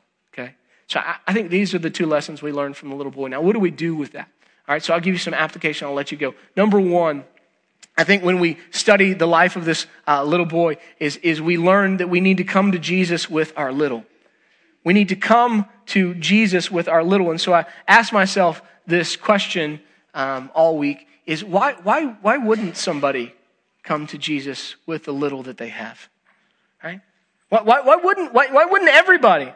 So 0.88 1.00
I, 1.00 1.17
I 1.28 1.34
think 1.34 1.50
these 1.50 1.73
are 1.73 1.80
the 1.80 1.89
two 1.89 2.06
lessons 2.06 2.41
we 2.41 2.52
learned 2.52 2.78
from 2.78 2.89
the 2.89 2.95
little 2.95 3.12
boy. 3.12 3.28
Now, 3.28 3.41
what 3.41 3.54
do 3.54 3.60
we 3.60 3.71
do 3.71 3.95
with 3.95 4.13
that? 4.13 4.28
All 4.67 4.73
right, 4.73 4.84
so 4.84 4.93
I'll 4.93 5.00
give 5.00 5.13
you 5.13 5.19
some 5.19 5.34
application. 5.34 5.88
I'll 5.88 5.93
let 5.93 6.12
you 6.12 6.17
go. 6.17 6.36
Number 6.56 6.80
one, 6.80 7.23
I 7.97 8.04
think 8.04 8.23
when 8.23 8.39
we 8.39 8.58
study 8.71 9.13
the 9.13 9.26
life 9.26 9.56
of 9.56 9.65
this 9.65 9.88
uh, 10.08 10.23
little 10.23 10.45
boy, 10.45 10.78
is, 11.00 11.17
is 11.17 11.41
we 11.41 11.58
learn 11.58 11.97
that 11.97 12.10
we 12.10 12.19
need 12.19 12.38
to 12.38 12.43
come 12.43 12.71
to 12.71 12.80
Jesus 12.80 13.30
with 13.30 13.54
our 13.56 13.71
little. 13.71 14.06
We 14.84 14.93
need 14.93 15.10
to 15.10 15.15
come 15.15 15.65
to 15.88 16.13
Jesus 16.15 16.69
with 16.69 16.88
our 16.88 17.04
little. 17.04 17.32
And 17.32 17.41
so 17.41 17.54
I 17.54 17.65
asked 17.88 18.13
myself 18.13 18.62
this 18.86 19.15
question 19.15 19.82
um, 20.13 20.52
all 20.54 20.78
week 20.78 21.08
is 21.26 21.43
why, 21.43 21.73
why, 21.84 22.06
why 22.21 22.38
wouldn't 22.38 22.78
somebody 22.78 23.34
come 23.84 24.08
to 24.08 24.17
Jesus 24.17 24.76
with 24.86 25.06
the 25.06 25.13
little 25.13 25.43
that 25.43 25.58
they 25.58 25.69
have? 25.69 26.08
Right? 26.84 27.02
Why, 27.50 27.62
why, 27.62 27.82
why 27.82 27.95
wouldn't, 27.95 28.34
why, 28.34 28.47
why 28.47 28.65
wouldn't 28.65 28.91
everybody? 28.91 29.52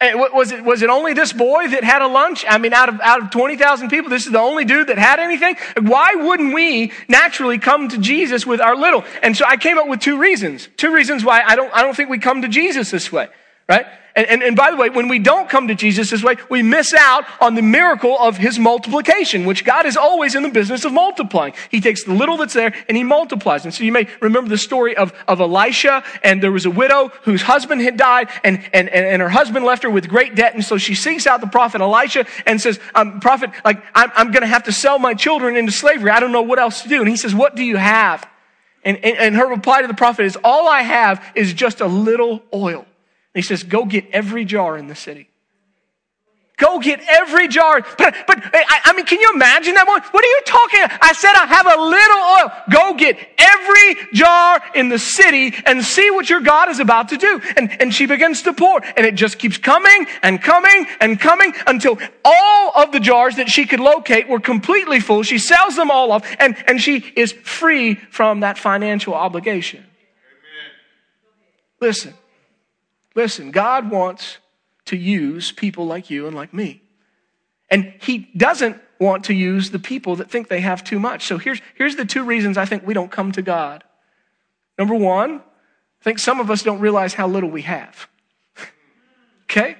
Eh, 0.00 0.14
was 0.14 0.52
it, 0.52 0.62
was 0.62 0.82
it 0.82 0.90
only 0.90 1.12
this 1.12 1.32
boy 1.32 1.66
that 1.68 1.82
had 1.82 2.02
a 2.02 2.06
lunch? 2.06 2.44
I 2.48 2.58
mean, 2.58 2.72
out 2.72 2.88
of, 2.88 3.00
out 3.00 3.20
of 3.20 3.30
20,000 3.30 3.88
people, 3.88 4.10
this 4.10 4.26
is 4.26 4.32
the 4.32 4.38
only 4.38 4.64
dude 4.64 4.86
that 4.86 4.98
had 4.98 5.18
anything? 5.18 5.56
Why 5.80 6.14
wouldn't 6.14 6.54
we 6.54 6.92
naturally 7.08 7.58
come 7.58 7.88
to 7.88 7.98
Jesus 7.98 8.46
with 8.46 8.60
our 8.60 8.76
little? 8.76 9.04
And 9.24 9.36
so 9.36 9.44
I 9.44 9.56
came 9.56 9.76
up 9.76 9.88
with 9.88 9.98
two 9.98 10.16
reasons. 10.16 10.68
Two 10.76 10.94
reasons 10.94 11.24
why 11.24 11.42
I 11.42 11.56
don't, 11.56 11.74
I 11.74 11.82
don't 11.82 11.96
think 11.96 12.10
we 12.10 12.20
come 12.20 12.42
to 12.42 12.48
Jesus 12.48 12.92
this 12.92 13.10
way, 13.10 13.26
right? 13.68 13.86
And, 14.16 14.26
and, 14.26 14.42
and, 14.42 14.56
by 14.56 14.72
the 14.72 14.76
way, 14.76 14.90
when 14.90 15.06
we 15.06 15.20
don't 15.20 15.48
come 15.48 15.68
to 15.68 15.76
Jesus 15.76 16.10
this 16.10 16.24
way, 16.24 16.34
we 16.50 16.60
miss 16.60 16.92
out 16.92 17.24
on 17.40 17.54
the 17.54 17.62
miracle 17.62 18.18
of 18.18 18.36
his 18.36 18.58
multiplication, 18.58 19.44
which 19.44 19.64
God 19.64 19.86
is 19.86 19.96
always 19.96 20.34
in 20.34 20.42
the 20.42 20.48
business 20.48 20.84
of 20.84 20.92
multiplying. 20.92 21.54
He 21.70 21.80
takes 21.80 22.02
the 22.02 22.12
little 22.12 22.36
that's 22.36 22.54
there 22.54 22.74
and 22.88 22.96
he 22.96 23.04
multiplies. 23.04 23.64
And 23.64 23.72
so 23.72 23.84
you 23.84 23.92
may 23.92 24.08
remember 24.20 24.50
the 24.50 24.58
story 24.58 24.96
of, 24.96 25.12
of 25.28 25.40
Elisha, 25.40 26.02
and 26.24 26.42
there 26.42 26.50
was 26.50 26.66
a 26.66 26.70
widow 26.70 27.12
whose 27.22 27.42
husband 27.42 27.80
had 27.82 27.96
died, 27.96 28.28
and, 28.42 28.58
and, 28.72 28.88
and 28.88 29.06
and 29.06 29.22
her 29.22 29.28
husband 29.28 29.64
left 29.64 29.84
her 29.84 29.90
with 29.90 30.08
great 30.08 30.34
debt. 30.34 30.52
And 30.52 30.64
so 30.64 30.78
she 30.78 30.96
seeks 30.96 31.28
out 31.28 31.40
the 31.40 31.46
prophet 31.46 31.80
Elisha 31.80 32.26
and 32.44 32.60
says, 32.60 32.80
um, 32.96 33.20
Prophet, 33.20 33.50
like, 33.64 33.80
I'm, 33.94 34.10
I'm 34.16 34.32
going 34.32 34.40
to 34.40 34.48
have 34.48 34.64
to 34.64 34.72
sell 34.72 34.98
my 34.98 35.14
children 35.14 35.54
into 35.54 35.70
slavery. 35.70 36.10
I 36.10 36.18
don't 36.18 36.32
know 36.32 36.42
what 36.42 36.58
else 36.58 36.82
to 36.82 36.88
do. 36.88 36.98
And 36.98 37.08
he 37.08 37.16
says, 37.16 37.36
What 37.36 37.54
do 37.54 37.62
you 37.62 37.76
have? 37.76 38.28
And, 38.84 38.96
and, 39.04 39.16
and 39.16 39.36
her 39.36 39.46
reply 39.46 39.82
to 39.82 39.86
the 39.86 39.94
prophet 39.94 40.24
is, 40.24 40.36
All 40.42 40.68
I 40.68 40.82
have 40.82 41.24
is 41.36 41.52
just 41.52 41.80
a 41.80 41.86
little 41.86 42.42
oil. 42.52 42.84
He 43.38 43.42
says, 43.42 43.62
Go 43.62 43.84
get 43.84 44.04
every 44.10 44.44
jar 44.44 44.76
in 44.76 44.88
the 44.88 44.96
city. 44.96 45.28
Go 46.56 46.80
get 46.80 47.00
every 47.06 47.46
jar. 47.46 47.82
But, 47.96 48.16
but 48.26 48.42
I, 48.52 48.80
I, 48.86 48.92
mean, 48.94 49.06
can 49.06 49.20
you 49.20 49.30
imagine 49.32 49.74
that 49.74 49.86
one? 49.86 50.02
What 50.10 50.24
are 50.24 50.26
you 50.26 50.40
talking? 50.44 50.80
I 51.00 51.12
said 51.12 51.32
I 51.36 51.46
have 51.46 51.66
a 51.66 51.80
little 51.80 52.18
oil. 52.18 52.52
Go 52.68 52.94
get 52.98 53.16
every 53.38 54.08
jar 54.12 54.60
in 54.74 54.88
the 54.88 54.98
city 54.98 55.54
and 55.66 55.84
see 55.84 56.10
what 56.10 56.28
your 56.28 56.40
God 56.40 56.68
is 56.68 56.80
about 56.80 57.10
to 57.10 57.16
do. 57.16 57.40
And, 57.56 57.80
and 57.80 57.94
she 57.94 58.06
begins 58.06 58.42
to 58.42 58.52
pour 58.52 58.82
and 58.96 59.06
it 59.06 59.14
just 59.14 59.38
keeps 59.38 59.56
coming 59.56 60.08
and 60.24 60.42
coming 60.42 60.88
and 61.00 61.20
coming 61.20 61.54
until 61.68 61.96
all 62.24 62.72
of 62.74 62.90
the 62.90 62.98
jars 62.98 63.36
that 63.36 63.48
she 63.48 63.64
could 63.64 63.78
locate 63.78 64.28
were 64.28 64.40
completely 64.40 64.98
full. 64.98 65.22
She 65.22 65.38
sells 65.38 65.76
them 65.76 65.92
all 65.92 66.10
off 66.10 66.26
and, 66.40 66.56
and 66.66 66.82
she 66.82 67.04
is 67.14 67.30
free 67.30 67.94
from 67.94 68.40
that 68.40 68.58
financial 68.58 69.14
obligation. 69.14 69.78
Amen. 69.78 70.72
Listen, 71.80 72.14
listen, 73.14 73.50
God 73.50 73.90
wants 73.90 74.38
to 74.86 74.96
use 74.96 75.52
people 75.52 75.86
like 75.86 76.10
you 76.10 76.26
and 76.26 76.34
like 76.34 76.54
me. 76.54 76.82
And 77.70 77.94
he 78.00 78.30
doesn't 78.36 78.80
want 78.98 79.24
to 79.24 79.34
use 79.34 79.70
the 79.70 79.78
people 79.78 80.16
that 80.16 80.30
think 80.30 80.48
they 80.48 80.60
have 80.60 80.82
too 80.82 80.98
much. 80.98 81.26
So 81.26 81.38
here's, 81.38 81.60
here's 81.74 81.96
the 81.96 82.04
two 82.04 82.24
reasons 82.24 82.56
I 82.56 82.64
think 82.64 82.86
we 82.86 82.94
don't 82.94 83.10
come 83.10 83.32
to 83.32 83.42
God. 83.42 83.84
Number 84.78 84.94
one, 84.94 85.42
I 86.00 86.04
think 86.04 86.18
some 86.18 86.40
of 86.40 86.50
us 86.50 86.62
don't 86.62 86.80
realize 86.80 87.14
how 87.14 87.28
little 87.28 87.50
we 87.50 87.62
have. 87.62 88.08
okay? 89.44 89.76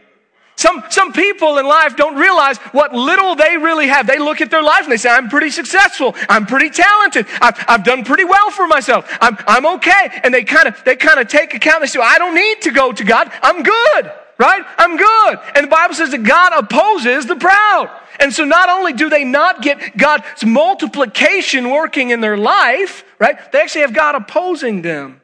Some, 0.59 0.83
some 0.90 1.12
people 1.12 1.59
in 1.59 1.66
life 1.66 1.94
don't 1.94 2.16
realize 2.16 2.59
what 2.73 2.92
little 2.92 3.37
they 3.37 3.57
really 3.57 3.87
have. 3.87 4.09
They 4.09 4.18
look 4.18 4.40
at 4.40 4.51
their 4.51 4.62
life 4.62 4.83
and 4.83 4.90
they 4.90 4.97
say, 4.97 5.09
I'm 5.09 5.29
pretty 5.29 5.51
successful. 5.51 6.16
I'm 6.29 6.47
pretty 6.47 6.68
talented. 6.68 7.27
I've, 7.40 7.64
I've 7.68 7.85
done 7.85 8.05
pretty 8.05 8.25
well 8.25 8.51
for 8.51 8.66
myself. 8.66 9.09
I'm, 9.21 9.38
I'm 9.47 9.66
okay. 9.77 10.21
And 10.25 10.35
they 10.35 10.42
kind 10.42 10.66
of, 10.66 10.83
they 10.83 10.97
kind 10.97 11.21
of 11.21 11.29
take 11.29 11.55
account. 11.55 11.83
They 11.83 11.87
say, 11.87 12.01
I 12.03 12.18
don't 12.18 12.35
need 12.35 12.62
to 12.62 12.73
go 12.73 12.90
to 12.90 13.05
God. 13.05 13.31
I'm 13.40 13.62
good 13.62 14.12
right? 14.40 14.64
I'm 14.77 14.97
good. 14.97 15.40
And 15.57 15.64
the 15.64 15.68
Bible 15.68 15.97
says 15.97 16.12
that 16.12 16.23
God 16.23 16.53
opposes 16.57 17.27
the 17.27 17.35
proud. 17.35 17.90
And 18.21 18.33
so 18.33 18.44
not 18.44 18.68
only 18.68 18.92
do 18.92 19.11
they 19.11 19.25
not 19.25 19.62
get 19.62 19.97
God's 19.97 20.47
multiplication 20.47 21.71
working 21.71 22.11
in 22.11 22.21
their 22.21 22.37
life, 22.37 23.03
right? 23.18 23.51
They 23.51 23.61
actually 23.61 23.81
have 23.81 23.92
God 23.92 24.14
opposing 24.14 24.83
them, 24.83 25.21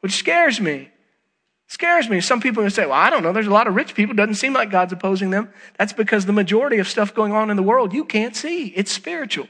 which 0.00 0.12
scares 0.12 0.60
me. 0.60 0.90
Scares 1.70 2.10
me. 2.10 2.20
Some 2.20 2.40
people 2.40 2.68
say, 2.68 2.84
well, 2.84 2.94
I 2.94 3.10
don't 3.10 3.22
know. 3.22 3.32
There's 3.32 3.46
a 3.46 3.52
lot 3.52 3.68
of 3.68 3.76
rich 3.76 3.94
people. 3.94 4.12
Doesn't 4.12 4.34
seem 4.34 4.52
like 4.52 4.72
God's 4.72 4.92
opposing 4.92 5.30
them. 5.30 5.52
That's 5.78 5.92
because 5.92 6.26
the 6.26 6.32
majority 6.32 6.78
of 6.78 6.88
stuff 6.88 7.14
going 7.14 7.32
on 7.32 7.48
in 7.48 7.56
the 7.56 7.62
world 7.62 7.94
you 7.94 8.04
can't 8.04 8.34
see. 8.34 8.66
It's 8.74 8.90
spiritual. 8.90 9.46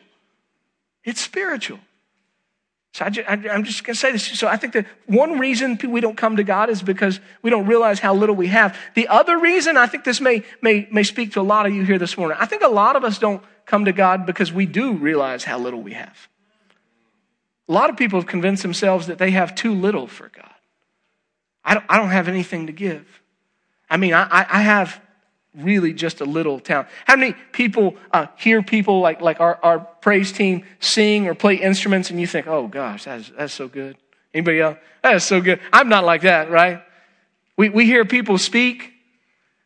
It's 1.03 1.19
spiritual. 1.19 1.79
So 2.93 3.07
I 3.07 3.33
am 3.33 3.65
just 3.65 3.85
going 3.85 3.95
to 3.95 3.99
say 3.99 4.13
this. 4.13 4.39
So 4.39 4.49
I 4.49 4.59
think 4.59 4.75
that 4.75 4.85
one 5.07 5.39
reason 5.39 5.79
we 5.89 6.03
don't 6.03 6.15
come 6.15 6.37
to 6.37 6.45
God 6.45 6.69
is 6.69 6.83
because 6.83 7.21
we 7.41 7.49
don't 7.49 7.67
realize 7.67 8.01
how 8.01 8.13
little 8.13 8.35
we 8.35 8.49
have. 8.49 8.79
The 8.95 9.09
other 9.09 9.39
reason, 9.39 9.79
I 9.79 9.87
think 9.87 10.05
this 10.05 10.21
may, 10.21 10.43
may, 10.61 10.87
may 10.93 11.05
speak 11.05 11.33
to 11.33 11.41
a 11.41 11.43
lot 11.43 11.65
of 11.65 11.73
you 11.73 11.87
here 11.87 11.99
this 11.99 12.19
morning. 12.19 12.37
I 12.39 12.45
think 12.45 12.61
a 12.63 12.69
lot 12.69 12.97
of 12.97 13.03
us 13.05 13.19
don't 13.19 13.43
come 13.65 13.87
to 13.87 13.93
God 13.93 14.27
because 14.27 14.53
we 14.53 14.67
do 14.67 14.93
realize 14.93 15.43
how 15.43 15.59
little 15.59 15.81
we 15.81 15.95
have. 15.95 16.29
A 17.67 17.73
lot 17.73 17.89
of 17.89 17.97
people 17.97 18.21
have 18.21 18.29
convinced 18.29 18.63
themselves 18.63 19.07
that 19.07 19.17
they 19.17 19.31
have 19.31 19.55
too 19.55 19.73
little 19.73 20.07
for 20.07 20.29
God. 20.29 20.50
I 21.65 21.75
don't, 21.75 21.87
I 21.89 21.97
don't 21.99 22.11
have 22.11 22.29
anything 22.29 22.67
to 22.67 22.73
give. 22.73 23.07
I 23.89 23.97
mean, 23.97 24.15
I, 24.15 24.27
I 24.31 24.63
have 24.63 25.01
really 25.55 25.93
just 25.93 26.21
a 26.21 26.25
little 26.25 26.61
town. 26.61 26.87
How 27.07 27.17
many 27.17 27.35
people 27.53 27.97
uh, 28.13 28.27
hear 28.37 28.63
people 28.63 29.01
like, 29.01 29.21
like 29.21 29.41
our, 29.41 29.59
our 29.63 29.81
praise 29.81 30.33
team 30.33 30.65
sing 30.79 31.27
or 31.27 31.35
play 31.35 31.57
instruments 31.57 32.11
and 32.11 32.21
you 32.21 32.27
think, 32.27 32.47
oh 32.47 32.69
gosh, 32.69 33.05
that's, 33.05 33.31
that's 33.37 33.53
so 33.53 33.69
good? 33.69 33.97
Anybody 34.33 34.61
else? 34.61 34.79
That 35.03 35.17
is 35.17 35.25
so 35.25 35.41
good. 35.41 35.61
I'm 35.73 35.89
not 35.89 36.05
like 36.05 36.23
that, 36.23 36.51
right? 36.51 36.83
We, 37.57 37.69
we 37.69 37.85
hear 37.85 38.05
people 38.05 38.39
speak. 38.39 38.93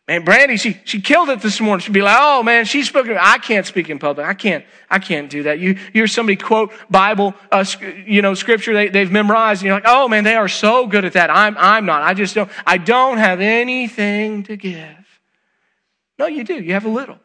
Man, 0.06 0.22
Brandy, 0.22 0.58
she, 0.58 0.78
she 0.84 1.00
killed 1.00 1.30
it 1.30 1.40
this 1.40 1.62
morning. 1.62 1.82
She'd 1.82 1.92
be 1.92 2.02
like, 2.02 2.18
oh 2.20 2.42
man, 2.42 2.66
she's 2.66 2.88
spoken. 2.88 3.16
I 3.18 3.38
can't 3.38 3.64
speak 3.64 3.88
in 3.88 3.98
public. 3.98 4.26
I 4.26 4.34
can't, 4.34 4.64
I 4.90 4.98
can't 4.98 5.30
do 5.30 5.44
that. 5.44 5.58
You, 5.58 5.70
you 5.70 5.78
hear 5.94 6.06
somebody 6.06 6.36
quote 6.36 6.72
Bible, 6.90 7.32
uh, 7.50 7.64
you 8.04 8.20
know, 8.20 8.34
scripture 8.34 8.74
they, 8.74 8.88
they've 8.88 9.10
memorized 9.10 9.62
and 9.62 9.68
you're 9.68 9.76
like, 9.76 9.84
oh 9.86 10.06
man, 10.06 10.24
they 10.24 10.34
are 10.34 10.48
so 10.48 10.86
good 10.86 11.06
at 11.06 11.14
that. 11.14 11.30
I'm, 11.30 11.56
I'm 11.56 11.86
not. 11.86 12.02
I 12.02 12.12
just 12.12 12.34
don't, 12.34 12.50
I 12.66 12.76
don't 12.76 13.16
have 13.16 13.40
anything 13.40 14.42
to 14.42 14.56
give. 14.56 15.04
No, 16.18 16.26
you 16.26 16.44
do. 16.44 16.54
You 16.54 16.74
have 16.74 16.84
a 16.84 16.90
little. 16.90 17.18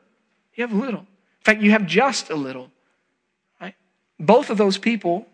You 0.55 0.65
have 0.65 0.71
a 0.71 0.79
little. 0.79 1.01
In 1.01 1.43
fact, 1.43 1.61
you 1.61 1.71
have 1.71 1.85
just 1.85 2.29
a 2.29 2.35
little. 2.35 2.71
Right? 3.59 3.75
Both 4.21 4.49
of 4.49 4.57
those 4.57 4.77
people, 4.77 5.27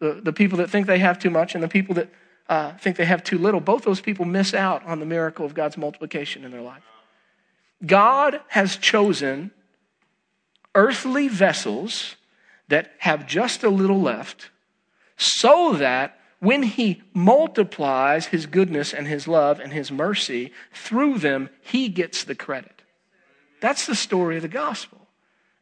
the, 0.00 0.20
the 0.22 0.34
people 0.34 0.58
that 0.58 0.68
think 0.68 0.86
they 0.86 0.98
have 0.98 1.18
too 1.18 1.30
much 1.30 1.54
and 1.54 1.64
the 1.64 1.68
people 1.68 1.94
that 1.94 2.10
uh, 2.48 2.72
think 2.76 2.96
they 2.96 3.04
have 3.04 3.24
too 3.24 3.38
little, 3.38 3.60
both 3.60 3.84
those 3.84 4.00
people 4.00 4.24
miss 4.24 4.52
out 4.52 4.84
on 4.84 5.00
the 5.00 5.06
miracle 5.06 5.46
of 5.46 5.54
God's 5.54 5.76
multiplication 5.76 6.44
in 6.44 6.50
their 6.50 6.60
life. 6.60 6.82
God 7.84 8.40
has 8.48 8.76
chosen 8.76 9.50
earthly 10.74 11.28
vessels 11.28 12.16
that 12.68 12.92
have 12.98 13.26
just 13.26 13.62
a 13.62 13.68
little 13.68 14.00
left 14.00 14.50
so 15.16 15.74
that 15.74 16.18
when 16.40 16.62
he 16.62 17.02
multiplies 17.14 18.26
his 18.26 18.46
goodness 18.46 18.92
and 18.92 19.06
his 19.06 19.26
love 19.26 19.60
and 19.60 19.72
his 19.72 19.90
mercy 19.90 20.52
through 20.72 21.18
them, 21.18 21.48
he 21.62 21.88
gets 21.88 22.24
the 22.24 22.34
credit. 22.34 22.82
That's 23.60 23.86
the 23.86 23.94
story 23.94 24.36
of 24.36 24.42
the 24.42 24.48
gospel. 24.48 25.06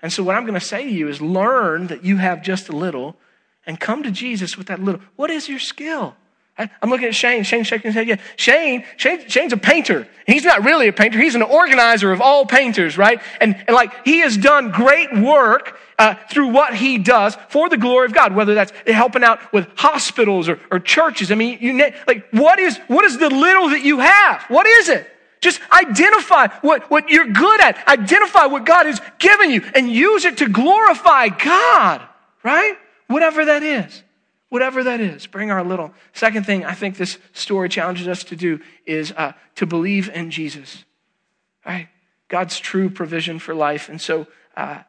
And 0.00 0.12
so, 0.12 0.24
what 0.24 0.34
I'm 0.34 0.42
going 0.42 0.58
to 0.58 0.66
say 0.66 0.82
to 0.82 0.90
you 0.90 1.06
is 1.08 1.20
learn 1.20 1.86
that 1.86 2.04
you 2.04 2.16
have 2.16 2.42
just 2.42 2.68
a 2.68 2.76
little 2.76 3.16
and 3.64 3.78
come 3.78 4.02
to 4.02 4.10
Jesus 4.10 4.58
with 4.58 4.66
that 4.66 4.82
little. 4.82 5.00
What 5.14 5.30
is 5.30 5.48
your 5.48 5.60
skill? 5.60 6.16
I'm 6.58 6.90
looking 6.90 7.08
at 7.08 7.14
Shane. 7.14 7.44
Shane 7.44 7.64
shaking 7.64 7.92
his 7.92 7.94
head. 7.94 8.06
Yeah, 8.06 8.16
Shane, 8.36 8.84
Shane, 8.98 9.26
Shane's 9.28 9.52
a 9.52 9.56
painter. 9.56 10.06
He's 10.26 10.44
not 10.44 10.64
really 10.64 10.86
a 10.86 10.92
painter. 10.92 11.18
He's 11.18 11.34
an 11.34 11.42
organizer 11.42 12.12
of 12.12 12.20
all 12.20 12.44
painters, 12.44 12.98
right? 12.98 13.20
And, 13.40 13.56
and 13.66 13.74
like 13.74 14.04
he 14.04 14.20
has 14.20 14.36
done 14.36 14.70
great 14.70 15.16
work 15.18 15.78
uh, 15.98 16.14
through 16.30 16.48
what 16.48 16.74
he 16.74 16.98
does 16.98 17.36
for 17.48 17.70
the 17.70 17.78
glory 17.78 18.06
of 18.06 18.12
God. 18.12 18.34
Whether 18.34 18.54
that's 18.54 18.72
helping 18.86 19.24
out 19.24 19.52
with 19.52 19.66
hospitals 19.76 20.48
or, 20.48 20.60
or 20.70 20.78
churches. 20.78 21.32
I 21.32 21.36
mean, 21.36 21.58
you 21.60 21.90
like 22.06 22.28
what 22.32 22.58
is 22.58 22.76
what 22.86 23.04
is 23.06 23.18
the 23.18 23.30
little 23.30 23.70
that 23.70 23.82
you 23.82 24.00
have? 24.00 24.42
What 24.48 24.66
is 24.66 24.90
it? 24.90 25.08
Just 25.40 25.60
identify 25.72 26.46
what, 26.60 26.88
what 26.88 27.08
you're 27.10 27.26
good 27.26 27.60
at. 27.60 27.76
Identify 27.88 28.46
what 28.46 28.64
God 28.64 28.86
has 28.86 29.00
given 29.18 29.50
you 29.50 29.62
and 29.74 29.90
use 29.90 30.24
it 30.24 30.38
to 30.38 30.48
glorify 30.48 31.28
God, 31.28 32.00
right? 32.44 32.74
Whatever 33.08 33.46
that 33.46 33.64
is. 33.64 34.04
Whatever 34.52 34.84
that 34.84 35.00
is. 35.00 35.26
Bring 35.26 35.50
our 35.50 35.64
little. 35.64 35.94
Second 36.12 36.44
thing 36.44 36.62
I 36.62 36.74
think 36.74 36.98
this 36.98 37.16
story 37.32 37.70
challenges 37.70 38.06
us 38.06 38.22
to 38.24 38.36
do 38.36 38.60
is 38.84 39.10
uh, 39.12 39.32
to 39.54 39.64
believe 39.64 40.10
in 40.10 40.30
Jesus, 40.30 40.84
right? 41.64 41.88
God's 42.28 42.60
true 42.60 42.90
provision 42.90 43.38
for 43.38 43.54
life. 43.54 43.88
And 43.88 43.98
so, 43.98 44.26
uh, 44.54 44.80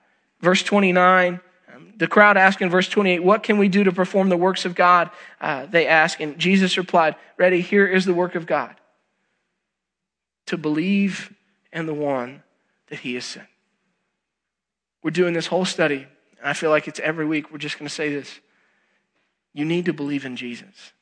verse 0.42 0.64
29, 0.64 1.40
um, 1.74 1.94
the 1.96 2.08
crowd 2.08 2.36
asked 2.36 2.62
in 2.62 2.70
verse 2.70 2.90
28, 2.90 3.24
What 3.24 3.42
can 3.42 3.58
we 3.58 3.70
do 3.70 3.86
to 3.86 3.94
perform 3.94 4.28
the 4.28 4.36
works 4.36 4.66
of 4.66 4.76
God? 4.76 5.10
Uh, 5.40 5.66
they 5.66 5.88
ask. 5.88 6.20
And 6.20 6.38
Jesus 6.38 6.76
replied, 6.76 7.16
Ready, 7.38 7.62
here 7.62 7.88
is 7.88 8.04
the 8.04 8.14
work 8.14 8.36
of 8.36 8.46
God 8.46 8.76
to 10.48 10.58
believe 10.58 11.34
in 11.72 11.86
the 11.86 11.94
one 11.94 12.44
that 12.90 13.00
he 13.00 13.14
has 13.14 13.24
sent. 13.24 13.48
We're 15.04 15.12
doing 15.12 15.34
this 15.34 15.48
whole 15.48 15.64
study, 15.64 16.06
and 16.40 16.50
I 16.50 16.52
feel 16.52 16.70
like 16.70 16.90
it's 16.90 17.00
every 17.00 17.26
week. 17.26 17.50
We're 17.50 17.60
just 17.60 17.80
going 17.80 17.88
to 17.88 17.96
say 17.96 18.14
this. 18.14 18.42
You 19.54 19.66
need 19.66 19.86
to 19.86 19.94
believe 19.94 20.26
in 20.26 20.36
Jesus. 20.36 20.94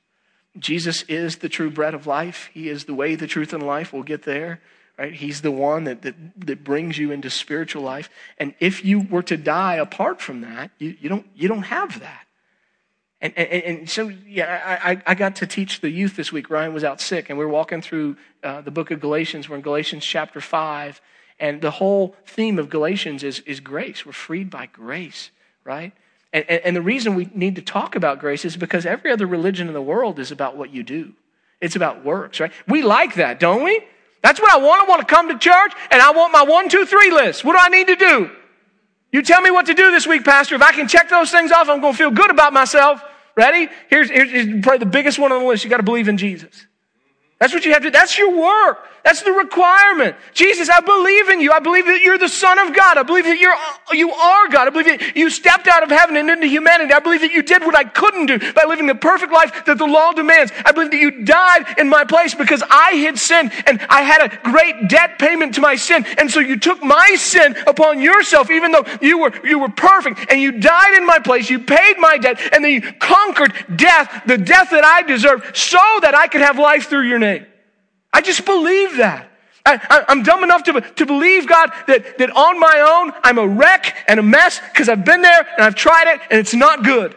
Jesus 0.58 1.04
is 1.04 1.38
the 1.38 1.50
true 1.50 1.72
bread 1.72 1.94
of 1.94 2.06
life. 2.06 2.50
He 2.54 2.68
is 2.68 2.86
the 2.86 2.94
way, 2.94 3.16
the 3.16 3.28
truth, 3.28 3.54
and 3.54 3.64
life. 3.64 3.94
We'll 3.94 4.04
get 4.04 4.24
there. 4.24 4.62
Right? 4.98 5.14
He's 5.14 5.42
the 5.42 5.52
one 5.52 5.86
that, 5.86 6.02
that, 6.02 6.16
that 6.46 6.64
brings 6.64 6.98
you 6.98 7.12
into 7.12 7.30
spiritual 7.30 7.82
life. 7.82 8.10
And 8.38 8.54
if 8.60 8.84
you 8.84 9.00
were 9.00 9.24
to 9.24 9.38
die 9.38 9.76
apart 9.76 10.22
from 10.22 10.42
that, 10.42 10.72
you, 10.78 10.96
you, 11.00 11.10
don't, 11.10 11.26
you 11.34 11.48
don't 11.48 11.64
have 11.64 12.00
that. 12.02 12.28
And, 13.22 13.38
and, 13.38 13.64
and, 13.64 13.90
so, 13.90 14.10
yeah, 14.28 14.80
I, 14.84 15.02
I 15.06 15.16
got 15.16 15.38
to 15.38 15.48
teach 15.48 15.82
the 15.82 15.90
youth 15.90 16.16
this 16.16 16.32
week. 16.32 16.50
Ryan 16.50 16.74
was 16.74 16.84
out 16.84 17.00
sick, 17.00 17.30
and 17.30 17.38
we 17.38 17.46
are 17.46 17.50
walking 17.50 17.82
through 17.82 18.18
uh, 18.44 18.62
the 18.62 18.72
book 18.72 18.90
of 18.92 19.00
Galatians. 19.00 19.48
We're 19.48 19.58
in 19.58 19.62
Galatians 19.62 20.04
chapter 20.04 20.42
5. 20.42 21.00
And 21.40 21.62
the 21.62 21.72
whole 21.72 22.16
theme 22.26 22.60
of 22.60 22.70
Galatians 22.70 23.24
is, 23.24 23.40
is 23.42 23.60
grace. 23.60 24.06
We're 24.06 24.12
freed 24.12 24.50
by 24.50 24.66
grace, 24.66 25.32
right? 25.64 25.94
And, 26.34 26.46
and 26.50 26.76
the 26.76 26.82
reason 26.82 27.16
we 27.16 27.30
need 27.34 27.56
to 27.56 27.62
talk 27.62 27.96
about 27.96 28.20
grace 28.20 28.46
is 28.46 28.56
because 28.58 28.86
every 28.86 29.12
other 29.12 29.28
religion 29.28 29.68
in 29.68 29.74
the 29.74 29.82
world 29.82 30.20
is 30.20 30.32
about 30.32 30.56
what 30.56 30.72
you 30.72 30.84
do, 30.84 31.14
it's 31.60 31.76
about 31.76 32.04
works, 32.04 32.40
right? 32.40 32.52
We 32.68 32.82
like 32.82 33.16
that, 33.16 33.40
don't 33.40 33.64
we? 33.64 33.82
That's 34.22 34.40
what 34.40 34.52
I 34.52 34.58
want. 34.58 34.82
I 34.82 34.86
want 34.86 35.08
to 35.08 35.14
come 35.14 35.30
to 35.30 35.38
church, 35.38 35.74
and 35.90 36.02
I 36.02 36.12
want 36.12 36.32
my 36.32 36.44
one, 36.44 36.70
two, 36.70 36.86
three 36.86 37.12
list. 37.12 37.44
What 37.44 37.54
do 37.54 37.60
I 37.60 37.70
need 37.70 37.88
to 37.88 37.96
do? 37.96 38.32
You 39.12 39.22
tell 39.22 39.42
me 39.42 39.52
what 39.52 39.66
to 39.66 39.74
do 39.74 39.92
this 39.92 40.08
week, 40.08 40.24
Pastor. 40.24 40.56
If 40.56 40.62
I 40.62 40.72
can 40.72 40.88
check 40.88 41.10
those 41.10 41.32
things 41.32 41.52
off, 41.52 41.68
I'm 41.68 41.82
going 41.82 41.94
to 41.94 41.98
feel 41.98 42.12
good 42.12 42.32
about 42.32 42.54
myself. 42.54 43.04
Ready? 43.36 43.70
Here's, 43.90 44.10
here's, 44.10 44.32
here's 44.32 44.62
probably 44.62 44.80
the 44.80 44.86
biggest 44.86 45.20
one 45.20 45.32
on 45.32 45.42
the 45.42 45.48
list. 45.48 45.64
You 45.64 45.70
got 45.70 45.78
to 45.78 45.84
believe 45.84 46.08
in 46.08 46.18
Jesus. 46.18 46.66
That's 47.42 47.56
what 47.56 47.66
you 47.66 47.74
have 47.74 47.82
to, 47.82 47.88
do. 47.88 47.92
that's 47.92 48.20
your 48.20 48.40
work. 48.40 48.88
That's 49.04 49.24
the 49.24 49.32
requirement. 49.32 50.16
Jesus, 50.34 50.70
I 50.70 50.80
believe 50.80 51.30
in 51.30 51.42
you. 51.42 51.52
I 51.52 51.60
believe 51.60 51.88
that 51.88 52.02
you're 52.02 52.20
the 52.20 52.30
Son 52.30 52.60
of 52.60 52.76
God. 52.76 53.00
I 53.00 53.04
believe 53.04 53.24
that 53.24 53.40
you're, 53.40 53.56
you 53.98 54.12
are 54.12 54.48
God. 54.50 54.68
I 54.68 54.70
believe 54.70 55.00
that 55.00 55.16
you 55.16 55.32
stepped 55.32 55.68
out 55.68 55.82
of 55.82 55.90
heaven 55.90 56.18
and 56.18 56.30
into 56.30 56.46
humanity. 56.46 56.94
I 56.94 57.00
believe 57.00 57.22
that 57.22 57.32
you 57.32 57.42
did 57.42 57.64
what 57.64 57.76
I 57.76 57.84
couldn't 57.84 58.28
do 58.28 58.38
by 58.54 58.66
living 58.68 58.86
the 58.86 58.94
perfect 58.94 59.34
life 59.34 59.66
that 59.66 59.80
the 59.80 59.88
law 59.88 60.12
demands. 60.12 60.52
I 60.64 60.72
believe 60.72 60.92
that 60.92 61.00
you 61.00 61.24
died 61.26 61.80
in 61.80 61.90
my 61.90 62.04
place 62.04 62.36
because 62.36 62.62
I 62.70 62.92
had 62.92 63.18
sinned 63.18 63.52
and 63.66 63.82
I 63.90 64.04
had 64.04 64.22
a 64.22 64.38
great 64.52 64.88
debt 64.88 65.18
payment 65.18 65.56
to 65.56 65.62
my 65.62 65.76
sin. 65.76 66.06
And 66.20 66.30
so 66.30 66.40
you 66.40 66.60
took 66.60 66.84
my 66.84 67.16
sin 67.18 67.56
upon 67.66 68.02
yourself, 68.02 68.52
even 68.52 68.72
though 68.72 68.86
you 69.02 69.18
were, 69.18 69.34
you 69.44 69.58
were 69.58 69.70
perfect 69.70 70.30
and 70.30 70.40
you 70.40 70.52
died 70.52 70.96
in 70.96 71.08
my 71.08 71.18
place. 71.18 71.50
You 71.50 71.58
paid 71.58 71.98
my 71.98 72.20
debt 72.20 72.40
and 72.54 72.64
then 72.64 72.72
you 72.72 72.94
conquered 73.00 73.54
death, 73.76 74.26
the 74.28 74.38
death 74.38 74.70
that 74.70 74.84
I 74.84 75.02
deserved 75.02 75.58
so 75.58 75.80
that 76.02 76.14
I 76.14 76.28
could 76.28 76.42
have 76.42 76.60
life 76.60 76.88
through 76.88 77.08
your 77.08 77.18
name. 77.18 77.31
I 78.14 78.22
just 78.22 78.46
believe 78.46 78.98
that. 78.98 79.28
I, 79.66 80.06
am 80.08 80.24
dumb 80.24 80.44
enough 80.44 80.64
to, 80.64 80.82
to 80.82 81.06
believe, 81.06 81.48
God, 81.48 81.72
that, 81.88 82.18
that 82.18 82.32
on 82.32 82.60
my 82.60 83.02
own, 83.02 83.14
I'm 83.24 83.38
a 83.38 83.48
wreck 83.48 83.96
and 84.08 84.20
a 84.20 84.24
mess 84.24 84.60
because 84.60 84.90
I've 84.90 85.06
been 85.06 85.22
there 85.22 85.48
and 85.56 85.64
I've 85.64 85.76
tried 85.76 86.16
it 86.16 86.22
and 86.30 86.40
it's 86.40 86.54
not 86.54 86.84
good. 86.84 87.16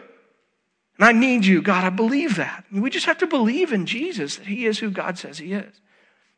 And 0.97 1.05
I 1.05 1.11
need 1.11 1.45
you, 1.45 1.61
God. 1.61 1.83
I 1.83 1.89
believe 1.89 2.35
that. 2.35 2.65
We 2.71 2.89
just 2.89 3.07
have 3.07 3.17
to 3.19 3.27
believe 3.27 3.73
in 3.73 3.85
Jesus 3.85 4.37
that 4.37 4.47
He 4.47 4.65
is 4.65 4.79
who 4.79 4.91
God 4.91 5.17
says 5.17 5.39
He 5.39 5.53
is. 5.53 5.81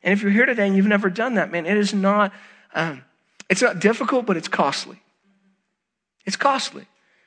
And 0.01 0.13
if 0.13 0.21
you're 0.21 0.31
here 0.31 0.45
today 0.45 0.67
and 0.67 0.75
you've 0.75 0.87
never 0.87 1.09
done 1.09 1.35
that, 1.35 1.51
man, 1.51 1.65
it 1.65 1.77
is 1.77 1.93
not, 1.93 2.33
um, 2.73 3.03
it's 3.49 3.61
not 3.61 3.79
difficult, 3.79 4.25
but 4.25 4.37
it's 4.37 4.47
costly. 4.47 5.01
It's 6.25 6.37
costly. 6.37 6.85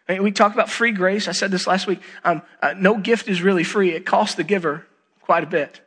I 0.09 0.15
mean, 0.15 0.23
we 0.23 0.33
talk 0.33 0.55
about 0.55 0.71
free 0.71 0.93
grace. 0.93 1.29
I 1.29 1.33
said 1.33 1.51
this 1.51 1.67
last 1.67 1.87
week. 1.87 2.01
Um, 2.25 2.43
uh, 2.63 2.75
no 2.77 2.97
gift 2.97 3.29
is 3.29 3.43
really 3.43 3.65
free. 3.65 3.91
It 3.91 4.05
costs 4.05 4.35
the 4.35 4.45
giver 4.45 4.87
quite 5.21 5.45
a 5.45 5.47
bit. 5.47 5.81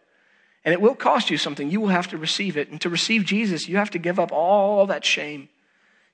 And 0.65 0.73
it 0.73 0.81
will 0.81 0.95
cost 0.95 1.29
you 1.29 1.37
something. 1.37 1.69
You 1.69 1.81
will 1.81 1.89
have 1.89 2.07
to 2.09 2.17
receive 2.17 2.55
it. 2.55 2.69
And 2.69 2.79
to 2.81 2.89
receive 2.89 3.25
Jesus, 3.25 3.67
you 3.67 3.77
have 3.77 3.89
to 3.91 3.99
give 3.99 4.19
up 4.19 4.31
all 4.31 4.85
that 4.87 5.03
shame. 5.03 5.49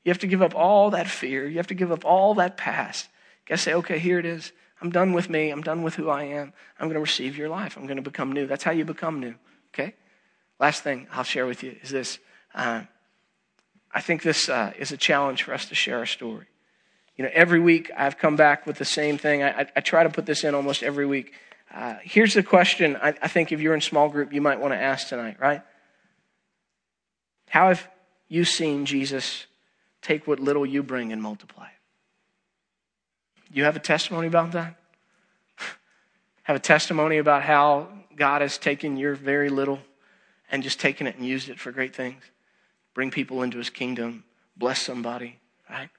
You 0.04 0.10
have 0.10 0.20
to 0.20 0.28
give 0.28 0.42
up 0.42 0.56
all 0.56 0.90
that 0.92 1.08
fear. 1.08 1.48
You 1.48 1.58
have 1.58 1.68
to 1.68 1.76
give 1.76 1.92
up 1.92 2.04
all 2.04 2.34
that 2.36 2.58
past. 2.58 3.08
You 3.44 3.50
got 3.50 3.56
to 3.58 3.62
say, 3.62 3.74
okay, 3.76 4.00
here 4.00 4.18
it 4.18 4.26
is. 4.26 4.52
I'm 4.82 4.90
done 4.90 5.14
with 5.14 5.30
me. 5.30 5.50
I'm 5.50 5.62
done 5.62 5.84
with 5.84 5.96
who 5.96 6.10
I 6.10 6.24
am. 6.24 6.54
I'm 6.80 6.88
going 6.88 6.96
to 6.96 7.02
receive 7.02 7.38
your 7.38 7.50
life. 7.50 7.78
I'm 7.78 7.84
going 7.86 7.98
to 7.98 8.02
become 8.02 8.32
new. 8.32 8.48
That's 8.48 8.64
how 8.64 8.72
you 8.72 8.86
become 8.86 9.20
new. 9.20 9.36
Okay? 9.74 9.94
Last 10.60 10.84
thing 10.84 11.08
I'll 11.12 11.24
share 11.24 11.46
with 11.46 11.64
you 11.64 11.76
is 11.84 11.90
this. 11.90 12.18
Uh, 12.56 12.84
I 13.92 14.02
think 14.02 14.24
this 14.24 14.50
uh, 14.50 14.72
is 14.78 14.92
a 14.92 14.98
challenge 14.98 15.44
for 15.44 15.54
us 15.54 15.66
to 15.66 15.76
share 15.76 15.98
our 15.98 16.06
story. 16.06 16.46
You 17.18 17.26
know, 17.26 17.32
every 17.34 17.60
week 17.60 17.92
I've 17.98 18.18
come 18.18 18.36
back 18.36 18.66
with 18.66 18.78
the 18.78 18.86
same 18.86 19.18
thing. 19.18 19.44
I, 19.44 19.62
I, 19.62 19.68
I 19.76 19.82
try 19.82 20.04
to 20.04 20.10
put 20.10 20.26
this 20.26 20.44
in 20.44 20.56
almost 20.56 20.84
every 20.84 21.06
week. 21.06 21.34
Uh, 21.74 21.96
here's 22.02 22.34
the 22.34 22.44
question 22.44 22.96
I, 22.98 23.14
I 23.22 23.28
think 23.28 23.52
if 23.52 23.62
you're 23.62 23.76
in 23.76 23.82
small 23.82 24.10
group, 24.10 24.34
you 24.34 24.42
might 24.42 24.60
want 24.60 24.74
to 24.74 24.78
ask 24.78 25.08
tonight, 25.08 25.38
right? 25.40 25.62
How 27.48 27.68
have 27.68 27.88
you 28.28 28.44
seen 28.44 28.86
Jesus 28.86 29.46
take 30.02 30.28
what 30.28 30.40
little 30.40 30.66
you 30.66 30.82
bring 30.82 31.12
and 31.12 31.22
multiply? 31.22 31.68
You 33.52 33.64
have 33.66 33.76
a 33.76 33.80
testimony 33.80 34.28
about 34.28 34.52
that? 34.54 34.76
have 36.44 36.56
a 36.56 36.60
testimony 36.60 37.18
about 37.18 37.44
how 37.44 37.90
God 38.16 38.42
has 38.42 38.58
taken 38.58 38.98
your 38.98 39.16
very 39.16 39.50
little 39.50 39.80
and 40.52 40.64
just 40.64 40.80
taken 40.80 41.08
it 41.08 41.16
and 41.16 41.26
used 41.26 41.50
it 41.50 41.60
for 41.60 41.72
great 41.72 41.96
things? 41.96 42.22
Bring 42.94 43.12
people 43.12 43.44
into 43.44 43.58
his 43.58 43.70
kingdom, 43.70 44.24
bless 44.58 44.82
somebody, 44.82 45.40
right? 45.70 45.90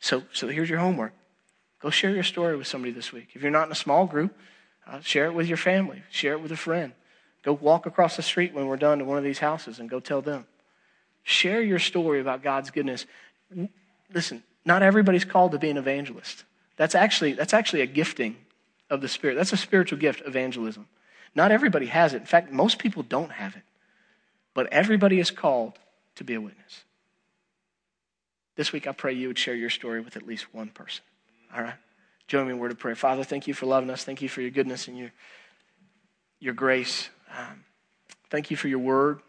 So, 0.00 0.22
so 0.32 0.48
here's 0.48 0.70
your 0.70 0.78
homework. 0.78 1.12
Go 1.80 1.90
share 1.90 2.10
your 2.10 2.24
story 2.24 2.56
with 2.56 2.66
somebody 2.66 2.92
this 2.92 3.12
week. 3.12 3.28
If 3.34 3.42
you're 3.42 3.50
not 3.50 3.66
in 3.66 3.72
a 3.72 3.76
small 3.76 4.06
group, 4.06 4.36
uh, 4.88 5.00
share 5.00 5.26
it 5.26 5.34
with 5.34 5.46
your 5.46 5.56
family. 5.56 6.02
Share 6.10 6.32
it 6.32 6.40
with 6.40 6.52
a 6.52 6.56
friend. 6.56 6.92
Go 7.42 7.52
walk 7.52 7.86
across 7.86 8.16
the 8.16 8.22
street 8.22 8.54
when 8.54 8.66
we're 8.66 8.76
done 8.76 8.98
to 8.98 9.04
one 9.04 9.18
of 9.18 9.24
these 9.24 9.38
houses 9.38 9.78
and 9.78 9.88
go 9.88 10.00
tell 10.00 10.22
them. 10.22 10.46
Share 11.22 11.60
your 11.60 11.78
story 11.78 12.20
about 12.20 12.42
God's 12.42 12.70
goodness. 12.70 13.06
Listen, 14.12 14.42
not 14.64 14.82
everybody's 14.82 15.24
called 15.24 15.52
to 15.52 15.58
be 15.58 15.70
an 15.70 15.76
evangelist. 15.76 16.44
That's 16.76 16.94
actually, 16.94 17.34
that's 17.34 17.54
actually 17.54 17.82
a 17.82 17.86
gifting 17.86 18.36
of 18.90 19.00
the 19.00 19.08
Spirit. 19.08 19.34
That's 19.34 19.52
a 19.52 19.56
spiritual 19.56 19.98
gift, 19.98 20.22
evangelism. 20.24 20.86
Not 21.34 21.52
everybody 21.52 21.86
has 21.86 22.14
it. 22.14 22.20
In 22.20 22.26
fact, 22.26 22.50
most 22.50 22.78
people 22.78 23.02
don't 23.02 23.32
have 23.32 23.56
it. 23.56 23.62
But 24.54 24.72
everybody 24.72 25.20
is 25.20 25.30
called 25.30 25.78
to 26.16 26.24
be 26.24 26.34
a 26.34 26.40
witness. 26.40 26.84
This 28.56 28.72
week, 28.72 28.86
I 28.86 28.92
pray 28.92 29.12
you 29.12 29.28
would 29.28 29.38
share 29.38 29.54
your 29.54 29.70
story 29.70 30.00
with 30.00 30.16
at 30.16 30.26
least 30.26 30.52
one 30.52 30.68
person. 30.68 31.04
All 31.54 31.62
right? 31.62 31.74
Join 32.28 32.46
me 32.46 32.52
in 32.52 32.58
word 32.58 32.70
of 32.70 32.78
prayer. 32.78 32.94
Father, 32.94 33.24
thank 33.24 33.46
you 33.46 33.54
for 33.54 33.64
loving 33.64 33.88
us. 33.88 34.04
Thank 34.04 34.20
you 34.20 34.28
for 34.28 34.42
your 34.42 34.50
goodness 34.50 34.86
and 34.86 34.98
your, 34.98 35.10
your 36.40 36.52
grace. 36.52 37.08
Um, 37.36 37.64
thank 38.28 38.50
you 38.50 38.56
for 38.56 38.68
your 38.68 38.80
word, 38.80 39.20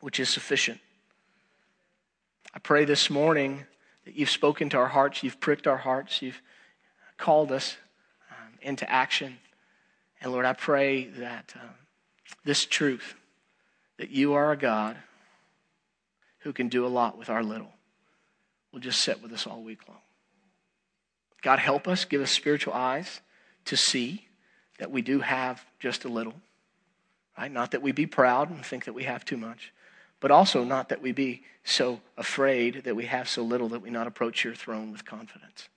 which 0.00 0.20
is 0.20 0.28
sufficient. 0.28 0.78
I 2.54 2.58
pray 2.58 2.84
this 2.84 3.08
morning 3.08 3.64
that 4.04 4.14
you've 4.14 4.28
spoken 4.28 4.68
to 4.70 4.76
our 4.76 4.88
hearts, 4.88 5.22
you've 5.22 5.40
pricked 5.40 5.66
our 5.66 5.78
hearts, 5.78 6.20
you've 6.20 6.42
called 7.16 7.50
us 7.50 7.78
um, 8.30 8.58
into 8.60 8.88
action. 8.90 9.38
And 10.20 10.32
Lord, 10.32 10.44
I 10.44 10.52
pray 10.52 11.06
that 11.06 11.54
um, 11.58 11.70
this 12.44 12.66
truth, 12.66 13.14
that 13.96 14.10
you 14.10 14.34
are 14.34 14.52
a 14.52 14.56
God 14.56 14.98
who 16.40 16.52
can 16.52 16.68
do 16.68 16.84
a 16.84 16.88
lot 16.88 17.16
with 17.16 17.30
our 17.30 17.42
little, 17.42 17.72
will 18.70 18.80
just 18.80 19.00
sit 19.00 19.22
with 19.22 19.32
us 19.32 19.46
all 19.46 19.62
week 19.62 19.88
long. 19.88 19.98
God, 21.42 21.58
help 21.58 21.88
us, 21.88 22.04
give 22.04 22.20
us 22.20 22.30
spiritual 22.30 22.72
eyes 22.72 23.20
to 23.66 23.76
see 23.76 24.26
that 24.78 24.90
we 24.90 25.02
do 25.02 25.20
have 25.20 25.64
just 25.78 26.04
a 26.04 26.08
little. 26.08 26.34
Right? 27.36 27.50
Not 27.50 27.72
that 27.72 27.82
we 27.82 27.92
be 27.92 28.06
proud 28.06 28.50
and 28.50 28.64
think 28.64 28.84
that 28.84 28.92
we 28.92 29.04
have 29.04 29.24
too 29.24 29.36
much, 29.36 29.72
but 30.20 30.30
also 30.30 30.64
not 30.64 30.88
that 30.88 31.02
we 31.02 31.12
be 31.12 31.42
so 31.64 32.00
afraid 32.16 32.84
that 32.84 32.96
we 32.96 33.06
have 33.06 33.28
so 33.28 33.42
little 33.42 33.68
that 33.70 33.82
we 33.82 33.90
not 33.90 34.06
approach 34.06 34.44
your 34.44 34.54
throne 34.54 34.92
with 34.92 35.04
confidence. 35.04 35.68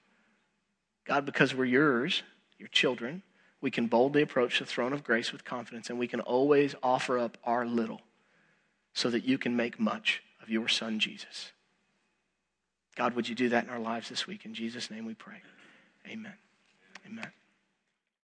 God, 1.06 1.26
because 1.26 1.54
we're 1.54 1.66
yours, 1.66 2.24
your 2.58 2.68
children, 2.70 3.24
we 3.62 3.72
can 3.72 3.88
boldly 3.88 4.22
approach 4.22 4.60
the 4.60 4.66
throne 4.66 4.94
of 4.94 5.04
grace 5.04 5.32
with 5.32 5.46
confidence 5.46 5.90
and 5.90 5.98
we 5.98 6.08
can 6.08 6.20
always 6.20 6.76
offer 6.84 7.18
up 7.18 7.38
our 7.44 7.66
little 7.66 8.02
so 8.94 9.10
that 9.10 9.26
you 9.26 9.38
can 9.38 9.56
make 9.56 9.80
much 9.80 10.22
of 10.42 10.50
your 10.50 10.68
son, 10.68 11.00
Jesus. 11.00 11.52
God, 12.96 13.16
would 13.16 13.28
you 13.28 13.36
do 13.36 13.50
that 13.50 13.66
in 13.66 13.70
our 13.70 13.80
lives 13.80 14.10
this 14.10 14.26
week? 14.26 14.46
In 14.46 14.54
Jesus' 14.54 14.90
name 14.90 15.06
we 15.06 15.14
pray. 15.14 15.42
Amen. 16.08 16.38
Amen. 17.06 17.32